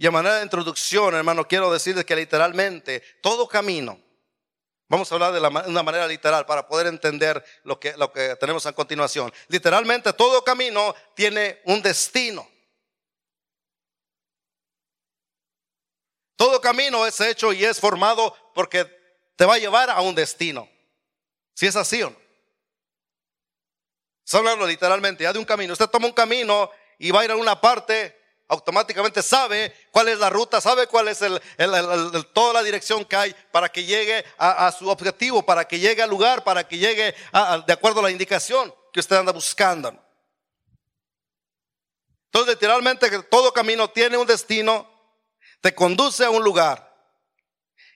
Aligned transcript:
Y 0.00 0.06
a 0.06 0.10
manera 0.10 0.36
de 0.36 0.44
introducción, 0.44 1.14
hermano, 1.14 1.46
quiero 1.46 1.70
decirles 1.70 2.06
que 2.06 2.16
literalmente 2.16 3.00
todo 3.20 3.46
camino, 3.46 4.00
vamos 4.88 5.12
a 5.12 5.14
hablar 5.14 5.30
de 5.34 5.40
una 5.68 5.82
manera 5.82 6.06
literal 6.06 6.46
para 6.46 6.66
poder 6.66 6.86
entender 6.86 7.44
lo 7.64 7.78
que, 7.78 7.94
lo 7.98 8.10
que 8.10 8.34
tenemos 8.36 8.64
a 8.64 8.72
continuación. 8.72 9.30
Literalmente 9.48 10.14
todo 10.14 10.42
camino 10.42 10.94
tiene 11.14 11.60
un 11.66 11.82
destino. 11.82 12.48
Todo 16.34 16.62
camino 16.62 17.06
es 17.06 17.20
hecho 17.20 17.52
y 17.52 17.62
es 17.62 17.78
formado 17.78 18.34
porque 18.54 18.86
te 19.36 19.44
va 19.44 19.56
a 19.56 19.58
llevar 19.58 19.90
a 19.90 20.00
un 20.00 20.14
destino. 20.14 20.66
Si 21.52 21.66
es 21.66 21.76
así 21.76 22.02
o 22.02 22.08
no. 22.08 22.16
Está 24.24 24.38
hablando 24.38 24.66
literalmente 24.66 25.24
ya 25.24 25.32
de 25.34 25.38
un 25.38 25.44
camino. 25.44 25.74
Usted 25.74 25.88
toma 25.88 26.06
un 26.06 26.14
camino 26.14 26.70
y 26.98 27.10
va 27.10 27.20
a 27.20 27.24
ir 27.26 27.32
a 27.32 27.36
una 27.36 27.60
parte, 27.60 28.18
automáticamente 28.50 29.22
sabe 29.22 29.72
cuál 29.90 30.08
es 30.08 30.18
la 30.18 30.28
ruta, 30.28 30.60
sabe 30.60 30.86
cuál 30.86 31.08
es 31.08 31.20
toda 32.34 32.52
la 32.52 32.62
dirección 32.62 33.04
que 33.04 33.16
hay 33.16 33.34
para 33.50 33.68
que 33.68 33.84
llegue 33.84 34.24
a, 34.36 34.70
su 34.72 34.88
objetivo, 34.88 35.42
para 35.42 35.66
que 35.66 35.78
llegue 35.78 36.02
al 36.02 36.10
lugar, 36.10 36.44
para 36.44 36.66
que 36.66 36.76
llegue 36.76 37.14
de 37.66 37.72
acuerdo 37.72 38.00
a 38.00 38.02
la 38.02 38.10
indicación 38.10 38.74
que 38.92 39.00
usted 39.00 39.16
anda 39.16 39.32
buscando. 39.32 39.96
Entonces, 42.26 42.54
literalmente, 42.54 43.08
todo 43.22 43.52
camino 43.52 43.88
tiene 43.88 44.16
un 44.16 44.26
destino 44.26 44.88
te 45.60 45.74
conduce 45.74 46.24
a 46.24 46.30
un 46.30 46.42
lugar. 46.42 46.88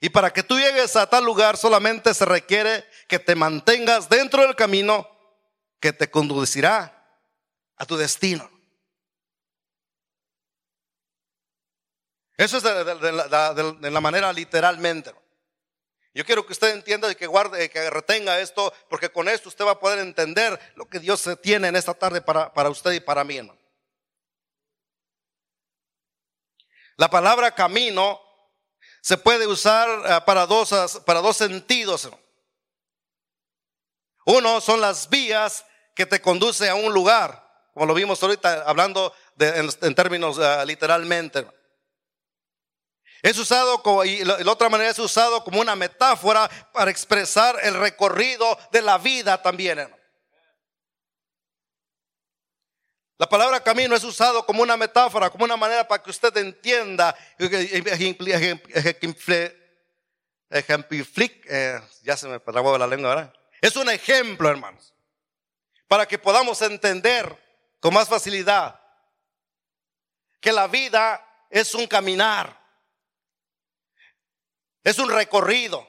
Y 0.00 0.10
para 0.10 0.32
que 0.32 0.42
tú 0.42 0.58
llegues 0.58 0.96
a 0.96 1.08
tal 1.08 1.24
lugar 1.24 1.56
solamente 1.56 2.12
se 2.12 2.24
requiere 2.24 2.84
que 3.08 3.18
te 3.18 3.34
mantengas 3.34 4.08
dentro 4.08 4.42
del 4.42 4.54
camino 4.54 5.08
que 5.80 5.92
te 5.92 6.10
conducirá 6.10 7.08
a 7.76 7.86
tu 7.86 7.96
destino. 7.96 8.53
Eso 12.36 12.56
es 12.56 12.62
de, 12.62 13.90
la, 13.90 14.00
manera 14.00 14.32
literalmente. 14.32 15.14
Yo 16.14 16.24
quiero 16.24 16.46
que 16.46 16.52
usted 16.52 16.70
entienda 16.70 17.10
y 17.10 17.14
que 17.14 17.26
guarde, 17.26 17.68
que 17.70 17.90
retenga 17.90 18.40
esto, 18.40 18.72
porque 18.88 19.08
con 19.08 19.28
esto 19.28 19.48
usted 19.48 19.64
va 19.64 19.72
a 19.72 19.80
poder 19.80 19.98
entender 19.98 20.58
lo 20.76 20.88
que 20.88 20.98
Dios 20.98 21.28
tiene 21.42 21.68
en 21.68 21.76
esta 21.76 21.94
tarde 21.94 22.20
para, 22.20 22.52
para 22.52 22.70
usted 22.70 22.92
y 22.92 23.00
para 23.00 23.24
mí. 23.24 23.40
La 26.96 27.10
palabra 27.10 27.54
camino 27.54 28.20
se 29.00 29.18
puede 29.18 29.46
usar 29.46 29.88
eh, 30.06 30.20
para 30.24 30.46
dos, 30.46 31.02
para 31.04 31.20
dos 31.20 31.36
sentidos. 31.36 32.08
Uno 34.24 34.60
son 34.60 34.80
las 34.80 35.08
vías 35.08 35.66
que 35.94 36.06
te 36.06 36.20
conduce 36.20 36.68
a 36.68 36.74
un 36.74 36.92
lugar, 36.92 37.68
como 37.74 37.86
lo 37.86 37.94
vimos 37.94 38.22
ahorita 38.22 38.62
hablando 38.66 39.12
en, 39.38 39.94
términos 39.94 40.38
eh, 40.40 40.64
literalmente. 40.66 41.46
Es 43.24 43.38
usado 43.38 43.82
como, 43.82 44.04
y 44.04 44.22
la, 44.22 44.36
otra 44.52 44.68
manera 44.68 44.90
es 44.90 44.98
usado 44.98 45.42
como 45.44 45.58
una 45.58 45.74
metáfora 45.74 46.46
para 46.74 46.90
expresar 46.90 47.56
el 47.62 47.72
recorrido 47.72 48.58
de 48.70 48.82
la 48.82 48.98
vida 48.98 49.40
también. 49.40 49.90
La 53.16 53.26
palabra 53.26 53.60
camino 53.60 53.96
es 53.96 54.04
usado 54.04 54.44
como 54.44 54.62
una 54.62 54.76
metáfora, 54.76 55.30
como 55.30 55.46
una 55.46 55.56
manera 55.56 55.88
para 55.88 56.02
que 56.02 56.10
usted 56.10 56.36
entienda, 56.36 57.16
ejemplifique, 60.50 61.40
eh, 61.48 61.80
ya 62.02 62.18
se 62.18 62.28
me 62.28 62.38
trabó 62.40 62.76
la 62.76 62.86
lengua, 62.86 63.14
¿verdad? 63.14 63.32
Es 63.62 63.74
un 63.76 63.88
ejemplo, 63.88 64.50
hermanos, 64.50 64.92
para 65.88 66.04
que 66.04 66.18
podamos 66.18 66.60
entender 66.60 67.34
con 67.80 67.94
más 67.94 68.06
facilidad 68.06 68.78
que 70.42 70.52
la 70.52 70.66
vida 70.66 71.26
es 71.48 71.74
un 71.74 71.86
caminar, 71.86 72.63
es 74.84 74.98
un 74.98 75.08
recorrido, 75.08 75.88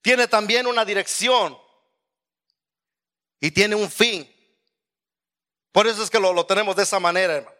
tiene 0.00 0.28
también 0.28 0.68
una 0.68 0.84
dirección 0.84 1.58
y 3.40 3.50
tiene 3.50 3.74
un 3.74 3.90
fin. 3.90 4.32
Por 5.72 5.86
eso 5.88 6.02
es 6.02 6.08
que 6.08 6.20
lo, 6.20 6.46
tenemos 6.46 6.76
de 6.76 6.84
esa 6.84 7.00
manera, 7.00 7.34
hermano. 7.34 7.56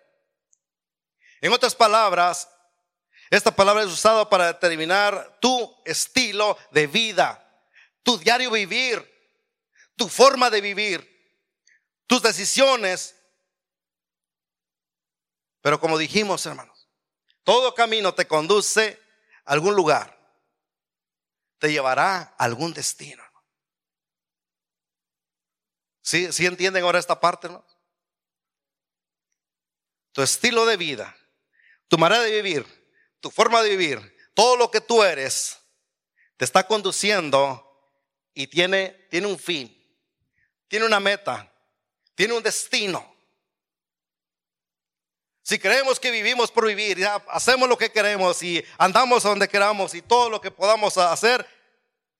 En 1.40 1.52
otras 1.52 1.74
palabras, 1.74 2.48
esta 3.28 3.54
palabra 3.54 3.82
es 3.82 3.90
usada 3.90 4.28
para 4.28 4.46
determinar 4.46 5.38
tu 5.40 5.76
estilo 5.84 6.56
de 6.70 6.86
vida, 6.86 7.44
tu 8.02 8.16
diario 8.18 8.50
vivir, 8.52 9.04
tu 9.96 10.08
forma 10.08 10.48
de 10.48 10.60
vivir, 10.60 11.36
tus 12.06 12.22
decisiones. 12.22 13.16
Pero 15.60 15.80
como 15.80 15.98
dijimos, 15.98 16.46
hermanos, 16.46 16.88
todo 17.42 17.74
camino 17.74 18.14
te 18.14 18.26
conduce 18.26 19.07
a 19.48 19.52
algún 19.52 19.74
lugar, 19.74 20.16
te 21.58 21.72
llevará 21.72 22.18
a 22.18 22.44
algún 22.44 22.72
destino. 22.72 23.24
¿Sí, 26.02 26.32
¿Sí 26.32 26.46
entienden 26.46 26.84
ahora 26.84 26.98
esta 26.98 27.18
parte? 27.18 27.48
¿no? 27.48 27.64
tu 30.18 30.22
estilo 30.22 30.66
de 30.66 30.76
vida, 30.76 31.16
tu 31.86 31.96
manera 31.96 32.20
de 32.22 32.42
vivir, 32.42 32.66
tu 33.20 33.30
forma 33.30 33.62
de 33.62 33.70
vivir, 33.70 34.16
todo 34.34 34.56
lo 34.56 34.68
que 34.68 34.80
tú 34.80 35.04
eres, 35.04 35.60
te 36.36 36.44
está 36.44 36.66
conduciendo 36.66 37.64
y 38.34 38.48
tiene, 38.48 39.06
tiene 39.10 39.28
un 39.28 39.38
fin, 39.38 39.72
tiene 40.66 40.86
una 40.86 40.98
meta, 40.98 41.52
tiene 42.16 42.34
un 42.34 42.42
destino. 42.42 43.07
Si 45.48 45.58
creemos 45.58 45.98
que 45.98 46.10
vivimos 46.10 46.52
por 46.52 46.66
vivir, 46.66 47.02
hacemos 47.28 47.70
lo 47.70 47.78
que 47.78 47.90
queremos 47.90 48.42
y 48.42 48.62
andamos 48.76 49.24
a 49.24 49.30
donde 49.30 49.48
queramos 49.48 49.94
y 49.94 50.02
todo 50.02 50.28
lo 50.28 50.42
que 50.42 50.50
podamos 50.50 50.98
hacer, 50.98 51.48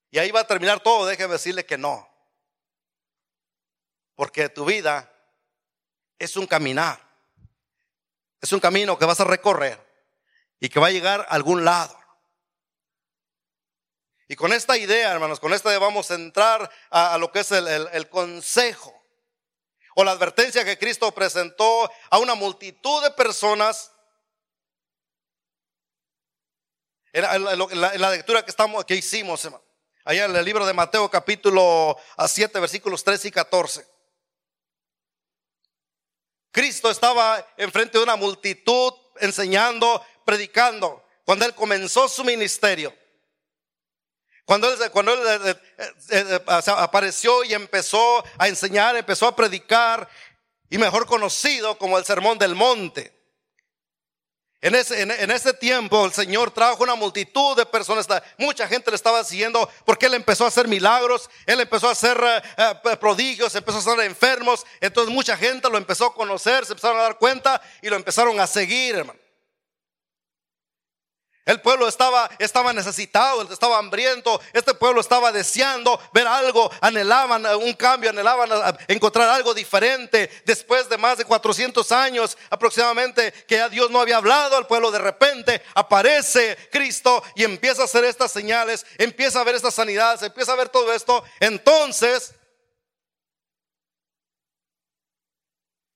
y 0.09 0.17
ahí 0.17 0.31
va 0.31 0.39
a 0.39 0.47
terminar 0.47 0.79
todo, 0.79 1.05
déjeme 1.05 1.33
decirle 1.33 1.63
que 1.63 1.77
no. 1.77 2.09
Porque 4.15 4.49
tu 4.49 4.65
vida 4.65 5.13
es 6.17 6.37
un 6.37 6.47
caminar. 6.47 6.99
Es 8.41 8.51
un 8.51 8.59
camino 8.59 8.97
que 8.97 9.05
vas 9.05 9.19
a 9.19 9.25
recorrer 9.25 9.79
y 10.59 10.67
que 10.67 10.79
va 10.79 10.87
a 10.87 10.91
llegar 10.91 11.21
a 11.29 11.35
algún 11.35 11.63
lado. 11.63 11.95
Y 14.27 14.35
con 14.35 14.53
esta 14.53 14.75
idea, 14.75 15.11
hermanos, 15.11 15.39
con 15.39 15.53
esta 15.53 15.69
idea 15.69 15.77
vamos 15.77 16.09
a 16.09 16.15
entrar 16.15 16.67
a, 16.89 17.15
lo 17.19 17.31
que 17.31 17.41
es 17.41 17.51
el, 17.51 18.09
consejo 18.09 18.98
o 19.99 20.03
la 20.05 20.11
advertencia 20.11 20.63
que 20.63 20.77
Cristo 20.77 21.11
presentó 21.11 21.91
a 22.09 22.19
una 22.19 22.33
multitud 22.33 23.03
de 23.03 23.11
personas. 23.11 23.91
En 27.11 27.43
la, 27.43 28.11
lectura 28.11 28.45
que, 28.45 28.49
estamos, 28.49 28.85
que 28.85 28.95
hicimos, 28.95 29.45
allá 30.05 30.23
en 30.23 30.33
el 30.37 30.45
libro 30.45 30.65
de 30.65 30.71
Mateo 30.71 31.11
capítulo 31.11 31.97
7, 32.25 32.61
versículos 32.61 33.03
13 33.03 33.27
y 33.27 33.31
14. 33.31 33.87
Cristo 36.49 36.89
estaba 36.89 37.45
enfrente 37.57 37.97
de 37.97 38.03
una 38.05 38.15
multitud 38.15 38.93
enseñando, 39.19 40.01
predicando, 40.23 41.05
cuando 41.25 41.43
él 41.43 41.53
comenzó 41.53 42.07
su 42.07 42.23
ministerio. 42.23 42.95
Cuando 44.49 44.67
él, 44.67 45.45
eh, 45.45 45.55
eh, 45.77 45.93
eh, 46.09 46.39
apareció 46.47 47.43
y 47.43 47.53
empezó 47.53 48.23
a 48.35 48.47
enseñar, 48.47 48.95
empezó 48.95 49.27
a 49.27 49.35
predicar, 49.35 50.09
y 50.71 50.79
mejor 50.79 51.05
conocido 51.05 51.77
como 51.77 51.99
el 51.99 52.03
Sermón 52.03 52.39
del 52.39 52.55
Monte. 52.55 53.13
En 54.59 54.73
ese, 54.73 55.53
tiempo 55.53 56.03
el 56.03 56.13
Señor 56.13 56.49
trajo 56.49 56.81
una 56.81 56.95
multitud 56.95 57.55
de 57.55 57.67
personas, 57.67 58.07
mucha 58.39 58.67
gente 58.67 58.89
le 58.89 58.95
estaba 58.95 59.23
siguiendo 59.23 59.69
porque 59.85 60.07
Él 60.07 60.15
empezó 60.15 60.45
a 60.45 60.47
hacer 60.47 60.67
milagros, 60.67 61.29
Él 61.45 61.59
empezó 61.59 61.87
a 61.87 61.91
hacer 61.91 62.19
prodigios, 62.99 63.53
empezó 63.53 63.77
a 63.77 63.81
hacer 63.81 63.99
enfermos, 63.99 64.65
entonces 64.81 65.13
mucha 65.13 65.37
gente 65.37 65.69
lo 65.69 65.77
empezó 65.77 66.07
a 66.07 66.13
conocer, 66.15 66.65
se 66.65 66.73
empezaron 66.73 66.97
a 66.97 67.03
dar 67.03 67.19
cuenta 67.19 67.61
y 67.83 67.89
lo 67.89 67.95
empezaron 67.95 68.39
a 68.39 68.47
seguir, 68.47 68.95
hermano. 68.95 69.19
El 71.49 71.61
pueblo 71.61 71.87
estaba, 71.87 72.29
estaba 72.37 72.73
necesitado, 72.73 73.41
estaba 73.51 73.79
hambriento, 73.79 74.39
este 74.53 74.75
pueblo 74.75 75.01
estaba 75.01 75.31
deseando 75.31 75.99
ver 76.13 76.27
algo, 76.27 76.69
anhelaban 76.79 77.43
un 77.55 77.73
cambio, 77.73 78.11
anhelaban 78.11 78.51
encontrar 78.87 79.29
algo 79.29 79.55
diferente. 79.55 80.29
Después 80.45 80.87
de 80.89 80.99
más 80.99 81.17
de 81.17 81.25
400 81.25 81.91
años 81.91 82.37
aproximadamente 82.51 83.31
que 83.47 83.55
ya 83.55 83.67
Dios 83.67 83.89
no 83.89 83.99
había 83.99 84.17
hablado 84.17 84.57
al 84.57 84.67
pueblo, 84.67 84.91
de 84.91 84.99
repente 84.99 85.63
aparece 85.73 86.55
Cristo 86.71 87.23
y 87.33 87.45
empieza 87.45 87.81
a 87.81 87.85
hacer 87.85 88.03
estas 88.03 88.31
señales, 88.31 88.85
empieza 88.99 89.41
a 89.41 89.43
ver 89.43 89.55
estas 89.55 89.73
sanidades, 89.73 90.21
empieza 90.21 90.51
a 90.51 90.55
ver 90.55 90.69
todo 90.69 90.93
esto. 90.93 91.23
Entonces, 91.39 92.35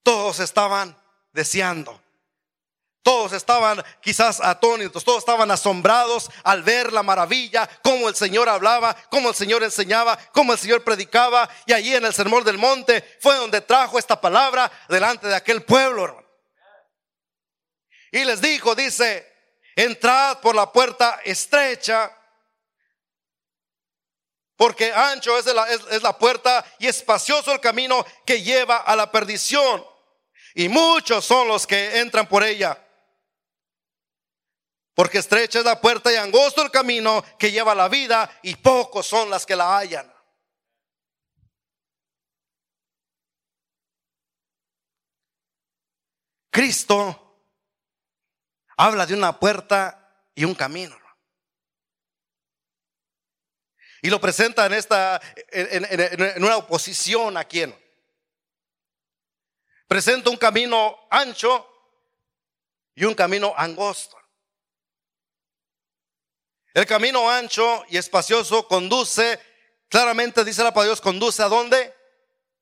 todos 0.01 0.39
estaban 0.39 0.99
deseando 1.31 2.02
todos 3.03 3.33
estaban 3.33 3.83
quizás 4.01 4.39
atónitos, 4.39 5.03
todos 5.03 5.19
estaban 5.19 5.51
asombrados 5.51 6.31
al 6.43 6.63
ver 6.63 6.93
la 6.93 7.03
maravilla, 7.03 7.69
cómo 7.83 8.07
el 8.07 8.15
Señor 8.15 8.47
hablaba, 8.47 8.95
cómo 9.09 9.29
el 9.29 9.35
Señor 9.35 9.61
enseñaba, 9.61 10.17
cómo 10.31 10.53
el 10.53 10.59
Señor 10.59 10.85
predicaba. 10.85 11.49
Y 11.65 11.73
allí 11.73 11.93
en 11.93 12.05
el 12.05 12.13
Sermón 12.13 12.45
del 12.45 12.57
Monte 12.57 13.17
fue 13.19 13.35
donde 13.35 13.59
trajo 13.59 13.99
esta 13.99 14.19
palabra 14.19 14.71
delante 14.87 15.27
de 15.27 15.35
aquel 15.35 15.63
pueblo. 15.63 16.17
Y 18.13 18.23
les 18.23 18.39
dijo, 18.39 18.73
dice, 18.73 19.29
entrad 19.75 20.39
por 20.39 20.55
la 20.55 20.71
puerta 20.71 21.19
estrecha, 21.25 22.09
porque 24.55 24.93
ancho 24.93 25.37
es 25.37 25.45
la, 25.47 25.67
es 25.67 26.01
la 26.01 26.17
puerta 26.17 26.63
y 26.79 26.87
espacioso 26.87 27.51
el 27.51 27.59
camino 27.59 28.05
que 28.25 28.41
lleva 28.41 28.77
a 28.77 28.95
la 28.95 29.11
perdición. 29.11 29.85
Y 30.55 30.69
muchos 30.69 31.25
son 31.25 31.49
los 31.49 31.67
que 31.67 31.99
entran 31.99 32.29
por 32.29 32.43
ella. 32.43 32.79
Porque 34.93 35.17
estrecha 35.17 35.59
es 35.59 35.65
la 35.65 35.81
puerta 35.81 36.11
y 36.11 36.15
angosto 36.15 36.61
el 36.61 36.69
camino 36.69 37.23
que 37.39 37.51
lleva 37.51 37.71
a 37.71 37.75
la 37.75 37.89
vida 37.89 38.39
y 38.43 38.55
pocos 38.55 39.07
son 39.07 39.29
las 39.29 39.45
que 39.45 39.55
la 39.55 39.77
hallan. 39.77 40.13
Cristo 46.51 47.19
habla 48.77 49.07
de 49.07 49.15
una 49.15 49.39
puerta 49.39 50.27
y 50.35 50.45
un 50.45 50.53
camino. 50.53 50.95
Y 54.03 54.09
lo 54.09 54.21
presenta 54.21 54.65
en 54.65 54.73
esta, 54.73 55.19
en, 55.49 56.43
una 56.43 56.57
oposición 56.57 57.37
a 57.37 57.45
quién. 57.45 57.73
Presenta 59.87 60.29
un 60.29 60.37
camino 60.37 61.07
ancho 61.09 61.67
y 62.93 63.05
un 63.05 63.15
camino 63.15 63.53
angosto. 63.57 64.17
El 66.73 66.85
camino 66.85 67.29
ancho 67.29 67.83
y 67.89 67.97
espacioso 67.97 68.67
conduce, 68.67 69.39
claramente 69.89 70.43
dice 70.43 70.63
la 70.63 70.73
palabra 70.73 70.91
Dios, 70.91 71.01
conduce 71.01 71.43
a 71.43 71.47
dónde? 71.47 71.93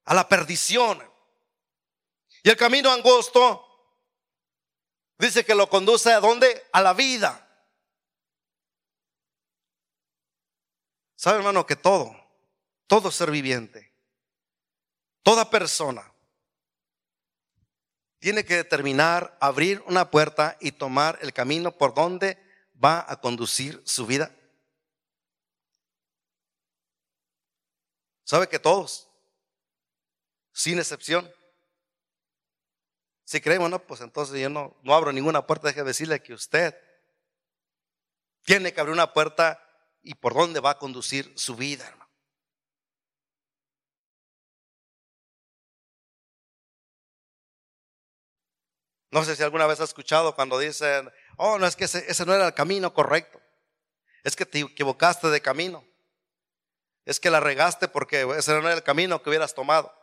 A 0.05 0.13
la 0.13 0.27
perdición. 0.27 1.01
Y 2.43 2.49
el 2.49 2.57
camino 2.57 2.91
angosto 2.91 3.67
Dice 5.21 5.45
que 5.45 5.53
lo 5.53 5.69
conduce 5.69 6.11
a 6.11 6.19
dónde? 6.19 6.65
A 6.73 6.81
la 6.81 6.93
vida. 6.93 7.47
¿Sabe 11.15 11.37
hermano 11.37 11.67
que 11.67 11.75
todo, 11.75 12.15
todo 12.87 13.11
ser 13.11 13.29
viviente, 13.29 13.93
toda 15.21 15.51
persona 15.51 16.11
tiene 18.17 18.43
que 18.43 18.55
determinar 18.55 19.37
abrir 19.39 19.83
una 19.85 20.09
puerta 20.09 20.57
y 20.59 20.71
tomar 20.71 21.19
el 21.21 21.33
camino 21.33 21.71
por 21.77 21.93
donde 21.93 22.43
va 22.83 23.05
a 23.07 23.19
conducir 23.19 23.81
su 23.85 24.05
vida? 24.05 24.35
¿Sabe 28.23 28.47
que 28.47 28.59
todos? 28.59 29.09
Sin 30.53 30.79
excepción. 30.79 31.31
Si 33.25 33.41
creemos, 33.41 33.69
no, 33.69 33.85
pues 33.85 34.01
entonces 34.01 34.39
yo 34.39 34.49
no, 34.49 34.77
no 34.83 34.93
abro 34.93 35.11
ninguna 35.11 35.45
puerta. 35.45 35.67
Deje 35.67 35.83
decirle 35.83 36.21
que 36.21 36.33
usted 36.33 36.75
tiene 38.43 38.73
que 38.73 38.81
abrir 38.81 38.93
una 38.93 39.13
puerta 39.13 39.61
y 40.01 40.15
por 40.15 40.33
dónde 40.33 40.59
va 40.59 40.71
a 40.71 40.77
conducir 40.77 41.31
su 41.37 41.55
vida, 41.55 41.87
hermano. 41.87 42.11
No 49.11 49.25
sé 49.25 49.35
si 49.35 49.43
alguna 49.43 49.67
vez 49.67 49.81
ha 49.81 49.83
escuchado 49.83 50.33
cuando 50.35 50.57
dicen, 50.57 51.11
oh, 51.37 51.57
no 51.57 51.65
es 51.67 51.75
que 51.75 51.85
ese, 51.85 52.25
no 52.25 52.33
era 52.33 52.47
el 52.47 52.53
camino 52.53 52.93
correcto. 52.93 53.41
Es 54.23 54.35
que 54.35 54.45
te 54.45 54.59
equivocaste 54.59 55.29
de 55.29 55.41
camino. 55.41 55.85
Es 57.05 57.19
que 57.19 57.29
la 57.29 57.39
regaste 57.39 57.87
porque 57.87 58.21
ese 58.37 58.51
no 58.53 58.59
era 58.59 58.73
el 58.73 58.83
camino 58.83 59.21
que 59.21 59.29
hubieras 59.29 59.53
tomado. 59.53 59.93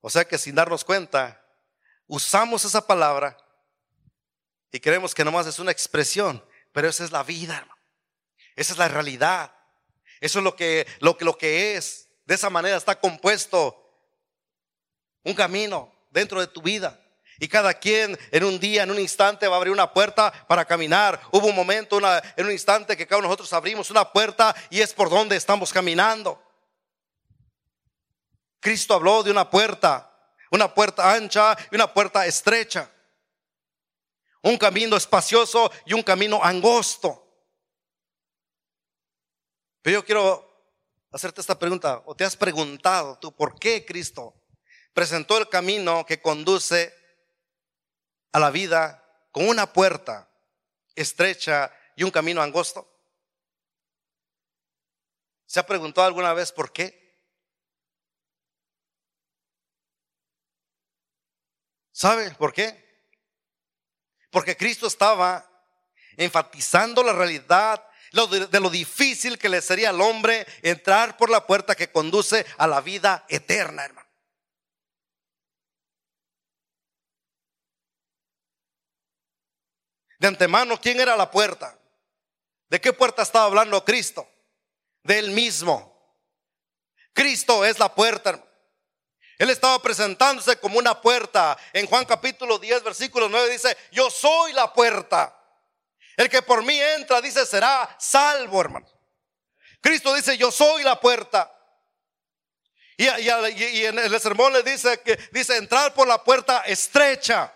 O 0.00 0.10
sea 0.10 0.26
que 0.26 0.38
sin 0.38 0.54
darnos 0.54 0.84
cuenta, 0.84 1.44
usamos 2.06 2.64
esa 2.64 2.86
palabra 2.86 3.36
y 4.70 4.80
creemos 4.80 5.14
que 5.14 5.24
nomás 5.24 5.46
es 5.46 5.58
una 5.58 5.72
expresión, 5.72 6.44
pero 6.72 6.88
esa 6.88 7.04
es 7.04 7.12
la 7.12 7.22
vida. 7.22 7.66
Esa 8.56 8.72
es 8.72 8.78
la 8.78 8.88
realidad. 8.88 9.54
Eso 10.20 10.40
es 10.40 10.44
lo 10.44 10.56
que, 10.56 10.86
lo, 11.00 11.16
lo 11.20 11.38
que 11.38 11.76
es. 11.76 12.08
De 12.24 12.34
esa 12.34 12.50
manera 12.50 12.76
está 12.76 12.98
compuesto 12.98 13.84
un 15.22 15.34
camino 15.34 15.92
dentro 16.10 16.40
de 16.40 16.46
tu 16.46 16.60
vida. 16.60 17.00
Y 17.40 17.46
cada 17.46 17.74
quien 17.74 18.18
en 18.32 18.44
un 18.44 18.58
día, 18.58 18.82
en 18.82 18.90
un 18.90 18.98
instante 18.98 19.46
va 19.46 19.54
a 19.54 19.58
abrir 19.58 19.72
una 19.72 19.92
puerta 19.92 20.32
para 20.48 20.64
caminar. 20.64 21.20
Hubo 21.30 21.46
un 21.46 21.54
momento, 21.54 21.98
en 22.36 22.46
un 22.46 22.50
instante 22.50 22.96
que 22.96 23.06
cada 23.06 23.18
uno 23.18 23.28
de 23.28 23.30
nosotros 23.30 23.52
abrimos 23.52 23.90
una 23.90 24.10
puerta 24.12 24.54
y 24.70 24.80
es 24.80 24.92
por 24.92 25.08
donde 25.08 25.36
estamos 25.36 25.72
caminando. 25.72 26.42
Cristo 28.60 28.94
habló 28.94 29.22
de 29.22 29.30
una 29.30 29.48
puerta, 29.48 30.12
una 30.50 30.74
puerta 30.74 31.12
ancha 31.12 31.56
y 31.70 31.76
una 31.76 31.92
puerta 31.92 32.26
estrecha. 32.26 32.90
Un 34.42 34.58
camino 34.58 34.96
espacioso 34.96 35.70
y 35.86 35.92
un 35.92 36.02
camino 36.02 36.42
angosto. 36.42 37.24
Pero 39.82 40.00
yo 40.00 40.04
quiero 40.04 40.48
hacerte 41.12 41.40
esta 41.40 41.58
pregunta, 41.58 42.02
o 42.04 42.14
te 42.14 42.24
has 42.24 42.36
preguntado 42.36 43.18
tú, 43.18 43.34
¿por 43.34 43.58
qué 43.58 43.84
Cristo 43.84 44.34
presentó 44.92 45.38
el 45.38 45.48
camino 45.48 46.04
que 46.04 46.20
conduce 46.20 46.97
a 48.32 48.38
la 48.38 48.50
vida 48.50 49.04
con 49.30 49.48
una 49.48 49.72
puerta 49.72 50.28
estrecha 50.94 51.72
y 51.96 52.02
un 52.02 52.10
camino 52.10 52.42
angosto? 52.42 52.88
¿Se 55.46 55.60
ha 55.60 55.66
preguntado 55.66 56.06
alguna 56.06 56.34
vez 56.34 56.52
por 56.52 56.72
qué? 56.72 57.08
¿Sabe 61.90 62.30
por 62.32 62.52
qué? 62.52 62.86
Porque 64.30 64.56
Cristo 64.56 64.86
estaba 64.86 65.44
enfatizando 66.16 67.02
la 67.02 67.12
realidad 67.12 67.84
de 68.12 68.60
lo 68.60 68.70
difícil 68.70 69.38
que 69.38 69.48
le 69.48 69.60
sería 69.60 69.90
al 69.90 70.00
hombre 70.00 70.46
entrar 70.62 71.16
por 71.16 71.30
la 71.30 71.46
puerta 71.46 71.74
que 71.74 71.90
conduce 71.90 72.46
a 72.56 72.66
la 72.66 72.80
vida 72.80 73.24
eterna, 73.28 73.84
hermano. 73.84 73.97
De 80.18 80.28
antemano, 80.28 80.80
¿quién 80.80 81.00
era 81.00 81.16
la 81.16 81.30
puerta? 81.30 81.78
¿De 82.68 82.80
qué 82.80 82.92
puerta 82.92 83.22
estaba 83.22 83.46
hablando 83.46 83.84
Cristo? 83.84 84.28
De 85.02 85.18
él 85.18 85.30
mismo. 85.30 85.94
Cristo 87.12 87.64
es 87.64 87.78
la 87.78 87.94
puerta. 87.94 88.44
Él 89.38 89.50
estaba 89.50 89.80
presentándose 89.80 90.58
como 90.58 90.78
una 90.78 91.00
puerta. 91.00 91.56
En 91.72 91.86
Juan 91.86 92.04
capítulo 92.04 92.58
10, 92.58 92.82
versículo 92.82 93.28
9 93.28 93.50
dice, 93.50 93.76
yo 93.92 94.10
soy 94.10 94.52
la 94.52 94.72
puerta. 94.72 95.34
El 96.16 96.28
que 96.28 96.42
por 96.42 96.64
mí 96.64 96.78
entra, 96.80 97.20
dice, 97.20 97.46
será 97.46 97.96
salvo, 97.98 98.60
hermano. 98.60 98.86
Cristo 99.80 100.12
dice, 100.14 100.36
yo 100.36 100.50
soy 100.50 100.82
la 100.82 101.00
puerta. 101.00 101.54
Y, 102.96 103.06
en 103.06 103.96
el 103.96 104.20
sermón 104.20 104.52
le 104.52 104.64
dice 104.64 105.00
que 105.02 105.16
dice 105.30 105.56
entrar 105.56 105.94
por 105.94 106.08
la 106.08 106.22
puerta 106.24 106.62
estrecha. 106.66 107.54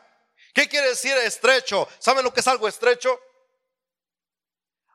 ¿Qué 0.52 0.68
quiere 0.68 0.88
decir 0.88 1.16
estrecho? 1.18 1.88
¿Saben 1.98 2.24
lo 2.24 2.32
que 2.32 2.40
es 2.40 2.46
algo 2.46 2.68
estrecho? 2.68 3.18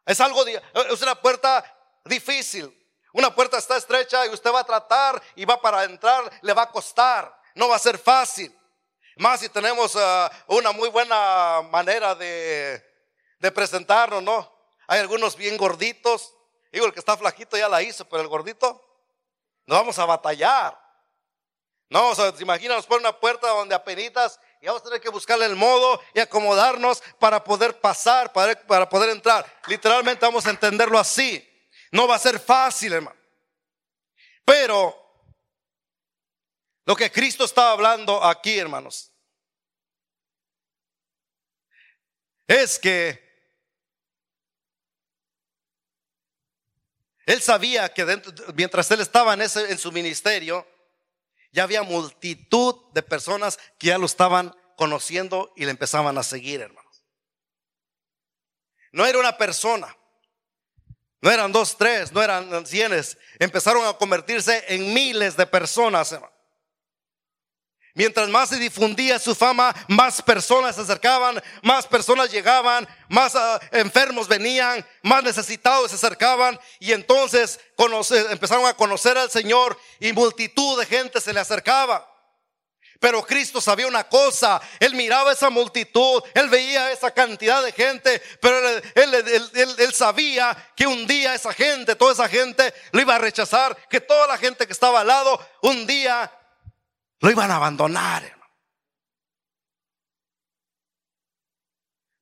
Es 0.05 0.21
algo, 0.21 0.45
es 0.45 1.01
una 1.01 1.15
puerta 1.19 1.63
difícil. 2.05 2.73
Una 3.13 3.33
puerta 3.33 3.57
está 3.57 3.77
estrecha 3.77 4.25
y 4.25 4.29
usted 4.29 4.51
va 4.51 4.59
a 4.59 4.63
tratar 4.63 5.21
y 5.35 5.43
va 5.45 5.59
para 5.59 5.83
entrar, 5.83 6.29
le 6.41 6.53
va 6.53 6.63
a 6.63 6.71
costar, 6.71 7.35
no 7.55 7.67
va 7.67 7.75
a 7.75 7.79
ser 7.79 7.97
fácil. 7.97 8.55
Más 9.17 9.39
si 9.39 9.49
tenemos 9.49 9.95
uh, 9.95 10.29
una 10.47 10.71
muy 10.71 10.89
buena 10.89 11.63
manera 11.71 12.13
de, 12.13 12.83
presentarnos, 13.53 14.21
¿no? 14.21 14.53
Hay 14.87 14.99
algunos 14.99 15.35
bien 15.35 15.57
gorditos. 15.57 16.35
Digo, 16.71 16.85
el 16.85 16.93
que 16.93 16.99
está 16.99 17.17
flajito 17.17 17.57
ya 17.57 17.67
la 17.67 17.81
hizo, 17.81 18.07
pero 18.07 18.21
el 18.21 18.27
gordito, 18.27 18.83
nos 19.65 19.79
vamos 19.79 19.97
a 19.97 20.05
batallar. 20.05 20.79
No, 21.89 22.09
o 22.09 22.15
sea, 22.15 22.31
se 22.33 22.43
imagina, 22.43 22.75
nos 22.75 22.85
pone 22.85 22.99
una 22.99 23.17
puerta 23.19 23.47
donde 23.47 23.73
apenas 23.73 24.39
y 24.61 24.67
vamos 24.67 24.81
a 24.81 24.85
tener 24.85 25.01
que 25.01 25.09
buscarle 25.09 25.45
el 25.45 25.55
modo 25.55 26.01
y 26.13 26.19
acomodarnos 26.19 27.01
para 27.19 27.43
poder 27.43 27.79
pasar, 27.79 28.33
para, 28.33 28.59
para 28.67 28.89
poder 28.89 29.09
entrar. 29.09 29.45
Literalmente 29.67 30.25
vamos 30.25 30.45
a 30.45 30.49
entenderlo 30.49 30.97
así. 30.97 31.47
No 31.91 32.07
va 32.07 32.15
a 32.15 32.19
ser 32.19 32.39
fácil, 32.39 32.93
hermano. 32.93 33.19
Pero 34.43 34.95
lo 36.85 36.95
que 36.95 37.11
Cristo 37.11 37.45
estaba 37.45 37.71
hablando 37.71 38.23
aquí, 38.23 38.57
hermanos, 38.57 39.13
es 42.47 42.79
que 42.79 43.27
él 47.25 47.41
sabía 47.41 47.93
que 47.93 48.05
mientras 48.55 48.89
él 48.89 49.01
estaba 49.01 49.33
en, 49.33 49.41
ese, 49.41 49.69
en 49.69 49.77
su 49.77 49.91
ministerio, 49.91 50.65
ya 51.57 51.63
había 51.63 51.81
multitud 51.81 52.75
de 52.93 53.01
personas 53.01 53.57
que 53.79 53.87
ya 53.87 53.97
lo 53.97 54.05
estaban 54.05 54.55
conociendo 54.75 55.51
y 55.55 55.65
le 55.65 55.71
empezaban 55.71 56.15
a 56.19 56.21
seguir, 56.21 56.61
hermanos. 56.61 57.03
No 58.91 59.07
era 59.07 59.17
una 59.17 59.39
persona, 59.39 59.97
no 61.19 61.31
eran 61.31 61.51
dos, 61.51 61.75
tres, 61.75 62.11
no 62.11 62.21
eran 62.21 62.67
cienes. 62.67 63.17
Empezaron 63.39 63.87
a 63.87 63.93
convertirse 63.93 64.65
en 64.67 64.93
miles 64.93 65.35
de 65.35 65.47
personas. 65.47 66.15
Mientras 67.97 68.29
más 68.29 68.49
se 68.49 68.57
difundía 68.57 69.17
su 69.17 69.33
fama, 69.33 69.75
más 69.87 70.21
personas 70.21 70.75
se 70.75 70.83
acercaban, 70.83 71.41
más 71.63 71.87
personas 71.87 72.29
llegaban, 72.29 72.87
más 73.09 73.35
ah, 73.35 73.59
enfermos 73.71 74.27
venían, 74.27 74.85
más 75.01 75.23
necesitados 75.23 75.89
se 75.89 75.95
acercaban 75.95 76.59
y 76.79 76.91
entonces 76.91 77.59
empezaron 78.29 78.67
a 78.67 78.75
conocer 78.75 79.17
al 79.17 79.31
Señor 79.31 79.79
y 79.99 80.13
multitud 80.13 80.79
de 80.79 80.85
gente 80.85 81.19
se 81.19 81.33
le 81.33 81.39
acercaba. 81.39 82.07
Pero 82.99 83.25
Cristo 83.25 83.61
sabía 83.61 83.87
una 83.87 84.03
cosa, 84.03 84.61
Él 84.79 84.93
miraba 84.93 85.31
esa 85.31 85.49
multitud, 85.49 86.21
Él 86.35 86.49
veía 86.49 86.91
esa 86.91 87.09
cantidad 87.09 87.63
de 87.63 87.71
gente, 87.71 88.21
pero 88.39 88.59
él, 88.93 89.91
sabía 89.91 90.55
que 90.75 90.85
un 90.85 91.07
día 91.07 91.33
esa 91.33 91.51
gente, 91.51 91.95
toda 91.95 92.13
esa 92.13 92.29
gente 92.29 92.71
lo 92.91 93.01
iba 93.01 93.15
a 93.15 93.19
rechazar, 93.19 93.75
que 93.89 94.01
toda 94.01 94.27
la 94.27 94.37
gente 94.37 94.67
que 94.67 94.73
estaba 94.73 95.01
al 95.01 95.07
lado 95.07 95.43
un 95.63 95.87
día 95.87 96.31
lo 97.19 97.31
iban 97.31 97.51
a 97.51 97.55
abandonar. 97.55 98.35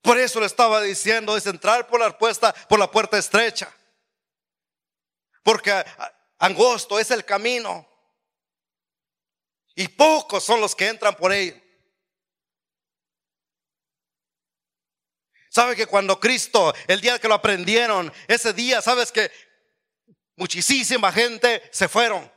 Por 0.02 0.20
eso 0.20 0.40
le 0.40 0.46
estaba 0.46 0.82
diciendo, 0.82 1.36
es 1.36 1.48
entrar 1.48 1.88
por 1.88 2.00
la 2.00 2.16
puerta, 2.16 2.54
por 2.70 2.78
la 2.78 2.90
puerta 2.90 3.18
estrecha. 3.18 3.74
Porque 5.42 5.72
angosto 6.38 7.00
es 7.00 7.10
el 7.10 7.26
camino. 7.26 7.88
Y 9.74 9.88
pocos 9.88 10.44
son 10.44 10.62
los 10.62 10.76
que 10.76 10.88
entran 10.88 11.16
por 11.16 11.34
ello. 11.34 11.60
¿Sabe 15.50 15.76
que 15.76 15.88
cuando 15.88 16.20
Cristo, 16.20 16.74
el 16.86 17.02
día 17.02 17.18
que 17.18 17.28
lo 17.28 17.34
aprendieron, 17.34 18.12
ese 18.28 18.54
día, 18.54 18.82
sabes 18.82 19.12
que 19.12 19.32
muchísima 20.36 21.12
gente 21.12 21.68
se 21.72 21.88
fueron? 21.88 22.35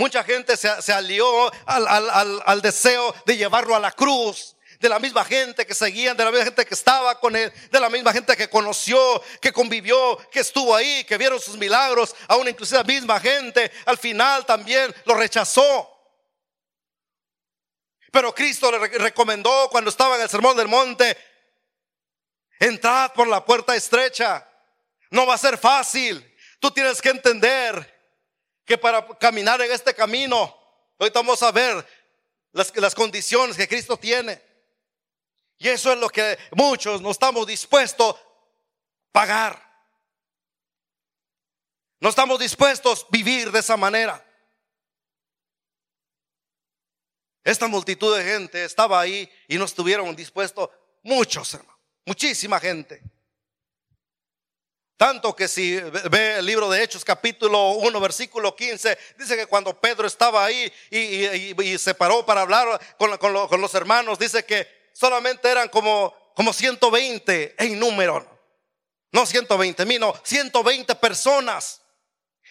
Mucha 0.00 0.24
gente 0.24 0.56
se, 0.56 0.92
alió 0.94 1.52
al, 1.66 2.62
deseo 2.62 3.14
de 3.26 3.36
llevarlo 3.36 3.76
a 3.76 3.78
la 3.78 3.92
cruz 3.92 4.56
de 4.78 4.88
la 4.88 4.98
misma 4.98 5.26
gente 5.26 5.66
que 5.66 5.74
seguían, 5.74 6.16
de 6.16 6.24
la 6.24 6.30
misma 6.30 6.46
gente 6.46 6.64
que 6.64 6.72
estaba 6.72 7.20
con 7.20 7.36
él, 7.36 7.52
de 7.70 7.78
la 7.78 7.90
misma 7.90 8.10
gente 8.10 8.34
que 8.34 8.48
conoció, 8.48 9.22
que 9.42 9.52
convivió, 9.52 10.16
que 10.30 10.40
estuvo 10.40 10.74
ahí, 10.74 11.04
que 11.04 11.18
vieron 11.18 11.38
sus 11.38 11.58
milagros, 11.58 12.16
aún 12.28 12.48
inclusive 12.48 12.78
la 12.78 12.84
misma 12.84 13.20
gente, 13.20 13.70
al 13.84 13.98
final 13.98 14.46
también 14.46 14.90
lo 15.04 15.16
rechazó. 15.16 15.86
Pero 18.10 18.34
Cristo 18.34 18.72
le 18.72 18.78
recomendó 18.78 19.68
cuando 19.70 19.90
estaba 19.90 20.16
en 20.16 20.22
el 20.22 20.30
sermón 20.30 20.56
del 20.56 20.68
monte, 20.68 21.14
entrad 22.58 23.12
por 23.12 23.28
la 23.28 23.44
puerta 23.44 23.76
estrecha. 23.76 24.48
No 25.10 25.26
va 25.26 25.34
a 25.34 25.38
ser 25.38 25.58
fácil. 25.58 26.26
Tú 26.58 26.70
tienes 26.70 27.02
que 27.02 27.10
entender 27.10 27.99
que 28.70 28.78
para 28.78 29.04
caminar 29.18 29.60
en 29.62 29.72
este 29.72 29.92
camino, 29.92 30.56
hoy 30.96 31.10
vamos 31.12 31.42
a 31.42 31.50
ver 31.50 31.84
las, 32.52 32.94
condiciones 32.94 33.56
que 33.56 33.66
Cristo 33.66 33.96
tiene. 33.96 34.40
Y 35.58 35.66
eso 35.66 35.92
es 35.92 35.98
lo 35.98 36.08
que 36.08 36.38
muchos 36.52 37.02
no 37.02 37.10
estamos 37.10 37.48
dispuestos 37.48 38.14
a 38.14 38.18
pagar. 39.10 39.60
No 41.98 42.10
estamos 42.10 42.38
dispuestos 42.38 43.02
a 43.02 43.06
vivir 43.10 43.50
de 43.50 43.58
esa 43.58 43.76
manera. 43.76 44.24
Esta 47.42 47.66
multitud 47.66 48.16
de 48.16 48.22
gente 48.22 48.64
estaba 48.64 49.00
ahí 49.00 49.28
y 49.48 49.58
no 49.58 49.64
estuvieron 49.64 50.14
dispuestos 50.14 50.70
muchos, 51.02 51.54
hermanos, 51.54 51.80
muchísima 52.06 52.60
gente. 52.60 53.02
Tanto 55.00 55.34
que 55.34 55.48
si 55.48 55.80
ve 56.10 56.40
el 56.40 56.44
libro 56.44 56.68
de 56.68 56.82
Hechos 56.82 57.06
capítulo 57.06 57.70
1 57.70 58.00
versículo 58.00 58.54
15, 58.54 58.98
dice 59.16 59.34
que 59.34 59.46
cuando 59.46 59.72
Pedro 59.72 60.06
estaba 60.06 60.44
ahí 60.44 60.70
y, 60.90 61.78
se 61.78 61.94
paró 61.94 62.26
para 62.26 62.42
hablar 62.42 62.78
con, 62.98 63.62
los 63.62 63.74
hermanos, 63.74 64.18
dice 64.18 64.44
que 64.44 64.68
solamente 64.92 65.50
eran 65.50 65.70
como, 65.70 66.14
como 66.34 66.52
120 66.52 67.54
en 67.56 67.78
número. 67.78 68.28
No 69.10 69.24
120 69.24 69.86
mil, 69.86 70.00
no, 70.00 70.14
120 70.22 70.94
personas. 70.96 71.80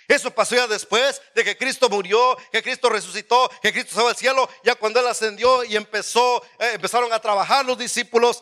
Eso 0.08 0.32
pasó 0.32 0.56
ya 0.56 0.66
después 0.66 1.22
de 1.36 1.44
que 1.44 1.56
Cristo 1.56 1.88
murió, 1.88 2.36
que 2.52 2.64
Cristo 2.64 2.90
resucitó, 2.90 3.48
que 3.62 3.72
Cristo 3.72 3.94
se 3.94 4.08
al 4.08 4.16
cielo. 4.16 4.50
Ya 4.64 4.74
cuando 4.74 5.00
Él 5.00 5.06
ascendió 5.06 5.64
y 5.64 5.76
empezó, 5.76 6.42
eh, 6.58 6.72
empezaron 6.74 7.14
a 7.14 7.20
trabajar 7.20 7.64
los 7.64 7.78
discípulos, 7.78 8.42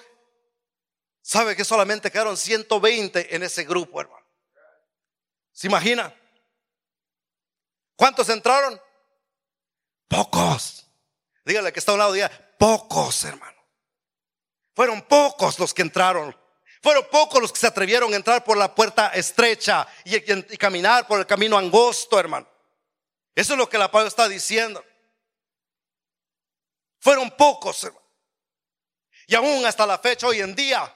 ¿Sabe 1.27 1.57
que 1.57 1.65
solamente 1.65 2.09
quedaron 2.09 2.37
120 2.37 3.35
en 3.35 3.43
ese 3.43 3.65
grupo, 3.65 3.99
hermano? 3.99 4.25
¿Se 5.51 5.67
imagina? 5.67 6.15
¿Cuántos 7.97 8.29
entraron? 8.29 8.81
Pocos. 10.07 10.87
Dígale 11.43 11.73
que 11.73 11.79
está 11.79 11.91
a 11.91 11.95
un 11.95 11.99
lado, 11.99 12.13
diga, 12.13 12.31
pocos, 12.57 13.25
hermano. 13.25 13.61
Fueron 14.73 15.01
pocos 15.01 15.59
los 15.59 15.73
que 15.73 15.81
entraron. 15.81 16.33
Fueron 16.81 17.05
pocos 17.11 17.41
los 17.41 17.51
que 17.51 17.59
se 17.59 17.67
atrevieron 17.67 18.13
a 18.13 18.15
entrar 18.15 18.45
por 18.45 18.55
la 18.55 18.73
puerta 18.73 19.09
estrecha 19.09 19.85
y, 20.05 20.21
caminar 20.55 21.07
por 21.07 21.19
el 21.19 21.25
camino 21.25 21.57
angosto, 21.57 22.17
hermano. 22.17 22.47
Eso 23.35 23.51
es 23.51 23.59
lo 23.59 23.67
que 23.67 23.77
la 23.77 23.91
Pablo 23.91 24.07
está 24.07 24.29
diciendo. 24.29 24.81
Fueron 26.99 27.29
pocos, 27.31 27.83
hermano. 27.83 28.07
Y 29.27 29.35
aún 29.35 29.65
hasta 29.65 29.85
la 29.85 29.99
fecha, 29.99 30.25
hoy 30.25 30.39
en 30.39 30.55
día, 30.55 30.93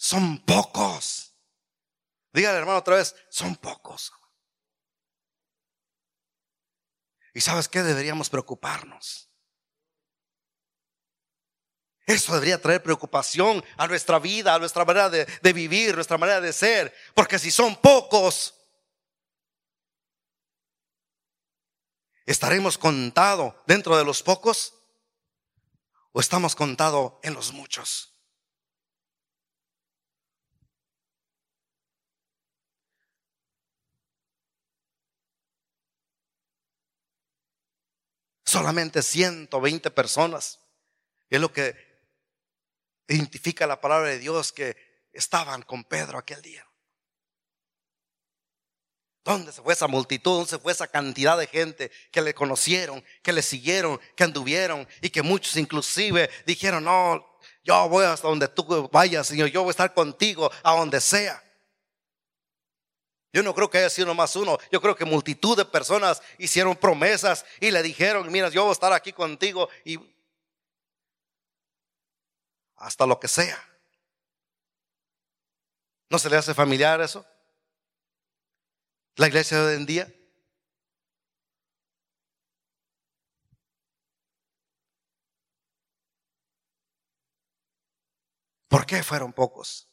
son 0.00 0.38
pocos. 0.46 1.36
Dígale 2.32 2.56
hermano 2.56 2.78
otra 2.78 2.96
vez, 2.96 3.14
son 3.28 3.54
pocos. 3.56 4.10
¿Y 7.34 7.42
sabes 7.42 7.68
qué? 7.68 7.82
Deberíamos 7.82 8.30
preocuparnos. 8.30 9.30
Eso 12.06 12.32
debería 12.32 12.60
traer 12.60 12.82
preocupación 12.82 13.62
a 13.76 13.86
nuestra 13.86 14.18
vida, 14.18 14.54
a 14.54 14.58
nuestra 14.58 14.86
manera 14.86 15.10
de, 15.10 15.26
de 15.26 15.52
vivir, 15.52 15.94
nuestra 15.94 16.16
manera 16.16 16.40
de 16.40 16.54
ser. 16.54 16.94
Porque 17.14 17.38
si 17.38 17.50
son 17.50 17.76
pocos, 17.76 18.54
¿estaremos 22.24 22.78
contados 22.78 23.54
dentro 23.66 23.98
de 23.98 24.04
los 24.04 24.22
pocos? 24.22 24.72
¿O 26.12 26.20
estamos 26.20 26.56
contados 26.56 27.12
en 27.22 27.34
los 27.34 27.52
muchos? 27.52 28.10
Solamente 38.50 39.00
120 39.00 39.92
personas. 39.92 40.58
Es 41.28 41.40
lo 41.40 41.52
que 41.52 41.76
identifica 43.06 43.64
la 43.64 43.80
palabra 43.80 44.08
de 44.08 44.18
Dios 44.18 44.50
que 44.50 44.76
estaban 45.12 45.62
con 45.62 45.84
Pedro 45.84 46.18
aquel 46.18 46.42
día. 46.42 46.66
¿Dónde 49.22 49.52
se 49.52 49.62
fue 49.62 49.72
esa 49.72 49.86
multitud? 49.86 50.32
¿Dónde 50.32 50.50
se 50.50 50.58
fue 50.58 50.72
esa 50.72 50.88
cantidad 50.88 51.38
de 51.38 51.46
gente 51.46 51.92
que 52.10 52.22
le 52.22 52.34
conocieron, 52.34 53.04
que 53.22 53.32
le 53.32 53.42
siguieron, 53.42 54.00
que 54.16 54.24
anduvieron 54.24 54.88
y 55.00 55.10
que 55.10 55.22
muchos 55.22 55.56
inclusive 55.56 56.28
dijeron, 56.44 56.82
no, 56.82 57.24
yo 57.62 57.88
voy 57.88 58.04
hasta 58.04 58.26
donde 58.26 58.48
tú 58.48 58.90
vayas, 58.90 59.28
Señor, 59.28 59.50
yo 59.50 59.62
voy 59.62 59.70
a 59.70 59.78
estar 59.78 59.94
contigo 59.94 60.50
a 60.64 60.74
donde 60.74 61.00
sea. 61.00 61.40
Yo 63.32 63.42
no 63.42 63.54
creo 63.54 63.70
que 63.70 63.78
haya 63.78 63.90
sido 63.90 64.12
más 64.14 64.34
uno. 64.34 64.58
Yo 64.72 64.80
creo 64.80 64.96
que 64.96 65.04
multitud 65.04 65.56
de 65.56 65.64
personas 65.64 66.20
hicieron 66.38 66.76
promesas 66.76 67.44
y 67.60 67.70
le 67.70 67.82
dijeron, 67.82 68.30
mira, 68.30 68.48
yo 68.48 68.62
voy 68.62 68.70
a 68.70 68.72
estar 68.72 68.92
aquí 68.92 69.12
contigo 69.12 69.68
y 69.84 69.98
hasta 72.76 73.06
lo 73.06 73.20
que 73.20 73.28
sea. 73.28 73.62
¿No 76.08 76.18
se 76.18 76.28
le 76.28 76.36
hace 76.36 76.54
familiar 76.54 77.00
eso? 77.00 77.24
La 79.14 79.28
iglesia 79.28 79.58
de 79.58 79.66
hoy 79.66 79.76
en 79.76 79.86
día. 79.86 80.14
¿Por 88.66 88.86
qué 88.86 89.02
fueron 89.02 89.32
pocos? 89.32 89.88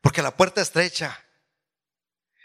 Porque 0.00 0.22
la 0.22 0.36
puerta 0.36 0.60
estrecha 0.60 1.24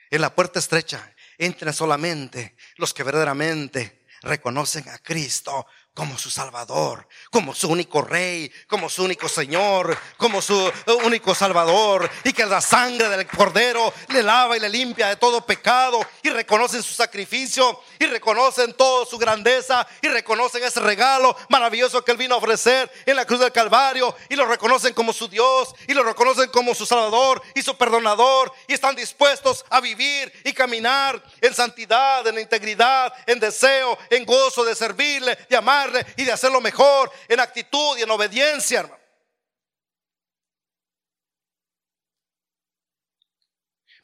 en 0.10 0.22
la 0.22 0.34
puerta 0.34 0.60
estrecha. 0.60 1.14
Entran 1.38 1.74
solamente 1.74 2.56
los 2.78 2.94
que 2.94 3.04
verdaderamente 3.04 4.06
reconocen 4.22 4.88
a 4.90 4.98
Cristo 5.00 5.68
como 5.96 6.18
su 6.18 6.30
Salvador, 6.30 7.08
como 7.32 7.56
su 7.56 7.70
único 7.70 8.02
Rey, 8.02 8.52
como 8.68 8.90
su 8.90 9.06
único 9.06 9.30
Señor, 9.30 9.98
como 10.18 10.42
su 10.42 10.72
único 11.06 11.34
Salvador, 11.34 12.12
y 12.26 12.34
que 12.34 12.46
la 12.46 12.60
sangre 12.60 13.08
del 13.08 13.26
Cordero 13.26 13.94
le 14.10 14.22
lava 14.22 14.58
y 14.58 14.60
le 14.60 14.68
limpia 14.68 15.08
de 15.08 15.16
todo 15.16 15.46
pecado, 15.46 16.06
y 16.22 16.30
reconocen 16.30 16.84
su 16.84 16.94
sacrificio, 16.94 17.82
y 17.98 18.08
reconocen 18.08 18.74
toda 18.74 19.06
su 19.06 19.18
grandeza, 19.18 19.88
y 20.02 20.10
reconocen 20.10 20.66
ese 20.66 20.82
regalo 20.82 21.36
maravilloso 21.48 22.04
que 22.04 22.12
Él 22.12 22.18
vino 22.18 22.36
a 22.36 22.40
ofrecer 22.40 22.92
en 23.06 23.16
la 23.16 23.26
cruz 23.26 23.40
del 23.40 23.54
Calvario, 23.54 24.14
y 24.28 24.36
lo 24.36 24.46
reconocen 24.46 24.94
como 24.94 25.14
su 25.14 25.30
Dios, 25.30 25.74
y 25.88 25.94
lo 25.94 26.04
reconocen 26.04 26.50
como 26.50 26.76
su 26.76 26.86
Salvador 26.86 27.42
y 27.56 27.62
su 27.62 27.78
perdonador, 27.78 28.52
y 28.68 28.74
están 28.74 28.98
dispuestos 28.98 29.64
a 29.70 29.80
vivir 29.80 30.32
y 30.44 30.52
caminar 30.52 31.24
en 31.40 31.54
santidad, 31.54 32.28
en 32.28 32.38
integridad, 32.38 33.14
en 33.26 33.40
deseo, 33.40 33.98
en 34.10 34.26
gozo 34.26 34.66
de 34.66 34.76
servirle, 34.76 35.38
de 35.50 35.56
amar 35.56 35.85
y 36.18 36.26
de 36.26 36.32
hacerlo 36.32 36.62
mejor 36.62 37.12
en 37.28 37.40
actitud 37.40 37.98
y 37.98 38.04
en 38.04 38.12
obediencia, 38.12 38.82
hermano. 38.82 39.06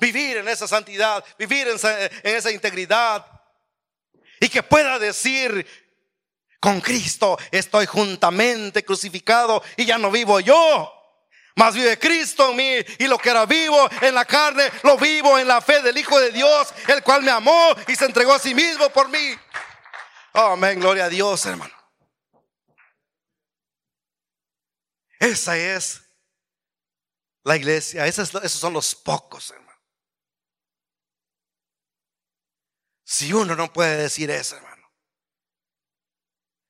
Vivir 0.02 0.38
en 0.38 0.48
esa 0.48 0.68
santidad, 0.68 1.24
vivir 1.38 1.68
en 1.68 2.36
esa, 2.36 2.52
integridad. 2.52 3.24
Y 4.40 4.50
que 4.50 4.64
pueda 4.64 4.98
decir, 4.98 5.68
con 6.60 6.82
Cristo 6.82 7.38
estoy 7.52 7.86
juntamente 7.86 8.84
crucificado 8.84 9.64
y 9.78 9.86
ya 9.86 10.00
no 10.00 10.10
vivo 10.10 10.40
yo. 10.40 10.92
Mas 11.56 11.76
vive 11.76 12.00
Cristo 12.00 12.50
en 12.50 12.56
mí 12.56 12.78
y 12.98 13.08
lo 13.08 13.20
que 13.20 13.30
era 13.30 13.46
vivo 13.46 13.88
en 14.02 14.16
la 14.16 14.26
carne, 14.26 14.72
lo 14.82 14.98
vivo 14.98 15.38
en 15.38 15.48
la 15.48 15.62
fe 15.62 15.84
del 15.84 15.98
Hijo 15.98 16.20
de 16.20 16.32
Dios, 16.32 16.74
el 16.88 17.04
cual 17.04 17.22
me 17.22 17.30
amó 17.30 17.76
y 17.88 17.96
se 17.96 18.06
entregó 18.06 18.34
a 18.34 18.40
sí 18.40 18.56
mismo 18.56 18.90
por 18.90 19.08
mí. 19.10 19.38
Amén, 20.34 20.80
gloria 20.80 21.06
a 21.06 21.10
Dios, 21.10 21.46
hermano. 21.46 21.76
Esa 25.20 25.58
es 25.58 26.02
la 27.44 27.56
iglesia, 27.56 28.06
esos, 28.08 28.30
son 28.30 28.74
los 28.74 28.96
pocos, 28.96 29.52
hermano. 29.52 29.80
Si 33.04 33.34
uno 33.34 33.56
no 33.56 33.72
puede 33.72 33.98
decir 33.98 34.32
eso, 34.32 34.56
hermano. 34.56 34.90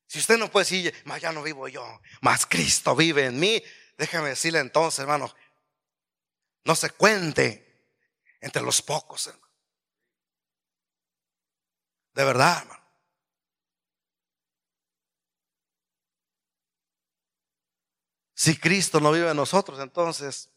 Si 0.08 0.20
usted 0.20 0.38
no 0.38 0.52
puede 0.52 0.66
decir, 0.66 1.04
más 1.06 1.22
ya 1.22 1.32
no 1.32 1.44
vivo 1.44 1.68
yo, 1.68 2.02
más 2.22 2.46
Cristo 2.46 2.96
vive 2.96 3.26
en 3.28 3.40
mí, 3.40 3.64
déjame 3.98 4.30
decirle 4.30 4.60
entonces, 4.60 5.00
hermano, 5.00 5.34
no 6.66 6.76
se 6.76 6.90
cuente 6.90 7.90
entre 8.42 8.62
los 8.64 8.82
pocos, 8.82 9.28
hermano. 9.28 9.54
De 12.14 12.26
verdad, 12.26 12.64
hermano. 12.64 12.81
Si 18.42 18.58
Cristo 18.58 19.00
no 19.00 19.12
vive 19.12 19.30
en 19.30 19.38
nosotros, 19.38 19.80
entonces, 19.80 20.50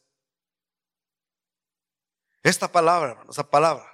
esta 2.43 2.73
palabra, 2.73 3.23
esa 3.29 3.47
palabra, 3.51 3.85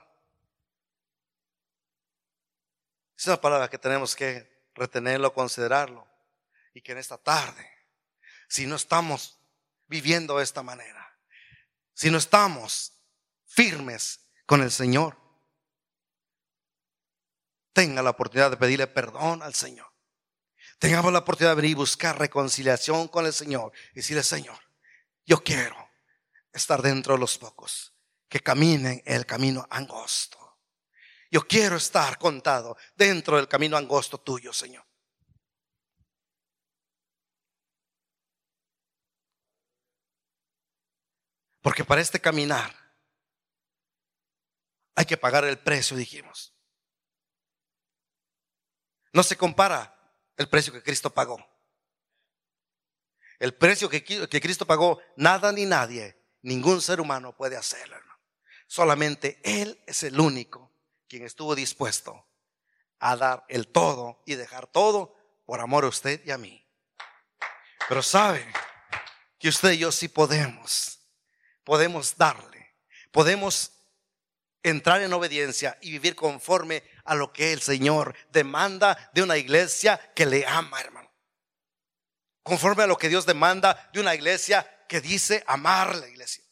es 3.17 3.27
una 3.27 3.41
palabra 3.41 3.69
que 3.69 3.79
tenemos 3.79 4.15
que 4.15 4.71
retenerlo, 4.75 5.35
considerarlo, 5.35 6.07
y 6.73 6.83
que 6.83 6.93
en 6.93 6.99
esta 6.99 7.19
tarde, 7.19 7.69
si 8.49 8.65
no 8.65 8.77
estamos 8.77 9.41
viviendo 9.89 10.39
de 10.39 10.45
esta 10.45 10.63
manera, 10.63 11.19
si 11.93 12.13
no 12.13 12.19
estamos 12.19 12.93
firmes 13.45 14.21
con 14.47 14.63
el 14.63 14.71
Señor, 14.71 15.19
tenga 17.73 18.05
la 18.05 18.11
oportunidad 18.11 18.53
de 18.53 18.57
pedirle 18.57 18.87
perdón 18.87 19.43
al 19.43 19.55
Señor 19.55 19.90
tengamos 20.81 21.13
la 21.13 21.21
oportunidad 21.21 21.53
de 21.53 21.57
venir 21.57 21.73
y 21.73 21.75
buscar 21.75 22.19
reconciliación 22.19 23.07
con 23.07 23.27
el 23.27 23.35
Señor 23.35 23.71
y 23.93 23.97
decirle, 23.97 24.23
Señor, 24.23 24.59
yo 25.27 25.45
quiero 25.45 25.77
estar 26.53 26.81
dentro 26.81 27.15
de 27.15 27.21
los 27.21 27.37
pocos 27.39 27.95
que 28.29 28.41
caminen 28.41 29.03
el 29.05 29.27
camino 29.27 29.67
angosto. 29.71 30.39
Yo 31.31 31.47
quiero 31.47 31.77
estar 31.77 32.19
contado 32.19 32.77
dentro 32.97 33.37
del 33.37 33.47
camino 33.47 33.77
angosto 33.77 34.19
tuyo, 34.19 34.53
Señor. 34.55 34.85
Porque 41.61 41.85
para 41.85 42.01
este 42.01 42.21
caminar 42.21 42.75
hay 44.95 45.05
que 45.05 45.19
pagar 45.19 45.45
el 45.45 45.59
precio, 45.59 45.95
dijimos. 45.95 46.55
No 49.13 49.23
se 49.23 49.37
compara 49.37 50.00
el 50.41 50.49
precio 50.49 50.73
que 50.73 50.83
Cristo 50.83 51.11
pagó. 51.11 51.39
El 53.39 53.53
precio 53.53 53.91
que, 53.91 54.03
Cristo 54.03 54.67
pagó, 54.67 54.99
nada 55.15 55.53
ni 55.53 55.67
nadie, 55.67 56.19
ningún 56.41 56.81
ser 56.81 56.99
humano 56.99 57.37
puede 57.37 57.59
hacerlo. 57.59 57.99
Solamente 58.67 59.39
Él 59.45 59.79
es 59.87 60.03
el 60.03 60.19
único 60.19 60.73
quien 61.07 61.27
estuvo 61.27 61.55
dispuesto 61.55 62.27
a 63.01 63.17
dar 63.17 63.45
el 63.51 63.69
todo 63.69 64.23
y 64.25 64.35
dejar 64.35 64.67
todo 64.67 65.15
por 65.45 65.61
amor 65.61 65.85
a 65.85 65.89
usted 65.89 66.25
y 66.25 66.31
a 66.31 66.39
mí. 66.39 66.67
Pero 67.87 68.03
sabe 68.03 68.51
que 69.39 69.51
usted 69.51 69.73
y 69.73 69.79
yo 69.79 69.93
sí 69.93 70.09
podemos, 70.09 71.01
podemos 71.65 72.17
darle, 72.17 72.77
podemos 73.11 73.73
entrar 74.63 75.03
en 75.03 75.13
obediencia 75.13 75.77
y 75.83 75.91
vivir 75.91 76.17
conforme 76.17 76.83
a 77.11 77.17
lo 77.17 77.33
que 77.33 77.53
el 77.53 77.61
Señor 77.61 78.15
demanda 78.31 79.11
de 79.13 79.25
una 79.25 79.37
iglesia 79.37 79.99
que 80.15 80.27
le 80.27 80.47
ama, 80.47 80.81
hermano. 80.81 81.13
Conforme 82.45 82.85
a 82.85 82.87
lo 82.87 82.97
que 82.97 83.09
Dios 83.09 83.27
demanda 83.27 83.91
de 83.93 83.99
una 83.99 84.15
iglesia 84.15 84.65
que 84.89 85.01
dice 85.01 85.43
amar 85.49 85.97
la 85.97 86.07
iglesia. 86.07 86.45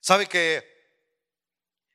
¿Sabe 0.00 0.26
que 0.26 0.98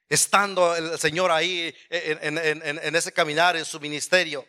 estando 0.08 0.74
el 0.74 0.98
Señor 0.98 1.32
ahí 1.32 1.76
en, 1.89 2.96
ese 2.96 3.12
caminar, 3.12 3.58
en 3.58 3.65
su 3.65 3.82
ministerio, 3.82 4.48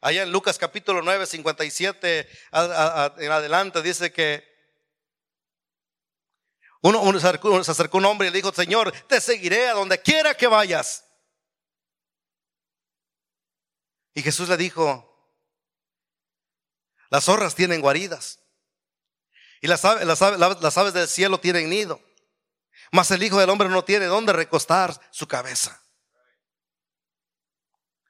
allá 0.00 0.22
en 0.22 0.32
Lucas 0.32 0.56
capítulo 0.56 1.02
9, 1.02 1.26
57 1.26 2.20
en 2.20 3.32
adelante, 3.32 3.82
dice 3.82 4.10
que 4.10 4.48
uno, 6.80 7.20
se 7.20 7.70
acercó 7.70 7.98
un 7.98 8.06
hombre 8.06 8.28
y 8.28 8.30
le 8.30 8.38
dijo, 8.38 8.50
Señor, 8.50 8.90
te 9.06 9.20
seguiré 9.20 9.68
a 9.68 9.74
donde 9.74 10.00
quiera 10.00 10.34
que 10.34 10.46
vayas. 10.46 11.04
Y 14.14 14.22
Jesús 14.22 14.48
le 14.48 14.56
dijo, 14.56 15.06
las 17.10 17.24
zorras 17.24 17.54
tienen 17.54 17.80
guaridas 17.80 18.40
y 19.60 19.66
las 19.66 19.84
aves, 19.84 20.94
del 20.94 21.08
cielo 21.08 21.38
tienen 21.38 21.68
nido, 21.68 22.00
mas 22.92 23.10
el 23.10 23.22
Hijo 23.22 23.38
del 23.38 23.50
Hombre 23.50 23.68
no 23.68 23.84
tiene 23.84 24.06
dónde 24.06 24.32
recostar 24.32 24.98
su 25.10 25.28
cabeza. 25.28 25.80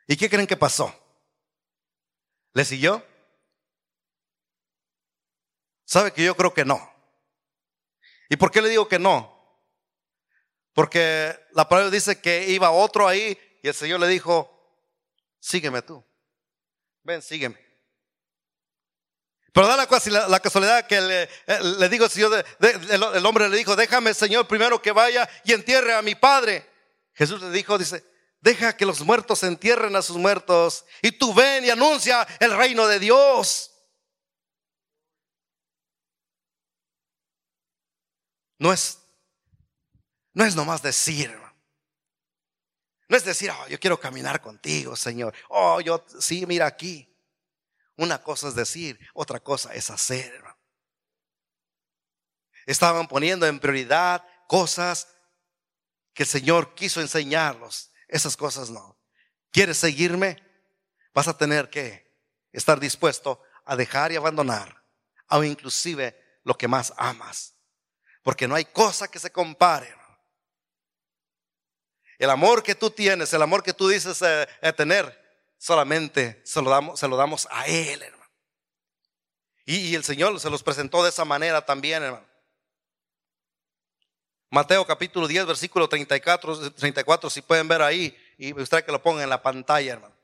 ¿Y 0.06 0.16
qué 0.16 0.30
creen 0.30 0.46
que 0.46 0.56
pasó? 0.56 0.94
¿Le 2.52 2.64
siguió? 2.64 3.04
¿Sabe 5.84 6.12
que 6.12 6.24
yo 6.24 6.36
creo 6.36 6.54
que 6.54 6.64
no? 6.64 6.88
¿Y 8.28 8.36
por 8.36 8.50
qué 8.50 8.62
le 8.62 8.68
digo 8.68 8.88
que 8.88 8.98
no? 8.98 9.36
Porque 10.72 11.36
la 11.52 11.68
palabra 11.68 11.90
dice 11.90 12.20
que 12.20 12.48
iba 12.48 12.70
otro 12.70 13.08
ahí 13.08 13.38
y 13.62 13.68
el 13.68 13.74
Señor 13.74 13.98
le 14.00 14.06
dijo, 14.06 14.59
sígueme 15.40 15.82
tú. 15.82 16.04
Ven, 17.02 17.22
sígueme. 17.22 17.58
Pero 19.52 19.66
da 19.66 19.76
la, 19.76 20.28
la 20.28 20.40
casualidad 20.40 20.86
que 20.86 21.00
le, 21.00 21.22
eh, 21.46 21.88
digo 21.90 22.04
el 22.04 22.10
Señor, 22.10 22.44
el 22.60 23.26
hombre 23.26 23.48
le 23.48 23.56
dijo, 23.56 23.74
déjame 23.74 24.14
Señor 24.14 24.46
primero 24.46 24.80
que 24.80 24.92
vaya 24.92 25.28
y 25.44 25.52
entierre 25.52 25.92
a 25.94 26.02
mi 26.02 26.14
padre. 26.14 26.68
Jesús 27.14 27.42
le 27.42 27.50
dijo, 27.50 27.76
dice, 27.76 28.04
deja 28.40 28.76
que 28.76 28.86
los 28.86 29.00
muertos 29.00 29.42
entierren 29.42 29.96
a 29.96 30.02
sus 30.02 30.16
muertos 30.16 30.84
y 31.02 31.12
tú 31.12 31.34
ven 31.34 31.64
y 31.64 31.70
anuncia 31.70 32.26
el 32.38 32.56
reino 32.56 32.86
de 32.86 33.00
Dios. 33.00 33.72
No 38.58 38.72
es, 38.72 38.98
no 40.32 40.44
es 40.44 40.54
nomás 40.54 40.82
decir, 40.82 41.39
no 43.10 43.16
es 43.16 43.24
decir, 43.24 43.50
oh, 43.50 43.66
yo 43.66 43.80
quiero 43.80 43.98
caminar 43.98 44.40
contigo, 44.40 44.94
Señor. 44.94 45.34
Oh, 45.48 45.80
yo, 45.80 46.04
sí, 46.20 46.46
mira 46.46 46.66
aquí. 46.66 47.12
Una 47.96 48.22
cosa 48.22 48.46
es 48.46 48.54
decir, 48.54 49.00
otra 49.14 49.40
cosa 49.40 49.74
es 49.74 49.90
hacer. 49.90 50.44
Estaban 52.66 53.08
poniendo 53.08 53.48
en 53.48 53.58
prioridad 53.58 54.24
cosas 54.46 55.08
que 56.14 56.22
el 56.22 56.28
Señor 56.28 56.72
quiso 56.76 57.00
enseñarlos. 57.00 57.90
Esas 58.06 58.36
cosas 58.36 58.70
no. 58.70 58.96
¿Quieres 59.50 59.78
seguirme? 59.78 60.36
Vas 61.12 61.26
a 61.26 61.36
tener 61.36 61.68
que 61.68 62.14
estar 62.52 62.78
dispuesto 62.78 63.42
a 63.64 63.74
dejar 63.74 64.12
y 64.12 64.16
abandonar, 64.16 64.84
o 65.30 65.42
inclusive 65.42 66.16
lo 66.44 66.56
que 66.56 66.68
más 66.68 66.92
amas. 66.96 67.54
Porque 68.22 68.46
no 68.46 68.54
hay 68.54 68.66
cosa 68.66 69.08
que 69.08 69.18
se 69.18 69.32
compare 69.32 69.99
el 72.20 72.28
amor 72.28 72.62
que 72.62 72.74
tú 72.74 72.90
tienes, 72.90 73.32
el 73.32 73.40
amor 73.40 73.62
que 73.62 73.72
tú 73.72 73.88
dices 73.88 74.20
eh, 74.20 74.46
eh, 74.60 74.72
tener, 74.74 75.18
solamente 75.56 76.42
se 76.44 76.60
lo 76.60 76.68
damos, 77.16 77.48
a 77.50 77.66
Él, 77.66 78.02
hermano. 78.02 78.30
Y, 79.64 79.76
y 79.76 79.94
el 79.94 80.04
Señor 80.04 80.38
se 80.38 80.50
los 80.50 80.62
presentó 80.62 81.02
de 81.02 81.08
esa 81.08 81.24
manera 81.24 81.64
también, 81.64 82.02
hermano. 82.02 82.26
Mateo 84.50 84.86
capítulo 84.86 85.26
10, 85.26 85.46
versículo 85.46 85.88
34, 85.88 86.72
34, 86.72 87.30
si 87.30 87.40
pueden 87.40 87.68
ver 87.68 87.80
ahí, 87.80 88.14
y 88.36 88.52
me 88.52 88.60
gustaría 88.60 88.84
que 88.84 88.92
lo 88.92 89.02
pongan 89.02 89.22
en 89.22 89.30
la 89.30 89.42
pantalla, 89.42 89.94
hermano. 89.94 90.14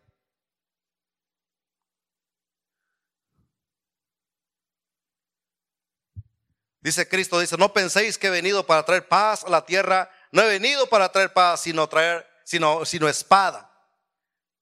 Dice 6.87 7.09
Cristo, 7.09 7.41
dice, 7.41 7.57
no 7.57 7.73
penséis 7.73 8.19
que 8.19 8.27
he 8.27 8.31
venido 8.31 8.67
para 8.67 8.85
traer 8.85 9.09
paz 9.09 9.45
a 9.45 9.49
la 9.49 9.65
tierra. 9.65 10.11
No 10.37 10.43
he 10.43 10.49
venido 10.49 10.87
para 10.87 11.11
traer 11.11 11.33
paz, 11.33 11.63
sino 11.63 11.89
traer, 11.89 12.29
sino, 12.45 12.85
sino 12.85 13.09
espada. 13.09 13.73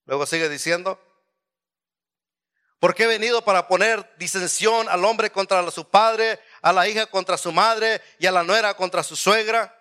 Luego 0.04 0.24
sigue 0.24 0.48
diciendo, 0.48 1.02
porque 2.78 3.02
he 3.02 3.06
venido 3.08 3.44
para 3.44 3.66
poner 3.66 4.08
disensión 4.16 4.88
al 4.88 5.04
hombre 5.04 5.32
contra 5.32 5.68
su 5.72 5.90
padre, 5.90 6.38
a 6.62 6.72
la 6.72 6.86
hija 6.86 7.06
contra 7.06 7.36
su 7.36 7.50
madre 7.50 8.00
y 8.20 8.26
a 8.26 8.30
la 8.30 8.44
nuera 8.44 8.76
contra 8.76 9.02
su 9.02 9.16
suegra. 9.16 9.76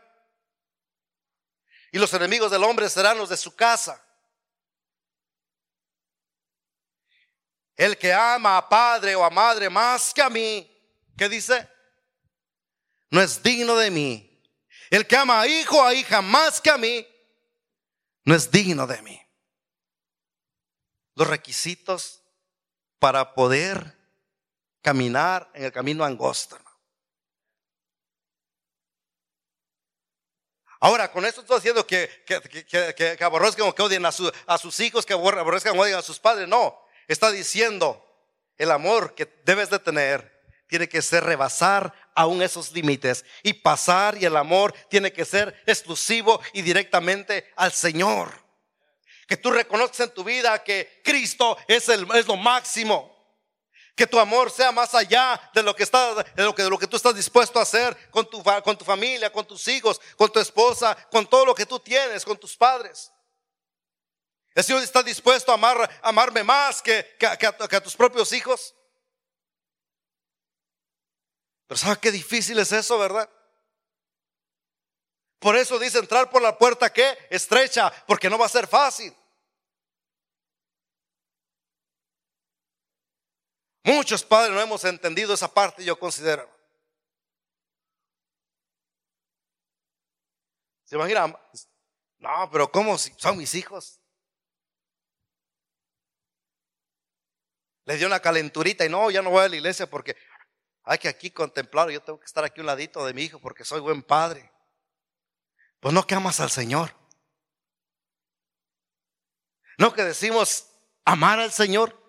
Y 1.91 1.99
los 1.99 2.11
enemigos 2.15 2.49
del 2.49 2.63
hombre 2.63 2.89
serán 2.89 3.19
los 3.19 3.29
de 3.29 3.37
su 3.37 3.55
casa. 3.55 4.03
El 7.75 7.99
que 7.99 8.11
ama 8.11 8.57
a 8.57 8.67
padre 8.67 9.13
o 9.15 9.23
a 9.23 9.29
madre 9.29 9.69
más 9.69 10.11
que 10.11 10.23
a 10.23 10.29
mí, 10.31 10.75
¿qué 11.15 11.29
dice? 11.29 11.69
no 13.11 13.21
es 13.21 13.43
digno 13.43 13.75
de 13.75 13.91
mí. 13.91 14.32
El 14.93 15.07
que 15.07 15.17
ama 15.17 15.41
a 15.41 15.47
hijo 15.47 15.83
a 15.83 15.91
hija 15.95 16.21
más 16.21 16.61
que 16.61 16.69
a 16.69 16.77
mí, 16.77 17.03
no 18.25 18.35
es 18.35 18.51
digno 18.51 18.85
de 18.85 19.01
mí. 19.01 19.19
Los 21.15 21.27
requisitos 21.27 22.21
para 22.99 23.33
poder 23.33 23.97
caminar 24.83 25.49
en 25.55 25.63
el 25.63 25.71
camino 25.71 26.05
angosto. 26.05 26.59
Ahora, 30.79 31.11
con 31.11 31.25
esto 31.25 31.41
estoy 31.41 31.57
diciendo 31.57 31.87
que, 31.87 32.23
que, 32.27 33.17
aborrezcan 33.19 33.67
o 33.67 33.73
que 33.73 33.81
odien 33.81 34.05
a, 34.05 34.11
a 34.45 34.57
sus 34.59 34.79
hijos, 34.79 35.07
que 35.07 35.13
aborrezcan 35.13 35.75
o 35.75 35.81
odien 35.81 35.97
a 35.97 36.03
sus 36.03 36.19
padres. 36.19 36.47
No, 36.47 36.79
está 37.07 37.31
diciendo 37.31 37.99
el 38.57 38.69
amor 38.69 39.15
que 39.15 39.25
debes 39.43 39.71
de 39.71 39.79
tener 39.79 40.32
tiene 40.73 40.89
que 40.89 41.03
ser 41.03 41.23
rebasar 41.23 41.93
aún 42.15 42.41
esos 42.41 42.71
límites 42.71 43.23
y 43.43 43.53
pasar 43.53 44.17
y 44.17 44.25
el 44.25 44.35
amor 44.35 44.73
tiene 44.89 45.13
que 45.13 45.23
ser 45.23 45.61
exclusivo 45.67 46.41
y 46.51 46.63
directamente 46.63 47.53
al 47.57 47.71
Señor. 47.71 48.43
Que 49.27 49.37
tú 49.37 49.51
reconozcas 49.51 49.99
en 49.99 50.13
tu 50.15 50.23
vida 50.23 50.63
que 50.63 50.99
Cristo 51.03 51.55
es, 51.67 51.89
el, 51.89 52.07
es 52.15 52.25
lo 52.25 52.37
máximo. 52.37 53.15
Que 53.95 54.07
tu 54.07 54.17
amor 54.17 54.49
sea 54.49 54.71
más 54.71 54.95
allá 54.95 55.39
de 55.53 55.61
lo 55.61 55.75
que 55.75 55.83
está, 55.83 56.15
de 56.15 56.43
lo 56.43 56.55
que, 56.55 56.63
de 56.63 56.71
lo 56.71 56.79
que 56.79 56.87
tú 56.87 56.97
estás 56.97 57.13
dispuesto 57.13 57.59
a 57.59 57.61
hacer 57.61 57.95
con 58.09 58.27
tu, 58.27 58.41
con 58.63 58.75
tu 58.75 58.83
familia, 58.83 59.31
con 59.31 59.45
tus 59.45 59.67
hijos, 59.67 60.01
con 60.17 60.31
tu 60.31 60.39
esposa, 60.39 60.97
con 61.11 61.27
todo 61.27 61.45
lo 61.45 61.53
que 61.53 61.67
tú 61.67 61.79
tienes, 61.79 62.25
con 62.25 62.35
tus 62.35 62.57
padres. 62.57 63.11
El 64.55 64.63
Señor 64.63 64.81
está 64.81 65.03
dispuesto 65.03 65.51
a 65.51 65.53
amar, 65.53 65.87
amarme 66.01 66.43
más 66.43 66.81
que, 66.81 67.15
que, 67.19 67.27
que 67.69 67.75
a 67.75 67.83
tus 67.83 67.95
propios 67.95 68.31
hijos. 68.33 68.73
Pero 71.67 71.77
¿sabe 71.77 71.99
qué 72.01 72.11
difícil 72.11 72.59
es 72.59 72.71
eso, 72.71 72.97
verdad? 72.97 73.29
Por 75.39 75.57
eso 75.57 75.77
dice 75.77 75.99
entrar 75.99 76.29
por 76.29 76.41
la 76.41 76.57
puerta 76.57 76.91
que 76.91 77.17
estrecha, 77.29 77.91
porque 78.07 78.29
no 78.29 78.37
va 78.37 78.45
a 78.45 78.49
ser 78.49 78.67
fácil. 78.67 79.13
Muchos 83.83 84.23
padres 84.23 84.53
no 84.53 84.61
hemos 84.61 84.85
entendido 84.85 85.33
esa 85.33 85.53
parte, 85.53 85.83
yo 85.83 85.99
considero. 85.99 86.49
¿Se 90.85 90.95
imagina? 90.95 91.27
No, 92.19 92.49
pero 92.49 92.71
¿cómo 92.71 92.97
son 92.97 93.37
mis 93.37 93.53
hijos? 93.55 93.99
Les 97.85 97.97
dio 97.97 98.07
una 98.07 98.21
calenturita 98.21 98.85
y 98.85 98.89
no, 98.89 99.11
ya 99.11 99.21
no 99.21 99.29
voy 99.29 99.43
a 99.43 99.49
la 99.49 99.57
iglesia 99.57 99.89
porque 99.89 100.15
hay 100.83 100.97
que 100.97 101.07
aquí 101.07 101.31
contemplar, 101.31 101.89
yo 101.89 102.01
tengo 102.01 102.19
que 102.19 102.25
estar 102.25 102.43
aquí 102.43 102.59
un 102.59 102.65
ladito 102.65 103.05
de 103.05 103.13
mi 103.13 103.23
hijo 103.23 103.39
porque 103.39 103.63
soy 103.63 103.79
buen 103.79 104.03
padre. 104.03 104.51
Pues 105.79 105.93
no 105.93 106.05
que 106.05 106.15
amas 106.15 106.39
al 106.39 106.49
Señor. 106.49 106.93
No 109.77 109.93
que 109.93 110.03
decimos 110.03 110.69
amar 111.05 111.39
al 111.39 111.51
Señor. 111.51 111.99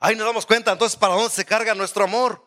Ahí 0.00 0.14
nos 0.14 0.26
damos 0.26 0.44
cuenta 0.44 0.72
entonces 0.72 0.98
para 0.98 1.14
dónde 1.14 1.30
se 1.30 1.44
carga 1.44 1.74
nuestro 1.74 2.04
amor. 2.04 2.44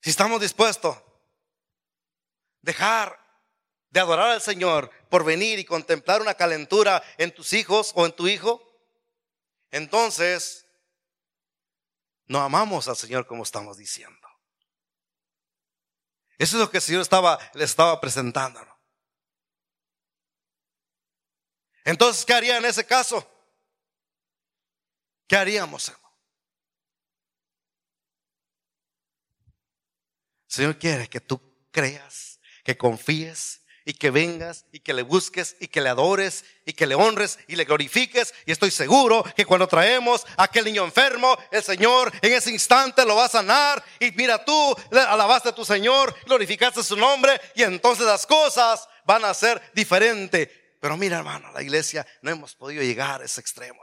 Si 0.00 0.10
estamos 0.10 0.40
dispuestos 0.40 0.96
a 0.96 1.02
dejar 2.62 3.18
de 3.90 4.00
adorar 4.00 4.30
al 4.30 4.40
Señor 4.40 4.90
por 5.08 5.24
venir 5.24 5.58
y 5.58 5.64
contemplar 5.64 6.20
una 6.20 6.34
calentura 6.34 7.02
en 7.18 7.34
tus 7.34 7.52
hijos 7.52 7.92
o 7.94 8.06
en 8.06 8.12
tu 8.12 8.28
hijo, 8.28 8.65
entonces 9.70 10.66
no 12.26 12.40
amamos 12.40 12.88
al 12.88 12.96
Señor 12.96 13.26
como 13.26 13.42
estamos 13.42 13.76
diciendo. 13.76 14.26
Eso 16.38 16.56
es 16.56 16.60
lo 16.60 16.70
que 16.70 16.78
el 16.78 16.82
Señor 16.82 17.02
estaba, 17.02 17.38
le 17.54 17.64
estaba 17.64 18.00
presentando. 18.00 18.60
Entonces, 21.84 22.24
¿qué 22.24 22.34
haría 22.34 22.58
en 22.58 22.64
ese 22.64 22.84
caso? 22.84 23.26
¿Qué 25.26 25.36
haríamos? 25.36 25.88
El 25.88 25.94
Señor 30.48 30.78
quiere 30.78 31.08
que 31.08 31.20
tú 31.20 31.40
creas, 31.70 32.40
que 32.64 32.76
confíes 32.76 33.64
y 33.86 33.94
que 33.94 34.10
vengas 34.10 34.66
y 34.72 34.80
que 34.80 34.92
le 34.92 35.02
busques 35.02 35.56
y 35.60 35.68
que 35.68 35.80
le 35.80 35.88
adores 35.88 36.44
y 36.66 36.72
que 36.72 36.86
le 36.86 36.96
honres 36.96 37.38
y 37.46 37.54
le 37.54 37.64
glorifiques. 37.64 38.34
Y 38.44 38.50
estoy 38.50 38.72
seguro 38.72 39.24
que 39.36 39.46
cuando 39.46 39.68
traemos 39.68 40.26
a 40.36 40.42
aquel 40.42 40.64
niño 40.64 40.84
enfermo, 40.84 41.38
el 41.52 41.62
Señor 41.62 42.12
en 42.20 42.32
ese 42.32 42.50
instante 42.50 43.06
lo 43.06 43.14
va 43.14 43.26
a 43.26 43.28
sanar. 43.28 43.82
Y 44.00 44.10
mira 44.10 44.44
tú, 44.44 44.76
alabaste 44.90 45.50
a 45.50 45.54
tu 45.54 45.64
Señor, 45.64 46.14
glorificaste 46.26 46.82
su 46.82 46.96
nombre 46.96 47.40
y 47.54 47.62
entonces 47.62 48.04
las 48.04 48.26
cosas 48.26 48.88
van 49.04 49.24
a 49.24 49.32
ser 49.32 49.62
diferentes. 49.72 50.50
Pero 50.80 50.96
mira 50.96 51.18
hermano, 51.18 51.52
la 51.52 51.62
iglesia 51.62 52.04
no 52.22 52.32
hemos 52.32 52.56
podido 52.56 52.82
llegar 52.82 53.22
a 53.22 53.24
ese 53.24 53.40
extremo. 53.40 53.80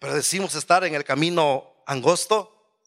Pero 0.00 0.14
decimos 0.14 0.56
estar 0.56 0.82
en 0.82 0.96
el 0.96 1.04
camino 1.04 1.84
angosto. 1.86 2.82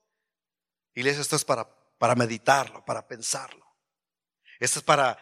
Iglesia, 0.93 1.21
esto 1.21 1.37
es 1.37 1.45
para, 1.45 1.65
para 1.97 2.15
meditarlo, 2.15 2.83
para 2.83 3.07
pensarlo. 3.07 3.64
Esto 4.59 4.79
es 4.79 4.85
para 4.85 5.17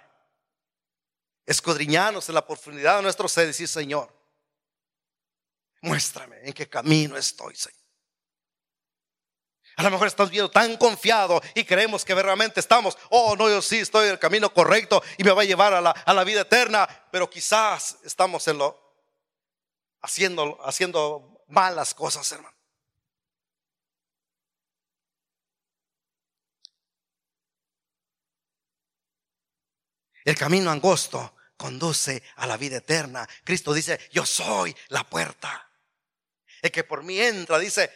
escudriñarnos 1.45 2.27
en 2.29 2.35
la 2.35 2.45
profundidad 2.45 2.97
de 2.97 3.03
nuestro 3.03 3.27
ser 3.27 3.45
y 3.45 3.47
decir, 3.47 3.67
Señor, 3.67 4.13
muéstrame 5.81 6.39
en 6.43 6.53
qué 6.53 6.69
camino 6.69 7.17
estoy, 7.17 7.55
Señor. 7.55 7.83
A 9.75 9.83
lo 9.83 9.89
mejor 9.89 10.07
estamos 10.07 10.29
viendo 10.29 10.51
tan 10.51 10.77
confiado 10.77 11.41
y 11.55 11.63
creemos 11.63 12.05
que 12.05 12.13
realmente 12.13 12.59
estamos, 12.59 12.97
oh 13.09 13.35
no, 13.35 13.49
yo 13.49 13.61
sí 13.61 13.79
estoy 13.79 14.05
en 14.05 14.11
el 14.11 14.19
camino 14.19 14.53
correcto 14.53 15.01
y 15.17 15.23
me 15.23 15.31
va 15.31 15.41
a 15.41 15.45
llevar 15.45 15.73
a 15.73 15.81
la, 15.81 15.91
a 15.91 16.13
la 16.13 16.23
vida 16.23 16.41
eterna, 16.41 16.87
pero 17.11 17.27
quizás 17.29 17.97
estamos 18.03 18.47
en 18.47 18.59
lo 18.59 18.79
haciendo, 20.01 20.59
haciendo 20.63 21.43
malas 21.47 21.93
cosas, 21.95 22.31
hermano. 22.31 22.55
El 30.23 30.37
camino 30.37 30.71
angosto 30.71 31.35
conduce 31.57 32.23
a 32.37 32.47
la 32.47 32.57
vida 32.57 32.77
eterna. 32.77 33.27
Cristo 33.43 33.73
dice, 33.73 33.99
yo 34.11 34.25
soy 34.25 34.75
la 34.89 35.03
puerta. 35.03 35.69
El 36.61 36.71
que 36.71 36.83
por 36.83 37.03
mí 37.03 37.19
entra, 37.19 37.59
dice, 37.59 37.91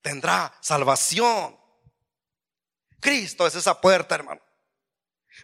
tendrá 0.00 0.56
salvación. 0.60 1.58
Cristo 3.00 3.46
es 3.46 3.54
esa 3.54 3.80
puerta, 3.80 4.14
hermano. 4.14 4.40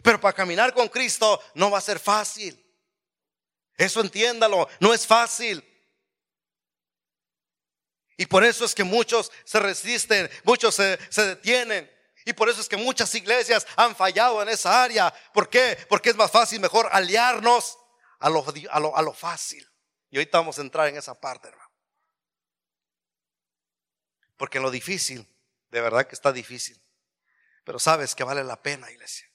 Pero 0.03 0.19
para 0.19 0.33
caminar 0.33 0.73
con 0.73 0.87
Cristo 0.89 1.41
no 1.55 1.71
va 1.71 1.79
a 1.79 1.81
ser 1.81 1.99
fácil. 1.99 2.63
Eso 3.75 4.01
entiéndalo, 4.01 4.67
no 4.79 4.93
es 4.93 5.05
fácil. 5.05 5.63
Y 8.17 8.25
por 8.25 8.43
eso 8.43 8.65
es 8.65 8.73
que 8.73 8.83
muchos 8.83 9.31
se 9.45 9.59
resisten, 9.59 10.29
muchos 10.43 10.75
se, 10.75 10.97
se 11.09 11.25
detienen. 11.25 11.96
Y 12.27 12.33
por 12.33 12.49
eso 12.49 12.59
es 12.59 12.67
que 12.67 12.75
muchas 12.75 13.15
iglesias 13.15 13.65
han 13.77 13.95
fallado 13.95 14.41
en 14.41 14.49
esa 14.49 14.83
área. 14.83 15.13
¿Por 15.33 15.49
qué? 15.49 15.77
Porque 15.87 16.09
es 16.09 16.15
más 16.17 16.29
fácil, 16.29 16.59
mejor 16.59 16.89
aliarnos 16.91 17.79
a 18.19 18.29
lo, 18.29 18.45
a 18.69 19.01
lo, 19.01 19.13
fácil. 19.13 19.65
Y 20.09 20.17
ahorita 20.17 20.39
vamos 20.39 20.59
a 20.59 20.61
entrar 20.61 20.89
en 20.89 20.97
esa 20.97 21.17
parte, 21.17 21.47
hermano. 21.47 21.71
Porque 24.35 24.57
en 24.57 24.65
lo 24.65 24.71
difícil, 24.71 25.25
de 25.69 25.79
verdad 25.79 26.05
que 26.05 26.15
está 26.15 26.33
difícil. 26.33 26.77
Pero 27.63 27.79
sabes 27.79 28.13
que 28.13 28.25
vale 28.25 28.43
la 28.43 28.61
pena, 28.61 28.91
iglesia. 28.91 29.25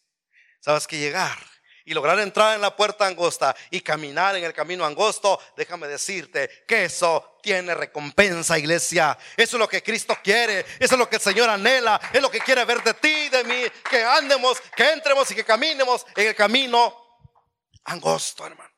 sabes 0.60 0.86
que 0.86 0.98
llegar 0.98 1.38
y 1.84 1.94
lograr 1.94 2.18
entrar 2.20 2.54
en 2.54 2.60
la 2.60 2.76
puerta 2.76 3.06
angosta 3.06 3.54
y 3.70 3.80
caminar 3.80 4.36
en 4.36 4.44
el 4.44 4.52
camino 4.52 4.84
angosto, 4.84 5.40
déjame 5.56 5.88
decirte 5.88 6.64
que 6.66 6.84
eso 6.84 7.38
tiene 7.42 7.74
recompensa, 7.74 8.58
iglesia. 8.58 9.18
Eso 9.36 9.56
es 9.56 9.60
lo 9.60 9.68
que 9.68 9.82
Cristo 9.82 10.16
quiere, 10.22 10.60
eso 10.78 10.94
es 10.94 10.98
lo 10.98 11.08
que 11.08 11.16
el 11.16 11.22
Señor 11.22 11.48
anhela, 11.50 12.00
es 12.12 12.22
lo 12.22 12.30
que 12.30 12.40
quiere 12.40 12.64
ver 12.64 12.82
de 12.82 12.94
ti, 12.94 13.28
de 13.28 13.44
mí, 13.44 13.62
que 13.90 14.02
andemos, 14.02 14.60
que 14.76 14.90
entremos 14.90 15.30
y 15.30 15.34
que 15.34 15.44
caminemos 15.44 16.06
en 16.14 16.28
el 16.28 16.34
camino 16.34 17.18
angosto, 17.84 18.46
hermano. 18.46 18.70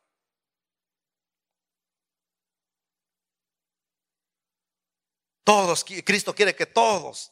Todos, 5.45 5.85
Cristo 5.85 6.35
quiere 6.35 6.57
que 6.57 6.65
todos 6.65 7.31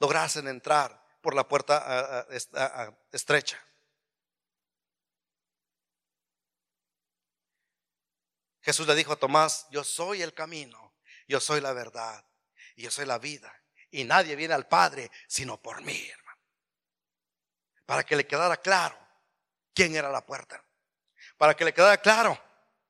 lograsen 0.00 0.48
entrar 0.48 1.00
por 1.20 1.34
la 1.34 1.46
puerta 1.46 2.26
estrecha. 3.12 3.62
Jesús 8.66 8.84
le 8.88 8.96
dijo 8.96 9.12
a 9.12 9.16
Tomás, 9.16 9.68
yo 9.70 9.84
soy 9.84 10.22
el 10.22 10.34
camino, 10.34 10.96
yo 11.28 11.38
soy 11.38 11.60
la 11.60 11.72
verdad 11.72 12.26
y 12.74 12.82
yo 12.82 12.90
soy 12.90 13.06
la 13.06 13.16
vida. 13.16 13.54
Y 13.92 14.02
nadie 14.02 14.34
viene 14.34 14.54
al 14.54 14.66
Padre 14.66 15.08
sino 15.28 15.62
por 15.62 15.82
mí, 15.82 15.96
hermano. 16.08 16.40
Para 17.86 18.02
que 18.02 18.16
le 18.16 18.26
quedara 18.26 18.56
claro 18.56 18.98
quién 19.72 19.94
era 19.94 20.10
la 20.10 20.26
puerta. 20.26 20.64
Para 21.38 21.54
que 21.54 21.64
le 21.64 21.72
quedara 21.72 21.96
claro 21.98 22.36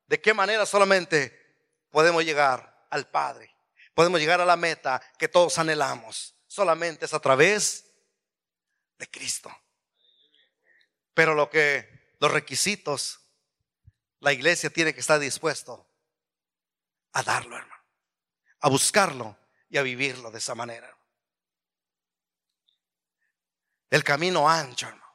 de 0.07 0.19
qué 0.19 0.33
manera 0.33 0.65
solamente 0.65 1.85
podemos 1.91 2.25
llegar 2.25 2.87
al 2.89 3.11
Padre. 3.11 3.55
Podemos 3.93 4.19
llegar 4.19 4.41
a 4.41 4.47
la 4.47 4.57
meta 4.57 5.03
que 5.19 5.29
todos 5.29 5.59
anhelamos. 5.59 6.35
Solamente 6.47 7.05
es 7.05 7.12
a 7.12 7.21
través 7.21 7.85
de 8.97 9.11
Cristo. 9.11 9.55
Pero 11.12 11.35
lo 11.35 11.51
que 11.51 12.17
los 12.19 12.33
requisitos 12.33 13.26
la 14.20 14.33
iglesia 14.33 14.70
tiene 14.70 14.94
que 14.94 15.00
estar 15.00 15.18
dispuesto 15.18 15.88
a 17.12 17.22
darlo, 17.22 17.57
hermano. 17.57 17.85
A 18.61 18.68
buscarlo 18.68 19.38
y 19.68 19.76
a 19.76 19.83
vivirlo 19.83 20.31
de 20.31 20.38
esa 20.38 20.55
manera. 20.55 20.96
El 23.90 24.02
camino 24.02 24.48
ancho, 24.48 24.88
hermano. 24.88 25.07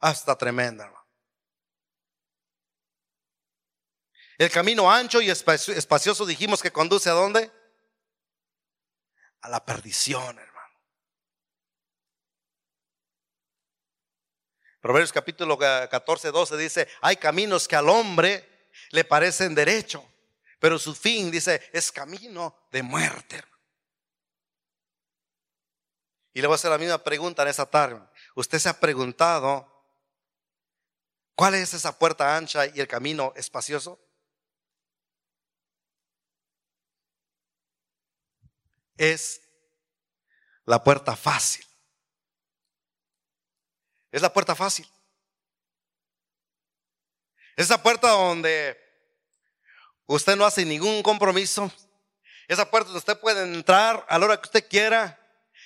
Hasta 0.00 0.36
tremendo, 0.36 0.84
hermano. 0.84 1.02
El 4.38 4.50
camino 4.50 4.90
ancho 4.90 5.20
y 5.20 5.30
espacioso 5.30 6.26
dijimos 6.26 6.62
que 6.62 6.72
conduce 6.72 7.08
a 7.08 7.12
dónde? 7.12 7.52
A 9.42 9.48
la 9.48 9.64
perdición, 9.64 10.38
hermano. 10.38 10.51
Proverbios 14.82 15.12
capítulo 15.12 15.56
14, 15.56 16.32
12 16.32 16.56
dice, 16.56 16.88
hay 17.02 17.16
caminos 17.16 17.68
que 17.68 17.76
al 17.76 17.88
hombre 17.88 18.66
le 18.90 19.04
parecen 19.04 19.54
derecho, 19.54 20.04
pero 20.58 20.76
su 20.76 20.92
fin, 20.92 21.30
dice, 21.30 21.70
es 21.72 21.92
camino 21.92 22.66
de 22.72 22.82
muerte. 22.82 23.40
Y 26.34 26.40
le 26.40 26.48
voy 26.48 26.54
a 26.54 26.56
hacer 26.56 26.72
la 26.72 26.78
misma 26.78 26.98
pregunta 26.98 27.42
en 27.42 27.48
esta 27.48 27.64
tarde. 27.64 28.02
¿Usted 28.34 28.58
se 28.58 28.68
ha 28.68 28.80
preguntado 28.80 29.70
cuál 31.36 31.54
es 31.54 31.74
esa 31.74 31.96
puerta 31.96 32.36
ancha 32.36 32.66
y 32.66 32.80
el 32.80 32.88
camino 32.88 33.32
espacioso? 33.36 34.00
Es 38.96 39.42
la 40.64 40.82
puerta 40.82 41.14
fácil. 41.14 41.71
Es 44.12 44.20
la 44.20 44.32
puerta 44.32 44.54
fácil. 44.54 44.86
Esa 47.56 47.82
puerta 47.82 48.10
donde 48.10 48.78
usted 50.06 50.36
no 50.36 50.44
hace 50.44 50.64
ningún 50.64 51.02
compromiso. 51.02 51.72
Esa 52.46 52.70
puerta 52.70 52.88
donde 52.88 52.98
usted 52.98 53.18
puede 53.18 53.42
entrar 53.42 54.04
a 54.08 54.18
la 54.18 54.26
hora 54.26 54.36
que 54.36 54.46
usted 54.46 54.68
quiera 54.68 55.18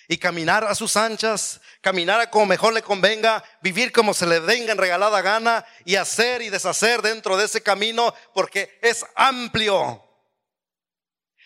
y 0.08 0.18
caminar 0.18 0.62
a 0.64 0.74
sus 0.76 0.96
anchas, 0.96 1.60
caminar 1.80 2.20
a 2.20 2.30
como 2.30 2.46
mejor 2.46 2.72
le 2.72 2.82
convenga, 2.82 3.42
vivir 3.60 3.90
como 3.90 4.14
se 4.14 4.26
le 4.26 4.38
venga 4.38 4.70
en 4.70 4.78
regalada 4.78 5.20
gana 5.20 5.66
y 5.84 5.96
hacer 5.96 6.42
y 6.42 6.48
deshacer 6.48 7.02
dentro 7.02 7.36
de 7.36 7.46
ese 7.46 7.60
camino 7.60 8.14
porque 8.32 8.78
es 8.82 9.04
amplio, 9.16 10.04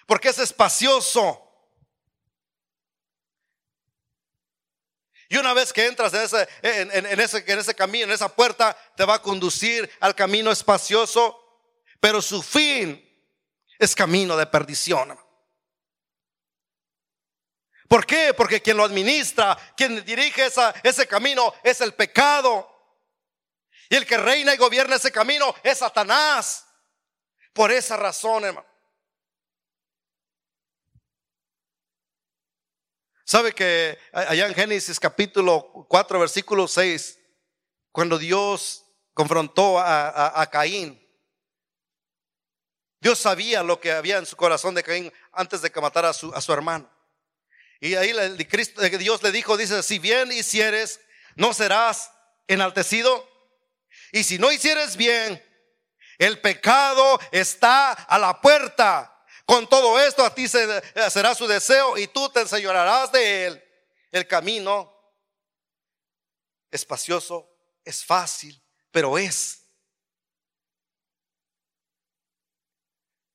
porque 0.07 0.29
es 0.29 0.39
espacioso, 0.39 1.50
Y 5.33 5.37
una 5.37 5.55
vez 5.55 5.73
que 5.73 5.87
entras 5.87 6.13
en 6.13 6.23
ese, 6.23 6.49
en, 6.61 7.21
ese, 7.21 7.45
en 7.47 7.59
ese 7.61 7.73
camino, 7.77 8.07
en 8.07 8.11
esa 8.11 8.29
puerta, 8.29 8.77
te 8.97 9.05
va 9.05 9.15
a 9.15 9.23
conducir 9.23 9.89
al 10.01 10.17
camino 10.17 10.51
espacioso, 10.51 11.41
pero 12.01 12.21
su 12.21 12.43
fin 12.43 13.01
es 13.79 13.95
camino 13.95 14.37
de 14.37 14.47
perdición. 14.47 15.17
¿Por 17.87 18.05
qué? 18.05 18.35
Porque 18.35 18.61
quien 18.61 18.77
lo 18.77 18.83
administra, 18.83 19.57
quien 19.77 20.05
dirige 20.05 20.47
esa, 20.47 20.75
ese 20.83 21.07
camino 21.07 21.55
es 21.63 21.81
el 21.81 21.95
pecado. 21.95 22.69
Y 23.89 23.95
el 23.95 24.07
que 24.07 24.17
reina 24.17 24.53
y 24.53 24.57
gobierna 24.57 24.97
ese 24.97 25.13
camino 25.13 25.55
es 25.63 25.79
Satanás. 25.79 26.67
Por 27.53 27.71
esa 27.71 27.97
razón, 27.97 28.47
hermano. 28.47 28.70
¿Sabe 33.31 33.53
que 33.53 33.97
allá 34.13 34.49
en 34.49 34.55
Génesis 34.57 34.99
capítulo 34.99 35.87
4, 35.89 36.19
versículo 36.19 36.67
6, 36.67 37.17
cuando 37.93 38.19
Dios 38.19 38.85
confrontó 39.15 39.79
a, 39.79 40.49
Caín, 40.51 41.01
Dios 43.01 43.21
sabía 43.21 43.63
lo 43.63 43.79
que 43.79 43.93
había 43.93 44.19
en 44.19 44.27
su 44.27 44.35
corazón 44.35 44.75
de 44.75 44.83
Caín 44.83 45.13
antes 45.31 45.63
de 45.63 45.71
que 45.71 45.81
matara 45.81 46.09
a 46.09 46.13
su, 46.13 46.35
a 46.35 46.41
su 46.41 46.53
hermano. 46.53 46.91
Y 47.79 47.95
ahí 47.95 48.13
Cristo, 48.47 48.83
Dios 48.83 49.23
le 49.23 49.31
dijo, 49.31 49.57
dice, 49.57 49.81
si 49.85 50.01
bien 50.01 50.33
hicieres, 50.33 50.99
no 51.37 51.55
serás 51.55 52.11
enaltecido. 52.49 53.31
Y 54.11 54.25
si 54.25 54.41
no 54.41 54.51
hicieres 54.51 54.97
bien, 54.97 55.41
el 56.19 56.41
pecado 56.41 57.21
está 57.31 57.93
a 57.93 58.19
la 58.19 58.41
puerta 58.41 59.10
con 59.51 59.69
todo 59.69 59.99
esto 59.99 60.25
a 60.25 60.33
ti 60.33 60.47
será 60.47 61.35
su 61.35 61.45
deseo 61.45 61.99
y 61.99 62.07
tú 62.07 62.29
te 62.29 62.43
enseñarás 62.43 63.11
de 63.11 63.47
él. 63.47 63.65
El 64.13 64.25
camino 64.29 64.97
espacioso, 66.71 67.51
es 67.85 68.05
fácil, 68.05 68.63
pero 68.93 69.19
es. 69.19 69.67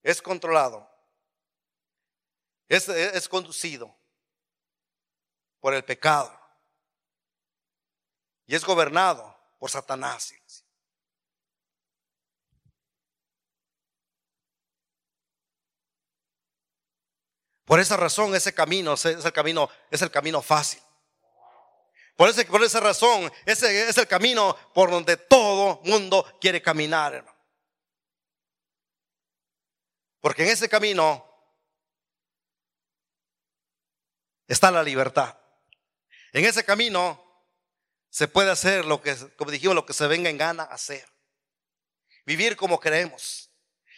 Es 0.01 0.21
controlado. 0.21 0.89
Es, 2.69 2.88
es 2.88 3.28
conducido 3.28 3.93
por 5.60 5.73
el 5.73 5.84
pecado. 5.84 6.32
Y 8.45 8.56
es 8.56 8.63
gobernado 8.63 9.38
por 9.60 9.69
Satanás. 9.69 10.34
Por 17.65 17.80
esa 17.80 17.97
razón 17.97 18.36
ese 18.36 18.54
camino 18.54 18.93
es 18.93 19.06
el 19.06 19.34
camino, 19.34 19.69
es 19.89 20.01
el 20.01 20.12
camino 20.12 20.41
fácil. 20.41 20.80
Por, 22.15 22.30
ese, 22.30 22.45
por 22.45 22.63
esa 22.63 22.80
razón 22.80 23.32
ese 23.45 23.89
es 23.89 23.97
el 23.97 24.08
camino 24.08 24.56
por 24.73 24.89
donde 24.89 25.17
todo 25.17 25.82
mundo 25.84 26.25
quiere 26.39 26.62
caminar. 26.62 27.25
Porque 30.21 30.43
en 30.43 30.49
ese 30.49 30.69
camino 30.69 31.25
está 34.47 34.71
la 34.71 34.84
libertad. 34.84 35.38
En 36.34 36.45
ese 36.45 36.63
camino 36.63 37.21
se 38.10 38.28
puede 38.28 38.51
hacer 38.51 38.86
lo 38.86 39.01
que, 39.01 39.15
como 39.36 39.51
dijimos, 39.51 39.75
lo 39.75 39.86
que 39.86 39.93
se 39.93 40.08
venga 40.08 40.30
en 40.30 40.38
gana 40.38 40.63
hacer. 40.63 41.06
Vivir 42.25 42.56
como 42.56 42.80
queremos. 42.80 43.49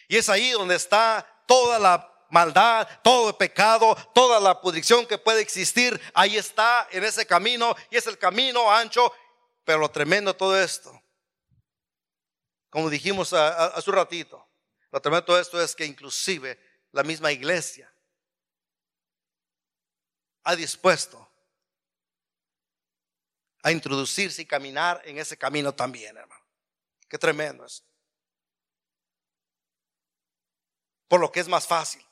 Y 0.07 0.17
es 0.17 0.29
ahí 0.29 0.51
donde 0.51 0.75
está 0.75 1.43
toda 1.47 1.79
la 1.79 2.16
maldad, 2.29 2.87
todo 3.03 3.37
pecado, 3.37 3.95
toda 4.13 4.39
la 4.39 4.59
pudrición 4.59 5.05
que 5.05 5.17
puede 5.17 5.41
existir, 5.41 5.99
ahí 6.13 6.37
está 6.37 6.87
en 6.91 7.03
ese 7.03 7.25
camino 7.25 7.75
y 7.89 7.97
es 7.97 8.07
el 8.07 8.17
camino 8.17 8.71
ancho, 8.71 9.13
pero 9.63 9.79
lo 9.79 9.89
tremendo 9.89 10.35
todo 10.35 10.59
esto, 10.61 11.01
como 12.69 12.89
dijimos 12.89 13.33
hace 13.33 13.89
un 13.89 13.95
ratito, 13.95 14.47
lo 14.91 15.01
tremendo 15.01 15.25
todo 15.25 15.39
esto 15.39 15.61
es 15.61 15.75
que 15.75 15.85
inclusive 15.85 16.59
la 16.91 17.03
misma 17.03 17.31
iglesia 17.31 17.91
ha 20.43 20.55
dispuesto 20.55 21.29
a 23.63 23.71
introducirse 23.71 24.41
y 24.41 24.45
caminar 24.45 25.01
en 25.03 25.17
ese 25.17 25.37
camino 25.37 25.75
también, 25.75 26.15
hermano. 26.15 26.41
Qué 27.09 27.17
tremendo 27.17 27.65
es. 27.65 27.83
Por 31.09 31.19
lo 31.19 31.29
que 31.29 31.41
es 31.41 31.49
más 31.49 31.67
fácil. 31.67 32.06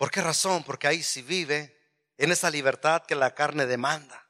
¿Por 0.00 0.10
qué 0.10 0.22
razón? 0.22 0.64
Porque 0.64 0.86
ahí 0.86 1.02
se 1.02 1.20
vive 1.20 1.78
en 2.16 2.32
esa 2.32 2.48
libertad 2.48 3.04
que 3.04 3.14
la 3.14 3.34
carne 3.34 3.66
demanda. 3.66 4.26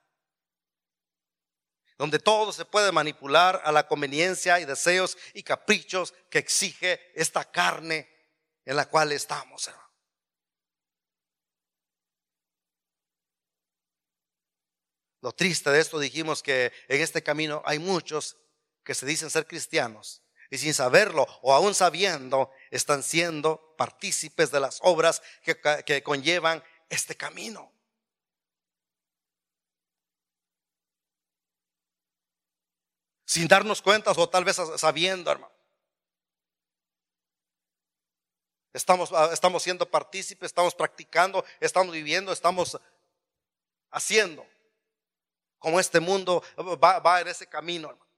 Donde 1.97 2.19
todo 2.19 2.53
se 2.53 2.65
puede 2.65 2.91
manipular 2.91 3.63
a 3.65 3.71
la 3.71 3.87
conveniencia 3.87 4.59
y 4.59 4.65
deseos 4.65 5.17
y 5.33 5.45
caprichos 5.45 6.13
que 6.29 6.41
exige 6.41 7.13
esta 7.15 7.45
carne 7.45 8.11
en 8.65 8.75
la 8.75 8.89
cual 8.89 9.13
estamos. 9.13 9.71
Lo 15.21 15.31
triste 15.31 15.71
de 15.71 15.79
esto 15.79 16.01
dijimos 16.01 16.43
que 16.43 16.73
en 16.89 17.01
este 17.01 17.23
camino 17.23 17.63
hay 17.65 17.79
muchos 17.79 18.37
que 18.83 18.97
se 18.97 19.07
dicen 19.07 19.31
ser 19.31 19.47
cristianos 19.47 20.21
y 20.51 20.59
sin 20.59 20.75
saberlo 20.75 21.27
o 21.43 21.55
aún 21.55 21.75
sabiendo 21.75 22.51
están 22.71 23.03
siendo 23.03 23.75
partícipes 23.77 24.51
de 24.51 24.61
las 24.61 24.81
obras 24.83 25.23
que, 25.43 25.59
que 25.87 26.03
conllevan 26.03 26.63
este 26.89 27.17
camino. 27.17 27.73
Sin 33.25 33.47
darnos 33.47 33.81
cuenta 33.81 34.11
o 34.11 34.29
tal 34.29 34.45
vez 34.45 34.57
sabiendo, 34.77 35.31
hermano. 35.31 35.55
Estamos, 38.73 39.13
ah, 39.13 39.31
estamos 39.33 39.63
siendo 39.63 39.89
partícipes, 39.89 40.47
estamos 40.47 40.75
practicando, 40.75 41.45
estamos 41.61 41.93
viviendo, 41.93 42.33
estamos 42.33 42.79
haciendo. 43.91 44.45
Como 45.59 45.79
este 45.79 46.01
mundo 46.01 46.43
va, 46.83 46.99
va 46.99 47.21
en 47.21 47.29
ese 47.29 47.47
camino, 47.47 47.91
hermano. 47.91 48.10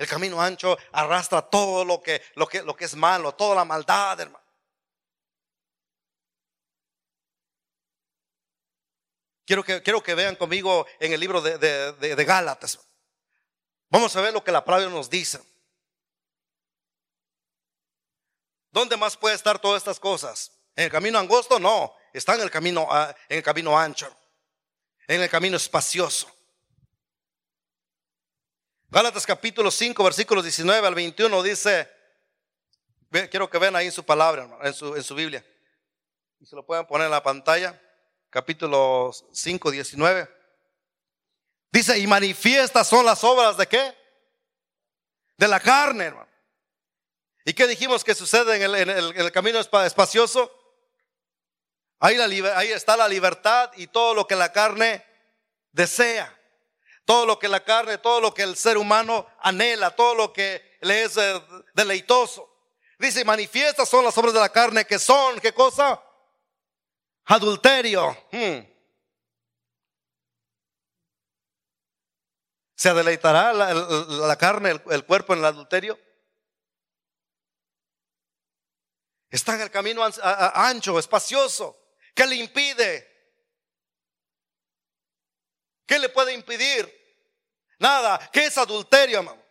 El 0.00 0.08
camino 0.08 0.40
ancho 0.40 0.78
arrastra 0.92 1.42
todo 1.42 1.84
lo 1.84 2.00
que, 2.00 2.22
lo 2.34 2.48
que, 2.48 2.62
lo 2.62 2.74
que 2.74 2.86
es 2.86 2.96
malo, 2.96 3.34
toda 3.34 3.54
la 3.54 3.66
maldad, 3.66 4.18
hermano. 4.18 4.42
Quiero 9.44 9.62
que, 9.62 9.82
quiero 9.82 10.02
que 10.02 10.14
vean 10.14 10.36
conmigo 10.36 10.86
en 11.00 11.12
el 11.12 11.20
libro 11.20 11.42
de, 11.42 11.58
de, 11.58 12.16
de 12.16 12.24
Gálatas. 12.24 12.80
Vamos 13.90 14.16
a 14.16 14.22
ver 14.22 14.32
lo 14.32 14.42
que 14.42 14.50
la 14.50 14.64
palabra 14.64 14.88
nos 14.88 15.10
dice. 15.10 15.38
¿Dónde 18.70 18.96
más 18.96 19.18
puede 19.18 19.34
estar 19.34 19.58
todas 19.58 19.82
estas 19.82 20.00
cosas? 20.00 20.50
¿En 20.76 20.84
el 20.84 20.90
camino 20.90 21.18
angosto? 21.18 21.60
No, 21.60 21.94
está 22.14 22.36
en 22.36 22.40
el 22.40 22.50
camino, 22.50 22.88
ah, 22.90 23.14
en 23.28 23.36
el 23.36 23.42
camino 23.42 23.78
ancho, 23.78 24.10
en 25.06 25.20
el 25.20 25.28
camino 25.28 25.58
espacioso. 25.58 26.34
Gálatas 28.92 29.24
capítulo 29.24 29.70
5, 29.70 30.02
versículos 30.02 30.42
19 30.42 30.84
al 30.84 30.94
21 30.96 31.42
dice, 31.44 31.88
quiero 33.30 33.48
que 33.48 33.58
vean 33.58 33.76
ahí 33.76 33.86
en 33.86 33.92
su 33.92 34.04
palabra, 34.04 34.48
en 34.62 34.74
su, 34.74 34.96
en 34.96 35.04
su 35.04 35.14
Biblia. 35.14 35.46
Y 36.40 36.46
se 36.46 36.56
lo 36.56 36.66
pueden 36.66 36.84
poner 36.86 37.04
en 37.04 37.12
la 37.12 37.22
pantalla. 37.22 37.80
Capítulo 38.30 39.12
5, 39.32 39.70
19. 39.70 40.28
Dice, 41.70 42.00
y 42.00 42.06
manifiestas 42.08 42.88
son 42.88 43.06
las 43.06 43.22
obras 43.22 43.56
de 43.56 43.68
qué? 43.68 43.96
De 45.36 45.46
la 45.46 45.60
carne, 45.60 46.06
hermano. 46.06 46.28
¿Y 47.44 47.52
qué 47.52 47.68
dijimos 47.68 48.02
que 48.02 48.16
sucede 48.16 48.56
en 48.56 48.90
el, 48.90 49.30
camino 49.30 49.60
espacioso? 49.60 50.50
La, 52.00 52.24
ahí 52.56 52.72
está 52.72 52.96
la 52.96 53.06
libertad 53.06 53.70
y 53.76 53.86
todo 53.86 54.14
lo 54.14 54.26
que 54.26 54.34
la 54.34 54.50
carne 54.50 55.04
desea 55.70 56.39
todo 57.10 57.26
lo 57.26 57.40
que 57.40 57.48
la 57.48 57.64
carne, 57.64 57.98
todo 57.98 58.20
lo 58.20 58.32
que 58.32 58.44
el 58.44 58.56
ser 58.56 58.78
humano 58.78 59.26
anhela, 59.40 59.96
todo 59.96 60.14
lo 60.14 60.32
que 60.32 60.78
le 60.80 61.02
es 61.02 61.16
eh, 61.16 61.42
deleitoso. 61.74 62.48
Dice, 63.00 63.24
manifiestas 63.24 63.88
son 63.88 64.04
las 64.04 64.16
obras 64.16 64.32
de 64.32 64.38
la 64.38 64.48
carne 64.48 64.84
que 64.84 64.96
son, 64.96 65.40
¿qué 65.40 65.52
cosa? 65.52 66.00
Adulterio. 67.24 68.16
Hmm. 68.30 68.60
¿Se 72.76 72.94
deleitará 72.94 73.52
la, 73.54 74.36
carne, 74.36 74.70
el, 74.70 74.82
el, 74.92 75.04
cuerpo 75.04 75.32
en 75.32 75.40
el 75.40 75.46
adulterio? 75.46 75.98
Está 79.30 79.56
en 79.56 79.62
el 79.62 79.70
camino 79.72 80.08
ancho, 80.54 80.96
espacioso. 80.96 81.76
¿Qué 82.14 82.24
le 82.24 82.36
impide? 82.36 83.10
¿Qué 85.86 85.98
le 85.98 86.08
puede 86.08 86.34
impedir? 86.34 86.99
Nada. 87.80 88.30
¿Qué 88.30 88.44
es 88.44 88.58
adulterio, 88.58 89.18
hermano? 89.18 89.42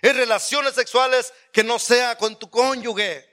Es 0.00 0.16
relaciones 0.16 0.72
sexuales 0.72 1.34
que 1.52 1.62
no 1.62 1.78
sea 1.78 2.16
con 2.16 2.38
tu 2.38 2.48
cónyuge. 2.48 3.28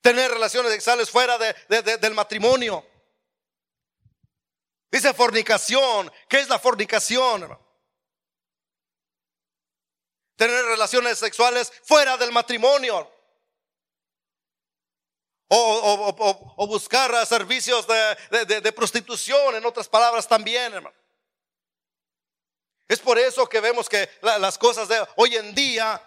Tener 0.00 0.30
relaciones 0.30 0.72
sexuales 0.72 1.10
fuera 1.10 1.36
del 1.36 2.14
matrimonio. 2.14 2.86
Dice 4.90 5.12
fornicación. 5.12 6.10
¿Qué 6.28 6.38
es 6.38 6.48
la 6.48 6.58
fornicación, 6.58 7.42
hermano? 7.42 7.66
Tener 10.36 10.64
relaciones 10.66 11.18
sexuales 11.18 11.72
fuera 11.82 12.16
del 12.16 12.30
matrimonio. 12.30 13.12
O, 15.48 16.66
buscar 16.68 17.26
servicios 17.26 17.86
de, 17.88 18.60
de 18.60 18.72
prostitución, 18.72 19.56
en 19.56 19.66
otras 19.66 19.88
palabras 19.88 20.28
también, 20.28 20.74
hermano. 20.74 20.94
Es 22.88 23.00
por 23.00 23.18
eso 23.18 23.46
que 23.46 23.60
vemos 23.60 23.86
que 23.86 24.08
las 24.22 24.56
cosas 24.56 24.88
de 24.88 24.98
hoy 25.16 25.36
en 25.36 25.54
día, 25.54 26.02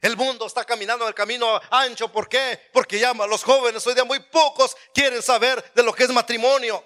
el 0.00 0.16
mundo 0.16 0.46
está 0.46 0.64
caminando 0.64 1.04
en 1.04 1.08
el 1.08 1.14
camino 1.14 1.60
ancho. 1.70 2.10
¿Por 2.10 2.28
qué? 2.28 2.60
Porque 2.72 2.98
ya 2.98 3.14
los 3.14 3.44
jóvenes 3.44 3.86
hoy 3.86 3.94
día 3.94 4.04
muy 4.04 4.18
pocos 4.18 4.76
quieren 4.92 5.22
saber 5.22 5.72
de 5.72 5.84
lo 5.84 5.94
que 5.94 6.02
es 6.02 6.10
matrimonio. 6.10 6.82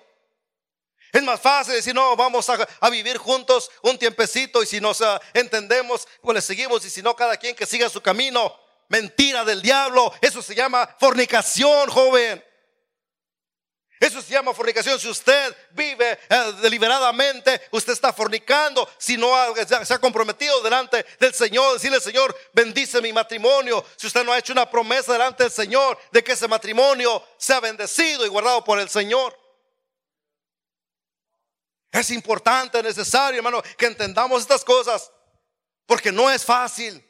Es 1.11 1.23
más 1.23 1.41
fácil 1.41 1.75
decir, 1.75 1.95
no, 1.95 2.15
vamos 2.15 2.49
a, 2.51 2.91
vivir 2.91 3.17
juntos 3.17 3.71
un 3.83 3.99
tiempecito 3.99 4.63
y 4.63 4.67
si 4.67 4.81
nos 4.81 5.03
entendemos, 5.33 6.07
pues 6.21 6.35
le 6.35 6.43
seguimos 6.43 6.85
y 6.85 6.91
si 6.91 7.03
no, 7.03 7.17
cada 7.17 7.37
quien 7.37 7.57
que 7.57 7.67
siga 7.67 7.89
su 7.89 8.01
camino. 8.01 8.55
Mentira 8.89 9.45
del 9.45 9.63
diablo, 9.63 10.13
eso 10.21 10.43
se 10.43 10.55
llama 10.55 10.97
fornicación, 10.99 11.89
joven. 11.89 12.45
Eso 14.01 14.23
se 14.23 14.33
llama 14.33 14.55
fornicación. 14.55 14.99
Si 14.99 15.07
usted 15.09 15.55
vive 15.73 16.19
eh, 16.27 16.53
deliberadamente, 16.63 17.61
usted 17.71 17.93
está 17.93 18.15
fornicando. 18.15 18.89
Si 18.97 19.19
no 19.19 19.31
se 19.85 19.93
ha 19.93 19.99
comprometido 19.99 20.63
delante 20.63 21.05
del 21.19 21.35
Señor, 21.35 21.75
decirle, 21.75 22.01
Señor, 22.01 22.35
bendice 22.55 23.03
mi 23.03 23.13
matrimonio. 23.13 23.85
Si 23.97 24.07
usted 24.07 24.25
no 24.25 24.33
ha 24.33 24.39
hecho 24.39 24.55
una 24.55 24.71
promesa 24.71 25.13
delante 25.13 25.43
del 25.43 25.53
Señor 25.53 25.99
de 26.11 26.25
que 26.25 26.33
ese 26.33 26.49
matrimonio 26.49 27.23
sea 27.37 27.61
bendecido 27.61 28.25
y 28.25 28.31
guardado 28.31 28.65
por 28.65 28.81
el 28.81 28.89
Señor. 28.89 29.39
Es 31.93 32.11
importante, 32.11 32.83
necesario, 32.83 33.37
hermano, 33.37 33.63
que 33.77 33.85
entendamos 33.85 34.41
estas 34.41 34.65
cosas. 34.65 35.13
Porque 35.85 36.11
no 36.11 36.31
es 36.31 36.43
fácil. 36.43 37.05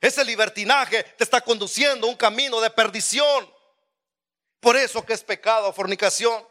Ese 0.00 0.24
libertinaje 0.24 1.02
te 1.02 1.24
está 1.24 1.42
conduciendo 1.42 2.06
a 2.06 2.10
un 2.10 2.16
camino 2.16 2.62
de 2.62 2.70
perdición. 2.70 3.55
Por 4.66 4.76
eso 4.76 5.06
que 5.06 5.12
es 5.12 5.22
pecado, 5.22 5.72
fornicación, 5.72 6.44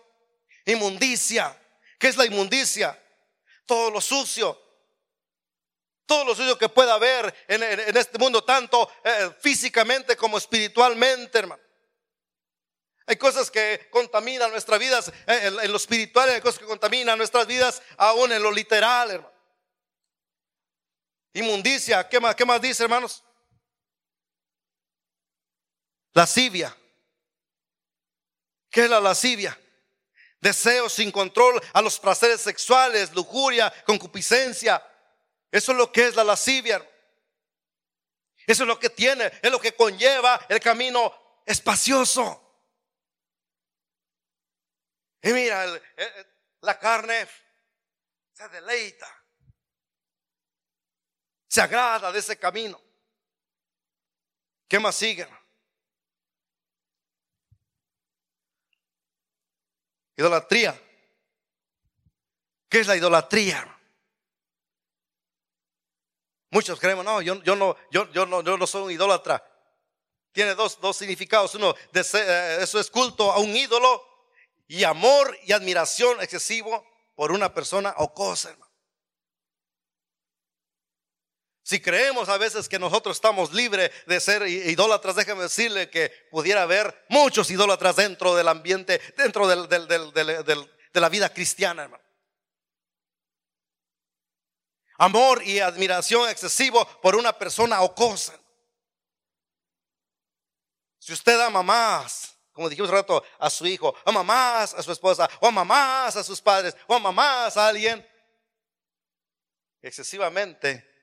inmundicia. 0.64 1.54
¿Qué 2.00 2.08
es 2.08 2.16
la 2.16 2.26
inmundicia? 2.26 2.98
Todo 3.66 3.92
lo 3.92 4.00
sucio. 4.00 4.58
Todo 6.06 6.24
lo 6.24 6.34
sucio 6.34 6.58
que 6.58 6.70
pueda 6.70 6.94
haber 6.94 7.36
en, 7.46 7.98
este 7.98 8.18
mundo, 8.18 8.42
tanto 8.42 8.90
eh, 9.04 9.36
físicamente 9.42 10.16
como 10.16 10.38
espiritualmente, 10.38 11.40
hermano. 11.40 11.62
Hay 13.06 13.18
cosas 13.18 13.52
que 13.52 13.90
contaminan 13.92 14.50
nuestras 14.50 14.80
vidas 14.80 15.10
eh, 15.28 15.52
en, 15.62 15.70
lo 15.70 15.76
espiritual, 15.76 16.30
hay 16.30 16.40
cosas 16.40 16.60
que 16.60 16.66
contaminan 16.66 17.18
nuestras 17.18 17.46
vidas 17.46 17.82
aún 17.98 18.32
en 18.32 18.42
lo 18.42 18.50
literal, 18.50 19.12
hermano. 19.12 19.36
Inmundicia, 21.34 22.08
¿qué 22.08 22.22
más, 22.22 22.34
qué 22.34 22.46
más 22.46 22.62
dice, 22.62 22.82
hermanos? 22.82 23.26
Lascivia. 26.14 26.74
¿Qué 28.76 28.84
es 28.84 28.90
la 28.90 29.00
lascivia? 29.00 29.58
Deseo 30.42 30.90
sin 30.90 31.10
control 31.10 31.62
a 31.72 31.82
los 31.82 31.98
placeres 31.98 32.42
sexuales, 32.42 33.16
lujuria, 33.16 33.74
concupiscencia. 33.86 34.86
Eso 35.50 35.72
es 35.72 35.78
lo 35.78 35.90
que 35.94 36.08
es 36.08 36.16
la 36.18 36.26
lascivia. 36.26 36.86
Eso 38.46 38.64
es 38.64 38.68
lo 38.68 38.78
que 38.78 38.90
tiene, 38.90 39.32
es 39.42 39.50
lo 39.50 39.62
que 39.62 39.74
conlleva 39.78 40.46
el 40.50 40.60
camino 40.60 41.42
espacioso. 41.46 42.42
Y 45.22 45.32
mira, 45.32 45.66
la 46.60 46.78
carne 46.78 47.30
se 48.34 48.50
deleita, 48.50 49.08
se 51.48 51.62
agrada 51.62 52.12
de 52.12 52.20
ese 52.20 52.38
camino. 52.38 52.82
¿Qué 54.68 54.80
más 54.80 54.96
sigue? 54.96 55.26
Idolatría. 60.18 60.80
¿Qué 62.70 62.80
es 62.80 62.88
la 62.88 62.96
idolatría? 62.96 63.72
Muchos 66.52 66.80
creemos, 66.80 67.04
no, 67.04 67.22
yo, 67.22 67.42
yo 67.44 67.56
no, 67.56 67.76
yo, 67.92 68.12
yo 68.12 68.26
no, 68.26 68.42
yo 68.42 68.58
no 68.58 68.66
soy 68.66 68.84
un 68.84 68.92
idólatra. 68.92 69.44
Tiene 70.32 70.56
dos, 70.56 70.80
dos 70.80 70.98
significados. 70.98 71.56
Uno, 71.56 71.76
eh, 71.94 72.58
eso 72.62 72.80
es 72.80 72.90
culto 72.90 73.32
a 73.32 73.40
un 73.40 73.56
ídolo 73.56 74.04
y 74.68 74.84
amor 74.84 75.38
y 75.44 75.52
admiración 75.52 76.22
excesivo 76.22 76.86
por 77.16 77.32
una 77.32 77.54
persona 77.54 77.94
o 77.98 78.14
cosa, 78.14 78.52
hermano. 78.52 78.72
Si 81.66 81.82
creemos 81.82 82.30
a 82.30 82.38
veces 82.38 82.70
que 82.70 82.78
nosotros 82.78 83.18
estamos 83.18 83.52
libres 83.52 83.90
de 84.06 84.20
ser 84.20 84.46
idólatras, 84.48 85.16
déjeme 85.16 85.42
decirle 85.42 85.90
que 85.90 86.12
pudiera 86.30 86.62
haber 86.62 87.06
muchos 87.10 87.50
idólatras 87.50 87.96
dentro 87.96 88.36
del 88.36 88.48
ambiente, 88.50 89.02
dentro 89.18 89.48
de 89.48 90.70
la 90.94 91.10
vida 91.10 91.34
cristiana, 91.34 91.82
hermano. 91.82 92.04
Amor 95.00 95.42
y 95.42 95.60
admiración 95.60 96.30
excesivo 96.30 96.86
por 97.02 97.16
una 97.16 97.34
persona 97.34 97.82
o 97.82 97.96
cosa. 97.96 98.40
Si 101.00 101.14
usted 101.14 101.42
ama 101.42 101.64
más, 101.64 102.38
como 102.52 102.70
dijimos 102.70 102.92
un 102.92 102.96
rato, 102.98 103.24
a 103.40 103.50
su 103.50 103.66
hijo, 103.66 103.96
ama 104.06 104.22
más 104.22 104.76
a 104.76 104.84
su 104.84 104.92
esposa, 104.92 105.28
o 105.40 105.48
ama 105.48 105.64
más 105.64 106.16
a 106.16 106.24
sus 106.24 106.40
padres, 106.40 106.78
o 106.86 106.94
ama 106.94 107.12
más 107.12 107.58
a 107.58 107.70
alguien, 107.70 108.08
excesivamente, 109.82 110.95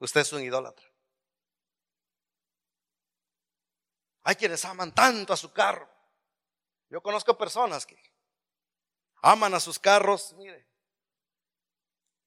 usted 0.00 0.22
es 0.22 0.32
un 0.32 0.42
idólatra. 0.42 0.86
Hay 4.22 4.34
quienes 4.34 4.64
aman 4.64 4.94
tanto 4.94 5.32
a 5.32 5.36
su 5.36 5.52
carro. 5.52 5.88
Yo 6.88 7.00
conozco 7.02 7.38
personas 7.38 7.86
que 7.86 7.96
aman 9.22 9.54
a 9.54 9.60
sus 9.60 9.78
carros, 9.78 10.34
mire. 10.34 10.66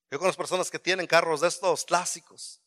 Yo 0.09 0.19
conozco 0.19 0.37
personas 0.37 0.71
que 0.71 0.79
tienen 0.79 1.07
carros 1.07 1.41
de 1.41 1.47
estos 1.47 1.85
clásicos 1.85 2.61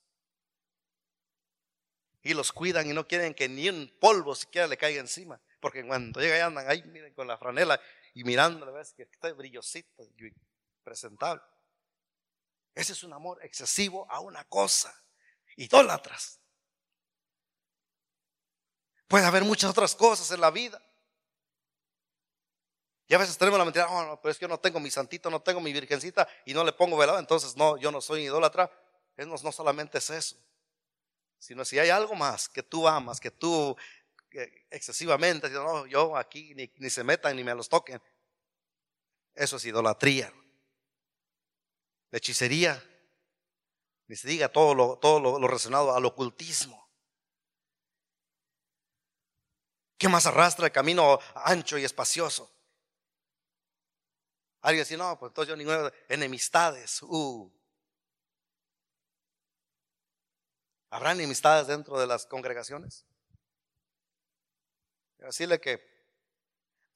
y 2.22 2.34
los 2.34 2.52
cuidan 2.52 2.90
y 2.90 2.92
no 2.92 3.06
quieren 3.06 3.34
que 3.34 3.48
ni 3.48 3.68
un 3.68 3.88
polvo 4.00 4.34
siquiera 4.34 4.66
le 4.66 4.76
caiga 4.76 5.00
encima. 5.00 5.40
Porque 5.60 5.86
cuando 5.86 6.20
llega 6.20 6.36
y 6.38 6.40
andan 6.40 6.68
ahí, 6.68 6.82
miren, 6.82 7.14
con 7.14 7.26
la 7.28 7.38
franela 7.38 7.80
y 8.14 8.24
mirando, 8.24 8.70
ves 8.72 8.92
que 8.94 9.04
está 9.04 9.32
brillosito 9.32 10.02
y 10.02 10.32
presentable. 10.82 11.42
Ese 12.76 12.92
es 12.92 13.02
un 13.02 13.12
amor 13.12 13.40
excesivo 13.42 14.08
a 14.08 14.20
una 14.20 14.44
cosa. 14.44 14.94
Idólatras. 15.56 16.38
Puede 19.08 19.24
haber 19.24 19.42
muchas 19.42 19.70
otras 19.70 19.96
cosas 19.96 20.30
en 20.30 20.40
la 20.40 20.52
vida. 20.52 20.80
Y 23.08 23.14
a 23.14 23.18
veces 23.18 23.36
tenemos 23.36 23.58
la 23.58 23.64
mentira, 23.64 23.88
oh, 23.88 24.04
no, 24.04 24.20
pero 24.20 24.30
es 24.30 24.38
que 24.38 24.44
yo 24.44 24.48
no 24.48 24.60
tengo 24.60 24.78
mi 24.78 24.90
santito, 24.90 25.28
no 25.30 25.42
tengo 25.42 25.60
mi 25.60 25.72
virgencita 25.72 26.28
y 26.44 26.54
no 26.54 26.62
le 26.62 26.72
pongo 26.72 26.96
velado, 26.96 27.18
entonces 27.18 27.56
no, 27.56 27.76
yo 27.76 27.90
no 27.90 28.00
soy 28.00 28.22
idólatra. 28.22 28.70
No, 29.16 29.34
no 29.42 29.50
solamente 29.50 29.98
es 29.98 30.10
eso 30.10 30.36
sino 31.38 31.64
si 31.64 31.78
hay 31.78 31.90
algo 31.90 32.14
más 32.14 32.48
que 32.48 32.62
tú 32.62 32.88
amas, 32.88 33.20
que 33.20 33.30
tú 33.30 33.76
excesivamente, 34.70 35.48
no, 35.50 35.86
yo 35.86 36.16
aquí 36.16 36.54
ni, 36.54 36.90
se 36.90 37.04
metan 37.04 37.36
ni 37.36 37.44
me 37.44 37.54
los 37.54 37.68
toquen. 37.68 38.00
Eso 39.34 39.56
es 39.56 39.64
idolatría. 39.64 40.32
La 42.10 42.18
hechicería, 42.18 42.82
ni 44.06 44.16
se 44.16 44.28
diga 44.28 44.48
todo 44.50 44.74
lo, 44.74 44.98
todo 44.98 45.20
lo, 45.20 45.46
relacionado 45.46 45.94
al 45.94 46.04
ocultismo. 46.04 46.86
¿Qué 49.98 50.08
más 50.08 50.26
arrastra 50.26 50.66
el 50.66 50.72
camino 50.72 51.18
ancho 51.34 51.78
y 51.78 51.84
espacioso? 51.84 52.52
Alguien 54.60 54.84
dice, 54.84 54.96
no, 54.96 55.18
pues 55.18 55.30
entonces 55.30 55.48
yo 55.48 55.56
ninguna 55.56 55.92
enemistades. 56.08 57.02
Uh, 57.02 57.50
¿Habrá 60.90 61.12
enemistades 61.12 61.66
dentro 61.66 61.98
de 61.98 62.06
las 62.06 62.26
congregaciones? 62.26 63.06
Decirle 65.18 65.60
que 65.60 65.82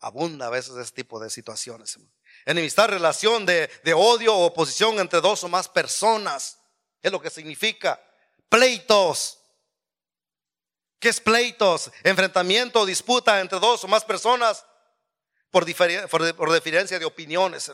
abunda 0.01 0.47
a 0.47 0.51
veces 0.51 0.77
ese 0.77 0.93
tipo 0.93 1.21
de 1.21 1.31
situaciones. 1.31 1.99
Enemistad, 2.45 2.89
relación 2.89 3.47
de, 3.47 3.71
odio 3.95 4.35
o 4.35 4.47
oposición 4.47 4.99
entre 4.99 5.21
dos 5.21 5.45
o 5.45 5.49
más 5.49 5.69
personas. 5.69 6.59
Es 7.03 7.13
lo 7.13 7.21
que 7.21 7.31
significa. 7.31 8.01
Pleitos. 8.49 9.39
¿Qué 10.99 11.09
es 11.09 11.21
pleitos? 11.21 11.91
Enfrentamiento 12.03 12.81
o 12.81 12.87
disputa 12.87 13.41
entre 13.41 13.59
dos 13.59 13.85
o 13.85 13.89
más 13.89 14.05
personas 14.05 14.67
por, 15.51 15.65
por 16.37 16.53
diferencia 16.53 16.99
de 16.99 17.05
opiniones. 17.05 17.73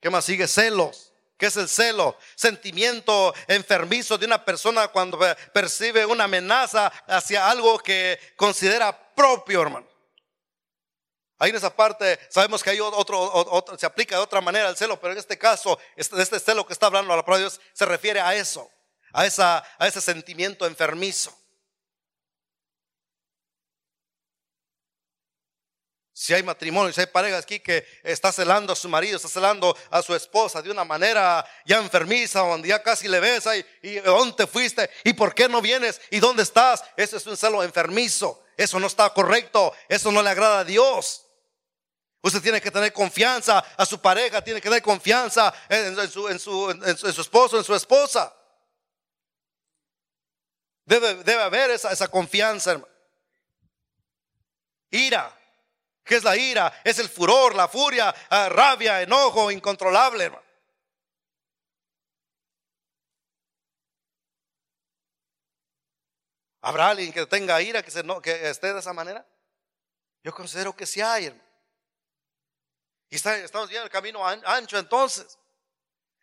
¿Qué 0.00 0.08
más 0.08 0.24
sigue? 0.24 0.48
Celos. 0.48 1.10
¿Qué 1.40 1.46
es 1.46 1.56
el 1.56 1.70
celo? 1.70 2.18
Sentimiento 2.34 3.34
enfermizo 3.48 4.18
de 4.18 4.26
una 4.26 4.44
persona 4.44 4.88
cuando 4.88 5.18
percibe 5.54 6.04
una 6.04 6.24
amenaza 6.24 6.88
hacia 7.06 7.48
algo 7.48 7.78
que 7.78 8.20
considera 8.36 8.92
propio, 9.14 9.62
hermano. 9.62 9.89
Ahí 11.40 11.48
en 11.48 11.56
esa 11.56 11.74
parte 11.74 12.20
sabemos 12.28 12.62
que 12.62 12.68
hay 12.68 12.80
otro, 12.80 13.66
se 13.78 13.86
aplica 13.86 14.14
de 14.14 14.20
otra 14.20 14.42
manera 14.42 14.68
el 14.68 14.76
celo, 14.76 15.00
pero 15.00 15.14
en 15.14 15.18
este 15.18 15.38
caso, 15.38 15.78
este, 15.96 16.20
este 16.20 16.38
celo 16.38 16.66
que 16.66 16.74
está 16.74 16.84
hablando 16.84 17.16
la 17.16 17.24
palabra 17.24 17.44
de 17.44 17.50
Dios 17.50 17.60
se 17.72 17.86
refiere 17.86 18.20
a 18.20 18.34
eso, 18.34 18.70
a, 19.14 19.24
esa, 19.24 19.64
a 19.78 19.88
ese 19.88 20.02
sentimiento 20.02 20.66
enfermizo. 20.66 21.34
Si 26.12 26.34
hay 26.34 26.42
matrimonio, 26.42 26.92
si 26.92 27.00
hay 27.00 27.06
parejas 27.06 27.42
aquí 27.44 27.58
que 27.58 27.86
está 28.02 28.30
celando 28.30 28.74
a 28.74 28.76
su 28.76 28.90
marido, 28.90 29.16
está 29.16 29.30
celando 29.30 29.74
a 29.90 30.02
su 30.02 30.14
esposa 30.14 30.60
de 30.60 30.70
una 30.70 30.84
manera 30.84 31.42
ya 31.64 31.78
enfermiza, 31.78 32.40
donde 32.40 32.68
ya 32.68 32.82
casi 32.82 33.08
le 33.08 33.18
ves 33.18 33.46
ahí, 33.46 33.64
y 33.80 33.94
dónde 34.00 34.46
fuiste, 34.46 34.90
y 35.04 35.14
por 35.14 35.34
qué 35.34 35.48
no 35.48 35.62
vienes, 35.62 36.02
y 36.10 36.20
dónde 36.20 36.42
estás, 36.42 36.84
eso 36.98 37.16
es 37.16 37.26
un 37.26 37.38
celo 37.38 37.62
enfermizo, 37.62 38.44
eso 38.58 38.78
no 38.78 38.88
está 38.88 39.08
correcto, 39.14 39.72
eso 39.88 40.12
no 40.12 40.22
le 40.22 40.28
agrada 40.28 40.58
a 40.58 40.64
Dios. 40.64 41.28
Usted 42.22 42.42
tiene 42.42 42.60
que 42.60 42.70
tener 42.70 42.92
confianza 42.92 43.58
a 43.76 43.86
su 43.86 44.00
pareja, 44.00 44.42
tiene 44.42 44.60
que 44.60 44.68
tener 44.68 44.82
confianza 44.82 45.52
en, 45.68 45.96
su, 46.10 46.28
en, 46.28 46.38
su, 46.38 46.70
en 46.70 46.96
su, 46.96 47.20
esposo, 47.20 47.56
en 47.56 47.64
su 47.64 47.74
esposa. 47.74 48.34
Debe, 50.84 51.14
debe 51.24 51.42
haber 51.42 51.70
esa, 51.70 51.92
esa 51.92 52.08
confianza, 52.08 52.72
hermano. 52.72 52.92
Ira, 54.90 55.40
¿Qué 56.10 56.16
es 56.16 56.24
la 56.24 56.36
ira? 56.36 56.80
Es 56.82 56.98
el 56.98 57.08
furor, 57.08 57.54
la 57.54 57.68
furia, 57.68 58.12
ah, 58.30 58.48
rabia, 58.48 59.00
enojo 59.00 59.48
incontrolable, 59.50 60.24
hermano. 60.24 60.44
¿Habrá 66.62 66.88
alguien 66.90 67.12
que 67.12 67.24
tenga 67.26 67.62
ira, 67.62 67.82
que, 67.82 67.92
se, 67.92 68.02
que 68.22 68.50
esté 68.50 68.72
de 68.72 68.80
esa 68.80 68.92
manera? 68.92 69.24
Yo 70.24 70.34
considero 70.34 70.74
que 70.74 70.84
sí 70.84 71.00
hay, 71.00 71.26
hermano. 71.26 71.49
Y 73.10 73.16
estamos 73.16 73.68
viendo 73.68 73.84
el 73.84 73.90
camino 73.90 74.24
ancho 74.26 74.78
entonces. 74.78 75.36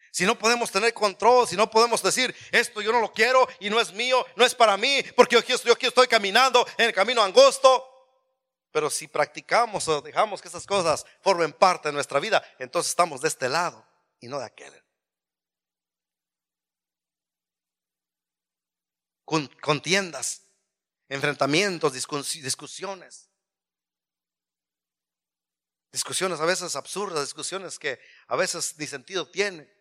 Si 0.09 0.25
no 0.25 0.39
podemos 0.39 0.71
tener 0.71 0.93
control, 0.93 1.47
si 1.47 1.57
no 1.57 1.69
podemos 1.69 2.01
decir, 2.01 2.33
esto 2.51 2.81
yo 2.81 2.91
no 2.91 3.01
lo 3.01 3.11
quiero 3.11 3.47
y 3.59 3.69
no 3.69 3.79
es 3.79 3.93
mío, 3.93 4.25
no 4.35 4.45
es 4.45 4.55
para 4.55 4.77
mí, 4.77 5.03
porque 5.15 5.35
yo 5.35 5.57
yo 5.63 5.73
aquí 5.73 5.85
estoy 5.85 6.07
caminando 6.07 6.65
en 6.77 6.85
el 6.85 6.93
camino 6.93 7.21
angosto. 7.21 7.93
Pero 8.71 8.89
si 8.89 9.07
practicamos 9.07 9.87
o 9.87 10.01
dejamos 10.01 10.41
que 10.41 10.47
esas 10.47 10.65
cosas 10.65 11.05
formen 11.21 11.53
parte 11.53 11.89
de 11.89 11.93
nuestra 11.93 12.19
vida, 12.19 12.43
entonces 12.57 12.89
estamos 12.89 13.21
de 13.21 13.27
este 13.27 13.49
lado 13.49 13.85
y 14.19 14.27
no 14.27 14.39
de 14.39 14.45
aquel. 14.45 14.73
Contiendas, 19.61 20.43
enfrentamientos, 21.09 21.93
discusiones. 21.93 23.26
Discusiones 25.91 26.39
a 26.39 26.45
veces 26.45 26.75
absurdas, 26.75 27.21
discusiones 27.21 27.79
que 27.79 27.99
a 28.27 28.35
veces 28.35 28.77
ni 28.77 28.87
sentido 28.87 29.29
tienen. 29.29 29.71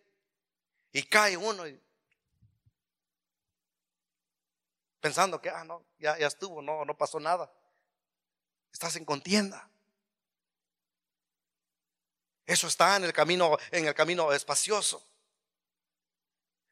Y 0.93 1.03
cae 1.03 1.37
uno 1.37 1.65
pensando 5.01 5.41
que, 5.41 5.51
ah, 5.51 5.65
no, 5.65 5.85
ya, 5.99 6.19
ya 6.19 6.27
estuvo, 6.27 6.63
no, 6.63 6.85
no 6.85 6.97
pasó 6.97 7.21
nada. 7.21 7.53
Estás 8.73 8.97
en 8.97 9.05
contienda. 9.05 9.71
Eso 12.45 12.67
está 12.69 12.97
en 12.97 13.05
el 13.05 13.13
camino, 13.13 13.57
en 13.71 13.87
el 13.87 13.95
camino 13.95 14.33
espacioso. 14.33 15.07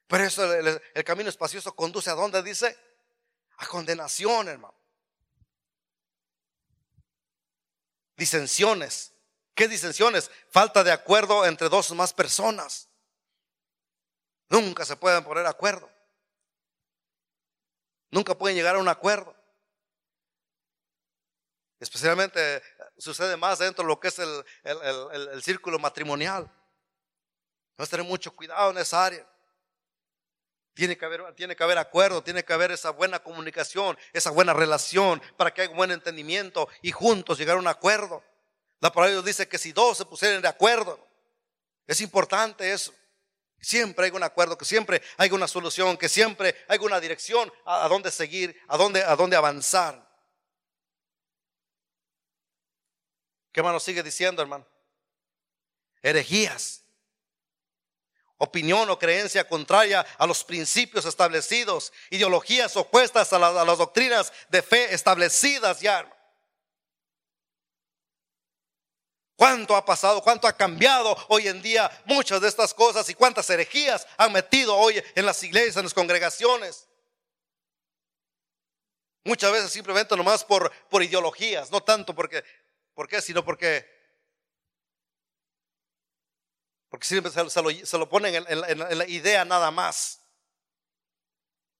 Pero 0.06 0.24
eso, 0.24 0.52
el, 0.52 0.80
el 0.94 1.04
camino 1.04 1.28
espacioso 1.28 1.74
conduce 1.74 2.10
a 2.10 2.14
dónde 2.14 2.42
dice? 2.42 2.78
A 3.56 3.66
condenación, 3.66 4.48
hermano. 4.48 4.74
Disensiones. 8.16 9.13
¿Qué 9.54 9.68
disensiones? 9.68 10.30
Falta 10.50 10.82
de 10.82 10.92
acuerdo 10.92 11.46
entre 11.46 11.68
dos 11.68 11.92
más 11.92 12.12
personas. 12.12 12.88
Nunca 14.48 14.84
se 14.84 14.96
pueden 14.96 15.22
poner 15.24 15.46
acuerdo. 15.46 15.90
Nunca 18.10 18.36
pueden 18.36 18.56
llegar 18.56 18.76
a 18.76 18.78
un 18.78 18.88
acuerdo. 18.88 19.34
Especialmente 21.80 22.62
sucede 22.96 23.36
más 23.36 23.58
dentro 23.58 23.84
de 23.84 23.88
lo 23.88 24.00
que 24.00 24.08
es 24.08 24.18
el, 24.18 25.42
círculo 25.42 25.78
matrimonial. 25.78 26.44
Vamos 27.76 27.88
a 27.88 27.90
tener 27.90 28.06
mucho 28.06 28.34
cuidado 28.34 28.70
en 28.70 28.78
esa 28.78 29.04
área. 29.04 29.28
Tiene 30.74 30.98
que, 30.98 31.04
haber, 31.04 31.34
tiene 31.34 31.54
que 31.54 31.62
haber 31.62 31.78
acuerdo, 31.78 32.22
tiene 32.22 32.44
que 32.44 32.52
haber 32.52 32.72
esa 32.72 32.90
buena 32.90 33.20
comunicación, 33.20 33.96
esa 34.12 34.30
buena 34.30 34.52
relación 34.52 35.22
para 35.36 35.54
que 35.54 35.62
haya 35.62 35.70
un 35.70 35.76
buen 35.76 35.92
entendimiento 35.92 36.68
y 36.82 36.90
juntos 36.90 37.38
llegar 37.38 37.56
a 37.56 37.60
un 37.60 37.68
acuerdo. 37.68 38.24
La 38.84 38.92
palabra 38.92 39.12
de 39.12 39.14
Dios 39.14 39.24
dice 39.24 39.48
que 39.48 39.56
si 39.56 39.72
dos 39.72 39.96
se 39.96 40.04
pusieran 40.04 40.42
de 40.42 40.48
acuerdo, 40.48 41.08
es 41.86 42.02
importante 42.02 42.70
eso. 42.70 42.92
Siempre 43.58 44.04
hay 44.04 44.10
un 44.10 44.22
acuerdo, 44.22 44.58
que 44.58 44.66
siempre 44.66 45.00
hay 45.16 45.30
una 45.30 45.48
solución, 45.48 45.96
que 45.96 46.06
siempre 46.06 46.54
hay 46.68 46.78
una 46.80 47.00
dirección 47.00 47.50
a, 47.64 47.88
dónde 47.88 48.10
seguir, 48.10 48.54
a 48.68 48.76
dónde, 48.76 49.02
a 49.02 49.16
dónde 49.16 49.36
avanzar. 49.36 50.06
¿Qué 53.52 53.60
hermano 53.60 53.80
sigue 53.80 54.02
diciendo, 54.02 54.42
hermano? 54.42 54.68
Herejías. 56.02 56.84
Opinión 58.36 58.90
o 58.90 58.98
creencia 58.98 59.48
contraria 59.48 60.02
a 60.18 60.26
los 60.26 60.44
principios 60.44 61.06
establecidos. 61.06 61.90
Ideologías 62.10 62.76
opuestas 62.76 63.32
a, 63.32 63.36
a 63.36 63.64
las 63.64 63.78
doctrinas 63.78 64.30
de 64.50 64.60
fe 64.60 64.92
establecidas 64.92 65.80
ya. 65.80 66.00
Hermano. 66.00 66.13
¿Cuánto 69.36 69.74
ha 69.74 69.84
pasado? 69.84 70.22
¿Cuánto 70.22 70.46
ha 70.46 70.52
cambiado 70.52 71.16
hoy 71.28 71.48
en 71.48 71.60
día 71.60 71.90
muchas 72.04 72.40
de 72.40 72.48
estas 72.48 72.72
cosas? 72.72 73.08
¿Y 73.08 73.14
cuántas 73.14 73.48
herejías 73.50 74.06
han 74.16 74.32
metido 74.32 74.76
hoy 74.76 75.02
en 75.14 75.26
las 75.26 75.42
iglesias, 75.42 75.76
en 75.76 75.84
las 75.84 75.94
congregaciones? 75.94 76.88
Muchas 79.24 79.50
veces 79.50 79.72
simplemente 79.72 80.16
nomás 80.16 80.44
por, 80.44 80.70
por 80.88 81.02
ideologías, 81.02 81.70
no 81.70 81.82
tanto 81.82 82.14
porque, 82.14 82.44
¿por 82.92 83.08
qué? 83.08 83.20
Sino 83.20 83.44
porque, 83.44 83.90
porque 86.88 87.06
siempre 87.06 87.32
se, 87.32 87.98
lo, 87.98 88.08
ponen 88.08 88.44
en, 88.46 88.98
la 88.98 89.08
idea 89.08 89.44
nada 89.44 89.70
más. 89.72 90.20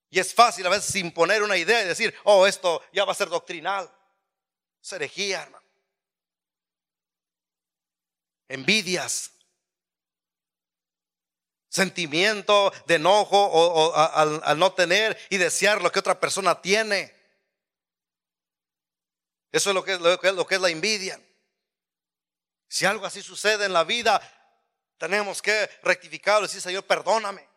Y 0.09 0.19
es 0.19 0.33
fácil 0.33 0.65
a 0.65 0.69
veces 0.69 0.93
imponer 0.95 1.41
una 1.41 1.55
idea 1.55 1.83
y 1.83 1.87
decir, 1.87 2.13
oh, 2.25 2.45
esto 2.47 2.83
ya 2.91 3.05
va 3.05 3.13
a 3.13 3.15
ser 3.15 3.29
doctrinal. 3.29 3.89
Es 4.81 4.91
herejía, 4.91 5.43
hermano 5.43 5.64
envidias, 8.47 9.31
sentimiento 11.69 12.71
de 12.87 12.95
enojo 12.95 13.37
o, 13.37 13.95
al, 13.95 14.57
no 14.57 14.73
tener 14.73 15.17
y 15.29 15.37
desear 15.37 15.81
lo 15.81 15.91
que 15.91 15.99
otra 15.99 16.19
persona 16.19 16.61
tiene. 16.61 17.13
Eso 19.51 19.69
es 19.69 19.73
lo 19.73 19.83
que 19.83 19.93
es, 19.93 19.99
lo 19.99 20.19
que 20.19 20.27
es, 20.29 20.33
lo 20.33 20.47
que 20.47 20.55
es 20.55 20.61
la 20.61 20.69
envidia. 20.69 21.19
Si 22.67 22.85
algo 22.85 23.05
así 23.05 23.21
sucede 23.21 23.65
en 23.65 23.73
la 23.73 23.83
vida, 23.83 24.21
tenemos 24.97 25.41
que 25.41 25.69
rectificarlo 25.83 26.45
y 26.45 26.47
decir, 26.47 26.61
Señor, 26.61 26.83
perdóname. 26.85 27.54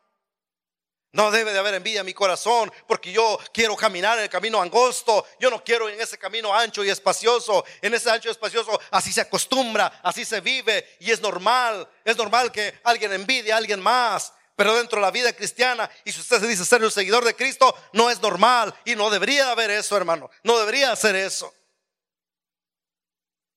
No 1.12 1.30
debe 1.30 1.52
de 1.52 1.58
haber 1.58 1.74
envidia 1.74 2.00
en 2.00 2.06
mi 2.06 2.12
corazón 2.12 2.70
porque 2.86 3.10
yo 3.10 3.38
quiero 3.52 3.74
caminar 3.76 4.18
en 4.18 4.24
el 4.24 4.30
camino 4.30 4.60
angosto. 4.60 5.26
Yo 5.40 5.50
no 5.50 5.64
quiero 5.64 5.88
en 5.88 5.98
ese 6.00 6.18
camino 6.18 6.54
ancho 6.54 6.84
y 6.84 6.90
espacioso. 6.90 7.64
En 7.80 7.94
ese 7.94 8.10
ancho 8.10 8.28
y 8.28 8.32
espacioso 8.32 8.78
así 8.90 9.12
se 9.12 9.22
acostumbra, 9.22 10.00
así 10.02 10.24
se 10.24 10.40
vive 10.40 10.96
y 11.00 11.10
es 11.10 11.20
normal. 11.20 11.88
Es 12.04 12.16
normal 12.16 12.52
que 12.52 12.78
alguien 12.84 13.12
envidie 13.12 13.52
a 13.52 13.56
alguien 13.56 13.80
más. 13.80 14.34
Pero 14.54 14.74
dentro 14.74 14.98
de 14.98 15.02
la 15.02 15.12
vida 15.12 15.32
cristiana, 15.32 15.88
y 16.04 16.10
si 16.10 16.20
usted 16.20 16.40
se 16.40 16.46
dice 16.48 16.64
ser 16.64 16.82
un 16.82 16.90
seguidor 16.90 17.24
de 17.24 17.36
Cristo, 17.36 17.74
no 17.92 18.10
es 18.10 18.20
normal 18.20 18.74
y 18.84 18.96
no 18.96 19.08
debería 19.08 19.52
haber 19.52 19.70
eso, 19.70 19.96
hermano. 19.96 20.28
No 20.42 20.58
debería 20.58 20.90
hacer 20.90 21.14
eso. 21.14 21.54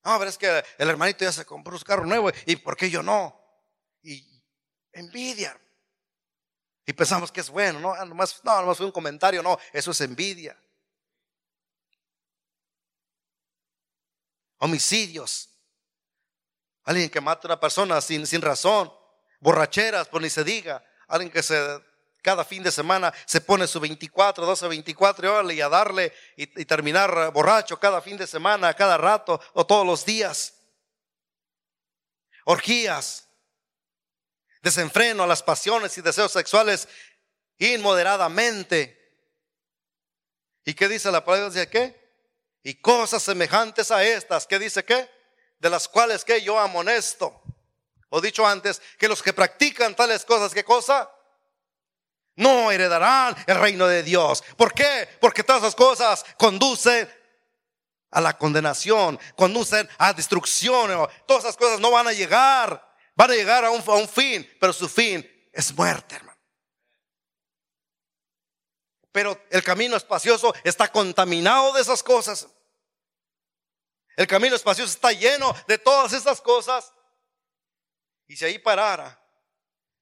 Ah, 0.04 0.18
pero 0.20 0.30
es 0.30 0.38
que 0.38 0.64
el 0.78 0.90
hermanito 0.90 1.26
ya 1.26 1.32
se 1.32 1.46
compró 1.46 1.78
su 1.78 1.86
carro 1.86 2.06
nuevo 2.06 2.32
y 2.46 2.56
¿por 2.56 2.78
qué 2.78 2.90
yo 2.90 3.04
no? 3.04 3.36
Y 4.04 4.24
envidia. 4.94 5.60
Y 6.86 6.94
pensamos 6.94 7.32
que 7.32 7.42
es 7.42 7.50
bueno, 7.50 7.80
no, 7.80 7.94
ah, 7.94 8.06
nomás, 8.06 8.42
no, 8.44 8.60
nomás 8.62 8.78
fue 8.78 8.86
un 8.86 8.92
comentario, 8.92 9.44
no, 9.44 9.58
eso 9.72 9.92
es 9.92 10.02
envidia. 10.02 10.58
Homicidios. 14.58 15.50
Alguien 16.84 17.10
que 17.10 17.22
mata 17.22 17.48
a 17.48 17.52
una 17.52 17.60
persona 17.60 18.02
sin, 18.02 18.26
sin 18.26 18.42
razón. 18.42 18.92
Borracheras, 19.40 20.08
por 20.08 20.22
ni 20.22 20.30
se 20.30 20.44
diga. 20.44 20.84
Alguien 21.08 21.32
que 21.32 21.44
se 21.44 21.58
cada 22.22 22.46
fin 22.46 22.62
de 22.62 22.72
semana 22.72 23.12
se 23.26 23.42
pone 23.42 23.66
su 23.68 23.80
24, 23.80 24.46
12, 24.46 24.68
24 24.68 25.52
y 25.52 25.62
a 25.62 25.70
darle 25.70 26.14
y, 26.38 26.44
y, 26.62 26.66
terminar 26.66 27.32
borracho 27.34 27.80
cada 27.80 28.00
fin 28.00 28.16
de 28.16 28.28
semana, 28.28 28.74
cada 28.76 28.98
rato 28.98 29.42
o 29.54 29.66
todos 29.66 29.86
los 29.86 30.06
días. 30.06 30.54
Orgías, 32.46 33.28
desenfreno 34.62 35.24
a 35.24 35.28
las 35.28 35.44
pasiones 35.44 35.98
y 35.98 36.02
deseos 36.02 36.32
sexuales 36.32 36.88
inmoderadamente. 37.58 38.98
¿Y 40.64 40.74
qué 40.74 40.88
dice 40.88 41.12
la 41.12 41.24
palabra? 41.24 41.50
Dice 41.50 41.70
qué? 41.70 42.00
Y 42.64 42.76
cosas 42.76 43.24
semejantes 43.24 43.90
a 43.92 44.04
estas, 44.04 44.46
¿qué 44.46 44.60
dice 44.60 44.86
qué? 44.86 45.10
De 45.60 45.70
las 45.70 45.88
cuales 45.88 46.24
que 46.24 46.42
yo 46.42 46.60
amonesto. 46.60 47.42
O 48.10 48.22
dicho 48.22 48.46
antes, 48.46 48.82
que 48.98 49.08
los 49.08 49.24
que 49.24 49.34
practican 49.34 49.96
tales 49.96 50.26
cosas, 50.26 50.54
¿qué 50.54 50.64
cosa? 50.64 51.10
No 52.36 52.72
heredarán 52.72 53.36
el 53.48 53.60
reino 53.60 53.88
de 53.88 54.04
Dios. 54.04 54.44
¿Por 54.58 54.74
qué? 54.74 55.08
Porque 55.20 55.44
todas 55.44 55.64
esas 55.64 55.76
cosas 55.76 56.26
conducen 56.38 57.10
a 58.12 58.22
la 58.22 58.38
condenación, 58.38 59.20
conducen 59.36 59.90
a 59.98 60.14
destrucción. 60.14 61.10
Todas 61.26 61.46
esas 61.46 61.58
cosas 61.58 61.80
no 61.80 61.92
van 61.92 62.08
a 62.08 62.14
llegar 62.14 62.91
Van 63.22 63.30
a 63.30 63.36
llegar 63.36 63.64
a 63.64 63.70
un, 63.70 63.84
fin, 64.08 64.50
pero 64.60 64.74
su 64.74 64.90
fin 64.90 65.24
es 65.54 65.72
muerte, 65.76 66.16
hermano. 66.16 66.40
Pero 69.12 69.40
el 69.52 69.64
camino 69.64 69.96
espacioso 69.96 70.52
está 70.64 70.92
contaminado 70.92 71.72
de 71.74 71.82
esas 71.82 72.02
cosas. 72.02 72.48
El 74.18 74.26
camino 74.26 74.56
espacioso 74.56 74.92
está 74.92 75.12
lleno 75.12 75.54
de 75.68 75.78
todas 75.78 76.14
esas 76.14 76.42
cosas. 76.42 76.92
Y 78.26 78.36
si 78.36 78.46
ahí 78.46 78.58
parara, 78.58 79.24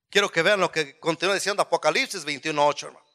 quiero 0.10 0.32
que 0.32 0.42
vean 0.42 0.62
lo 0.62 0.72
que 0.72 0.98
continúa 0.98 1.36
diciendo 1.36 1.62
Apocalipsis 1.62 2.26
21.8, 2.26 2.86
hermano. 2.86 3.06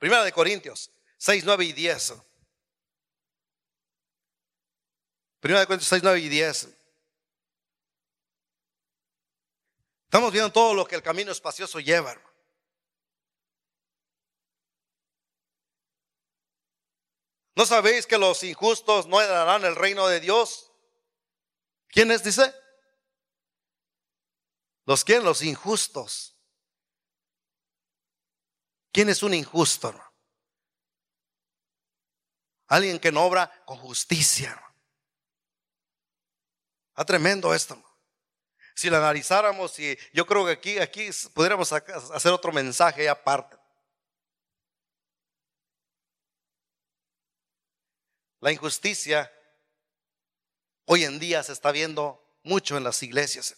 primera 0.00 0.24
de 0.24 0.32
Corintios 0.32 0.90
6, 1.18 1.44
9 1.44 1.64
y 1.64 1.72
10. 1.72 2.14
Primera 5.46 5.60
de 5.60 5.66
Corintios 5.68 5.90
6, 5.90 6.02
9 6.02 6.18
y 6.18 6.28
10. 6.28 6.76
Estamos 10.06 10.32
viendo 10.32 10.50
todo 10.50 10.74
lo 10.74 10.84
que 10.88 10.96
el 10.96 11.04
camino 11.04 11.30
espacioso 11.30 11.78
lleva. 11.78 12.20
¿No 17.54 17.64
sabéis 17.64 18.08
que 18.08 18.18
los 18.18 18.42
injustos 18.42 19.06
no 19.06 19.20
heredarán 19.20 19.64
el 19.64 19.76
reino 19.76 20.08
de 20.08 20.18
Dios? 20.18 20.72
¿Quiénes 21.90 22.24
dice? 22.24 22.52
¿Los 24.84 25.04
quién? 25.04 25.22
Los 25.22 25.42
injustos. 25.42 26.34
¿Quién 28.90 29.10
es 29.10 29.22
un 29.22 29.32
injusto? 29.32 29.94
Alguien 32.66 32.98
que 32.98 33.12
no 33.12 33.24
obra 33.24 33.62
con 33.64 33.78
justicia. 33.78 34.60
Está 36.96 37.04
tremendo 37.04 37.52
esto. 37.54 37.78
Si 38.74 38.88
lo 38.88 38.96
analizáramos, 38.96 39.78
y 39.78 39.98
yo 40.14 40.24
creo 40.24 40.46
que 40.46 40.52
aquí, 40.52 40.78
aquí 40.78 41.10
pudiéramos 41.34 41.70
hacer 41.70 42.32
otro 42.32 42.52
mensaje 42.52 43.06
aparte. 43.06 43.54
La 48.40 48.50
injusticia 48.50 49.30
hoy 50.86 51.04
en 51.04 51.18
día 51.18 51.42
se 51.42 51.52
está 51.52 51.70
viendo 51.70 52.18
mucho 52.42 52.78
en 52.78 52.84
las 52.84 53.02
iglesias. 53.02 53.54